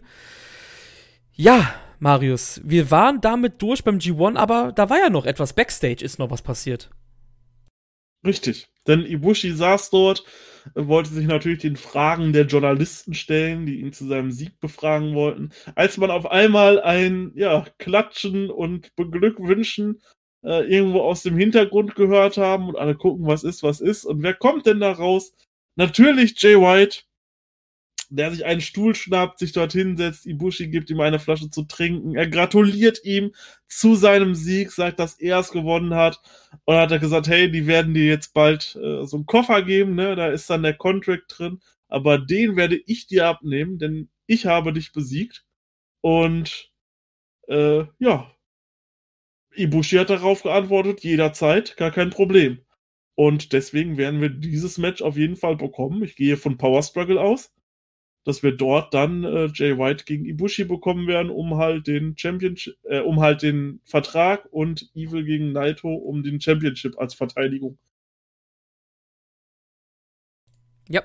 [1.33, 5.53] Ja, Marius, wir waren damit durch beim G1, aber da war ja noch etwas.
[5.53, 6.91] Backstage ist noch was passiert.
[8.25, 8.69] Richtig.
[8.87, 10.25] Denn Ibushi saß dort,
[10.75, 15.51] wollte sich natürlich den Fragen der Journalisten stellen, die ihn zu seinem Sieg befragen wollten.
[15.75, 20.01] Als man auf einmal ein ja, Klatschen und Beglückwünschen
[20.43, 24.05] äh, irgendwo aus dem Hintergrund gehört haben und alle gucken, was ist, was ist.
[24.05, 25.35] Und wer kommt denn da raus?
[25.77, 27.01] Natürlich Jay White,
[28.17, 32.15] der sich einen Stuhl schnappt, sich dort hinsetzt, Ibushi gibt ihm eine Flasche zu trinken,
[32.15, 33.35] er gratuliert ihm
[33.67, 36.21] zu seinem Sieg, sagt, dass er es gewonnen hat.
[36.65, 39.95] Und hat er gesagt, hey, die werden dir jetzt bald äh, so einen Koffer geben,
[39.95, 44.47] ne, da ist dann der Contract drin, aber den werde ich dir abnehmen, denn ich
[44.47, 45.45] habe dich besiegt.
[46.01, 46.73] Und
[47.49, 48.31] äh, ja,
[49.55, 52.61] Ibushi hat darauf geantwortet, jederzeit, gar kein Problem.
[53.17, 56.03] Und deswegen werden wir dieses Match auf jeden Fall bekommen.
[56.03, 57.53] Ich gehe von Power Struggle aus
[58.25, 62.77] dass wir dort dann äh, Jay White gegen Ibushi bekommen werden, um halt den Championship,
[62.85, 67.79] äh, um halt den Vertrag und Evil gegen Naito um den Championship als Verteidigung.
[70.89, 71.03] Ja.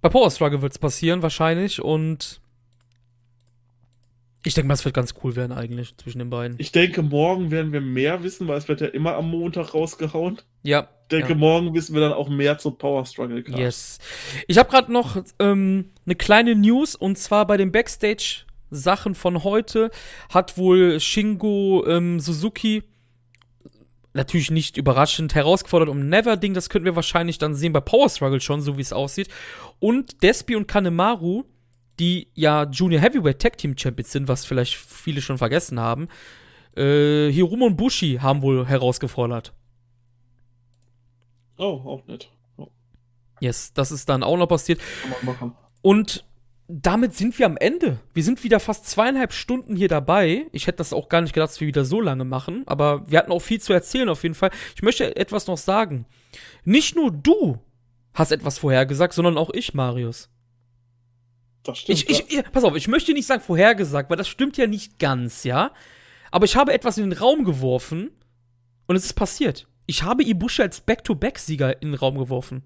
[0.00, 2.40] Bei Power Struggle wird es passieren wahrscheinlich und
[4.44, 6.56] ich denke mal, es wird ganz cool werden eigentlich zwischen den beiden.
[6.60, 10.38] Ich denke, morgen werden wir mehr wissen, weil es wird ja immer am Montag rausgehauen.
[10.62, 10.88] Ja.
[11.02, 11.38] Ich denke, ja.
[11.38, 13.58] morgen wissen wir dann auch mehr zur Power Struggle Card.
[13.58, 13.98] Yes.
[14.46, 19.44] Ich habe gerade noch ähm, eine kleine News und zwar bei den Backstage Sachen von
[19.44, 19.90] heute
[20.28, 22.82] hat wohl Shingo ähm, Suzuki
[24.12, 26.54] natürlich nicht überraschend herausgefordert um Never Ding.
[26.54, 29.28] Das könnten wir wahrscheinlich dann sehen bei Power Struggle schon, so wie es aussieht.
[29.78, 31.44] Und Despi und Kanemaru
[31.98, 36.08] die ja Junior Heavyweight Tag Team Champions sind, was vielleicht viele schon vergessen haben.
[36.76, 39.52] Äh, Hiromo und Bushi haben wohl herausgefordert.
[41.56, 42.30] Oh, auch nett.
[42.56, 42.68] Oh.
[43.40, 44.80] Yes, das ist dann auch noch passiert.
[45.82, 46.24] Und
[46.68, 47.98] damit sind wir am Ende.
[48.12, 50.46] Wir sind wieder fast zweieinhalb Stunden hier dabei.
[50.52, 53.18] Ich hätte das auch gar nicht gedacht, dass wir wieder so lange machen, aber wir
[53.18, 54.50] hatten auch viel zu erzählen auf jeden Fall.
[54.76, 56.04] Ich möchte etwas noch sagen.
[56.64, 57.58] Nicht nur du
[58.12, 60.28] hast etwas vorhergesagt, sondern auch ich, Marius.
[61.68, 61.98] Das stimmt.
[61.98, 64.98] Ich, ich, ich, pass auf, ich möchte nicht sagen vorhergesagt, weil das stimmt ja nicht
[64.98, 65.72] ganz, ja.
[66.30, 68.10] Aber ich habe etwas in den Raum geworfen
[68.86, 69.68] und es ist passiert.
[69.86, 72.62] Ich habe Ibushi als Back-to-Back-Sieger in den Raum geworfen.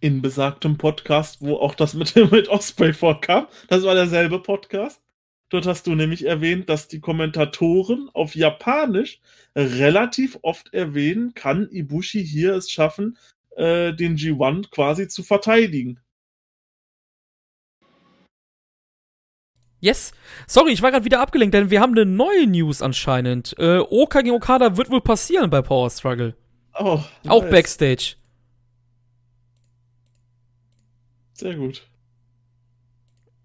[0.00, 3.46] In besagtem Podcast, wo auch das mit, mit Osprey vorkam.
[3.68, 5.00] Das war derselbe Podcast.
[5.48, 9.20] Dort hast du nämlich erwähnt, dass die Kommentatoren auf Japanisch
[9.56, 13.16] relativ oft erwähnen, kann Ibushi hier es schaffen,
[13.58, 16.00] äh, den G1 quasi zu verteidigen.
[19.80, 20.12] Yes.
[20.46, 23.54] Sorry, ich war gerade wieder abgelenkt, denn wir haben eine neue News anscheinend.
[23.58, 26.36] Äh, Oka gegen Okada wird wohl passieren bei Power Struggle.
[26.78, 27.00] Oh.
[27.22, 27.32] Nice.
[27.32, 28.14] Auch Backstage.
[31.34, 31.86] Sehr gut.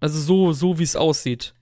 [0.00, 1.54] Also so, so wie es aussieht.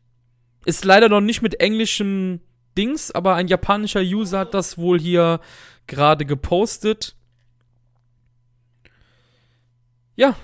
[0.65, 2.41] Ist leider noch nicht mit englischem
[2.77, 5.41] Dings, aber ein japanischer User hat das wohl hier
[5.87, 7.17] gerade gepostet.
[10.23, 10.37] Ja.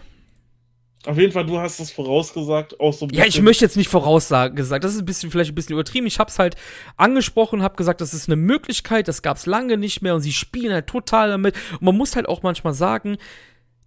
[1.07, 3.07] Auf jeden Fall, du hast es vorausgesagt, auch so.
[3.13, 4.83] Ja, ich möchte jetzt nicht voraussagen gesagt.
[4.83, 6.09] Das ist ein bisschen, vielleicht ein bisschen übertrieben.
[6.09, 6.57] Ich hab's halt
[6.97, 10.73] angesprochen, hab gesagt, das ist eine Möglichkeit, das gab's lange nicht mehr und sie spielen
[10.73, 11.55] halt total damit.
[11.75, 13.19] Und man muss halt auch manchmal sagen,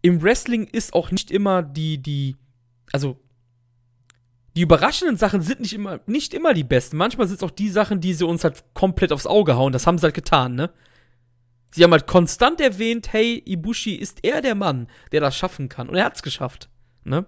[0.01, 2.37] im Wrestling ist auch nicht immer die, die,
[2.93, 3.17] also
[4.55, 6.95] die überraschenden Sachen sind nicht immer, nicht immer die besten.
[6.95, 9.73] Manchmal sind es auch die Sachen, die sie uns halt komplett aufs Auge hauen.
[9.73, 10.69] Das haben sie halt getan, ne?
[11.71, 15.87] Sie haben halt konstant erwähnt, hey, Ibushi ist er der Mann, der das schaffen kann.
[15.89, 16.69] Und er hat's geschafft.
[17.03, 17.25] Ne?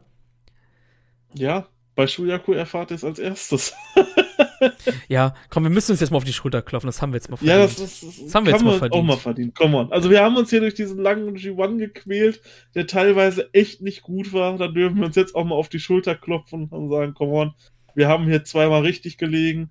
[1.33, 3.73] Ja, bei Shuyaku erfahrt ihr es als erstes.
[5.07, 6.87] ja, komm, wir müssen uns jetzt mal auf die Schulter klopfen.
[6.87, 7.57] Das haben wir jetzt mal verdient.
[7.57, 9.03] Ja, das, das, das, das haben wir jetzt mal verdient.
[9.03, 9.55] auch mal verdient.
[9.55, 9.91] Come on.
[9.91, 12.41] Also wir haben uns hier durch diesen langen G1 gequält,
[12.75, 14.57] der teilweise echt nicht gut war.
[14.57, 17.53] Da dürfen wir uns jetzt auch mal auf die Schulter klopfen und sagen, come on.
[17.95, 19.69] Wir haben hier zweimal richtig gelegen,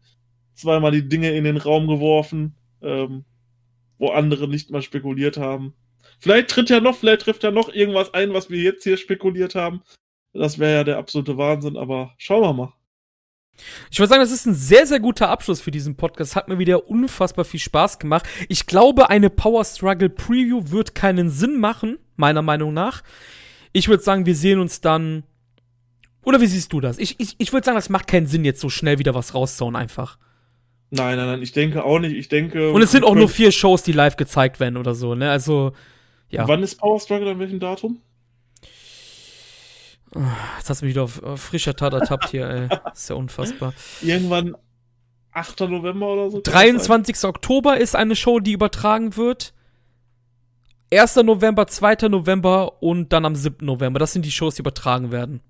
[0.54, 2.54] zweimal die Dinge in den Raum geworfen.
[2.80, 3.24] Ähm,
[4.02, 5.74] wo andere nicht mal spekuliert haben.
[6.18, 9.54] Vielleicht tritt ja noch, vielleicht trifft ja noch irgendwas ein, was wir jetzt hier spekuliert
[9.54, 9.82] haben.
[10.32, 12.72] Das wäre ja der absolute Wahnsinn, aber schauen wir mal.
[13.92, 16.34] Ich würde sagen, das ist ein sehr, sehr guter Abschluss für diesen Podcast.
[16.34, 18.26] Hat mir wieder unfassbar viel Spaß gemacht.
[18.48, 23.04] Ich glaube, eine Power Struggle Preview wird keinen Sinn machen, meiner Meinung nach.
[23.72, 25.22] Ich würde sagen, wir sehen uns dann.
[26.24, 26.98] Oder wie siehst du das?
[26.98, 29.76] Ich, ich, ich würde sagen, das macht keinen Sinn, jetzt so schnell wieder was rauszuhauen,
[29.76, 30.18] einfach.
[30.94, 32.14] Nein, nein, nein, ich denke auch nicht.
[32.14, 32.70] Ich denke.
[32.70, 35.30] Und es sind auch nur vier Shows, die live gezeigt werden oder so, ne?
[35.30, 35.72] Also,
[36.28, 36.46] ja.
[36.46, 38.02] Wann ist Power Struggle an welchem Datum?
[40.58, 42.68] Jetzt hast du mich wieder auf, auf frischer Tat ertappt hier, ey.
[42.92, 43.72] ist ja unfassbar.
[44.02, 44.54] Irgendwann
[45.32, 45.60] 8.
[45.60, 46.42] November oder so.
[46.42, 47.24] 23.
[47.24, 49.54] Oktober ist eine Show, die übertragen wird.
[50.92, 51.16] 1.
[51.16, 52.08] November, 2.
[52.10, 53.64] November und dann am 7.
[53.64, 53.98] November.
[53.98, 55.40] Das sind die Shows, die übertragen werden.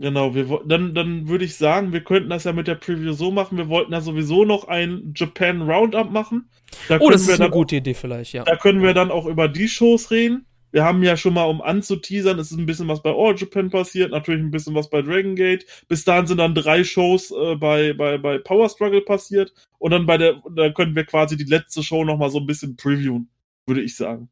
[0.00, 3.30] Genau, wir, dann, dann würde ich sagen, wir könnten das ja mit der Preview so
[3.30, 3.58] machen.
[3.58, 6.48] Wir wollten ja sowieso noch ein Japan Roundup machen.
[6.88, 8.44] Da oh, das ist eine gute Idee vielleicht, ja.
[8.44, 10.46] Da können wir dann auch über die Shows reden.
[10.72, 13.68] Wir haben ja schon mal, um anzuteasern, es ist ein bisschen was bei All Japan
[13.68, 15.66] passiert, natürlich ein bisschen was bei Dragon Gate.
[15.86, 19.52] Bis dahin sind dann drei Shows äh, bei, bei, bei Power Struggle passiert.
[19.78, 22.74] Und dann bei der, da können wir quasi die letzte Show nochmal so ein bisschen
[22.76, 23.28] previewen,
[23.66, 24.30] würde ich sagen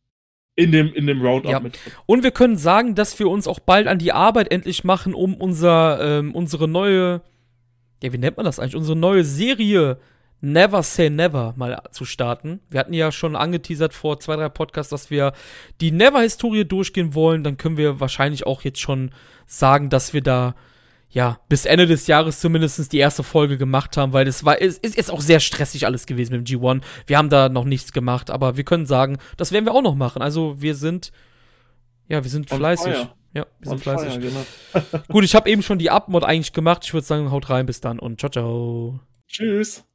[0.59, 1.61] in dem, in dem Roundup ja.
[1.61, 1.79] mit.
[2.07, 5.35] Und wir können sagen, dass wir uns auch bald an die Arbeit endlich machen, um
[5.35, 7.23] unser, ähm, unsere neue,
[8.03, 8.75] ja, wie nennt man das eigentlich?
[8.75, 9.99] Unsere neue Serie
[10.41, 12.59] Never Say Never mal zu starten.
[12.71, 15.33] Wir hatten ja schon angeteasert vor zwei, drei Podcasts, dass wir
[15.81, 17.45] die Never-Historie durchgehen wollen.
[17.45, 19.13] Dann können wir wahrscheinlich auch jetzt schon
[19.47, 20.57] sagen, dass wir da
[21.11, 24.79] ja, bis Ende des Jahres zumindest die erste Folge gemacht haben, weil es war, es
[24.79, 26.83] ist auch sehr stressig alles gewesen mit dem G1.
[27.07, 29.95] Wir haben da noch nichts gemacht, aber wir können sagen, das werden wir auch noch
[29.95, 30.21] machen.
[30.21, 31.13] Also wir sind,
[32.09, 33.09] ja, wir sind fleißig.
[33.35, 34.15] Ja, wir sind fleißig.
[34.15, 35.03] Fire, genau.
[35.09, 36.85] Gut, ich habe eben schon die Abmod eigentlich gemacht.
[36.85, 39.01] Ich würde sagen, haut rein, bis dann und ciao, ciao.
[39.29, 39.88] Tschüss.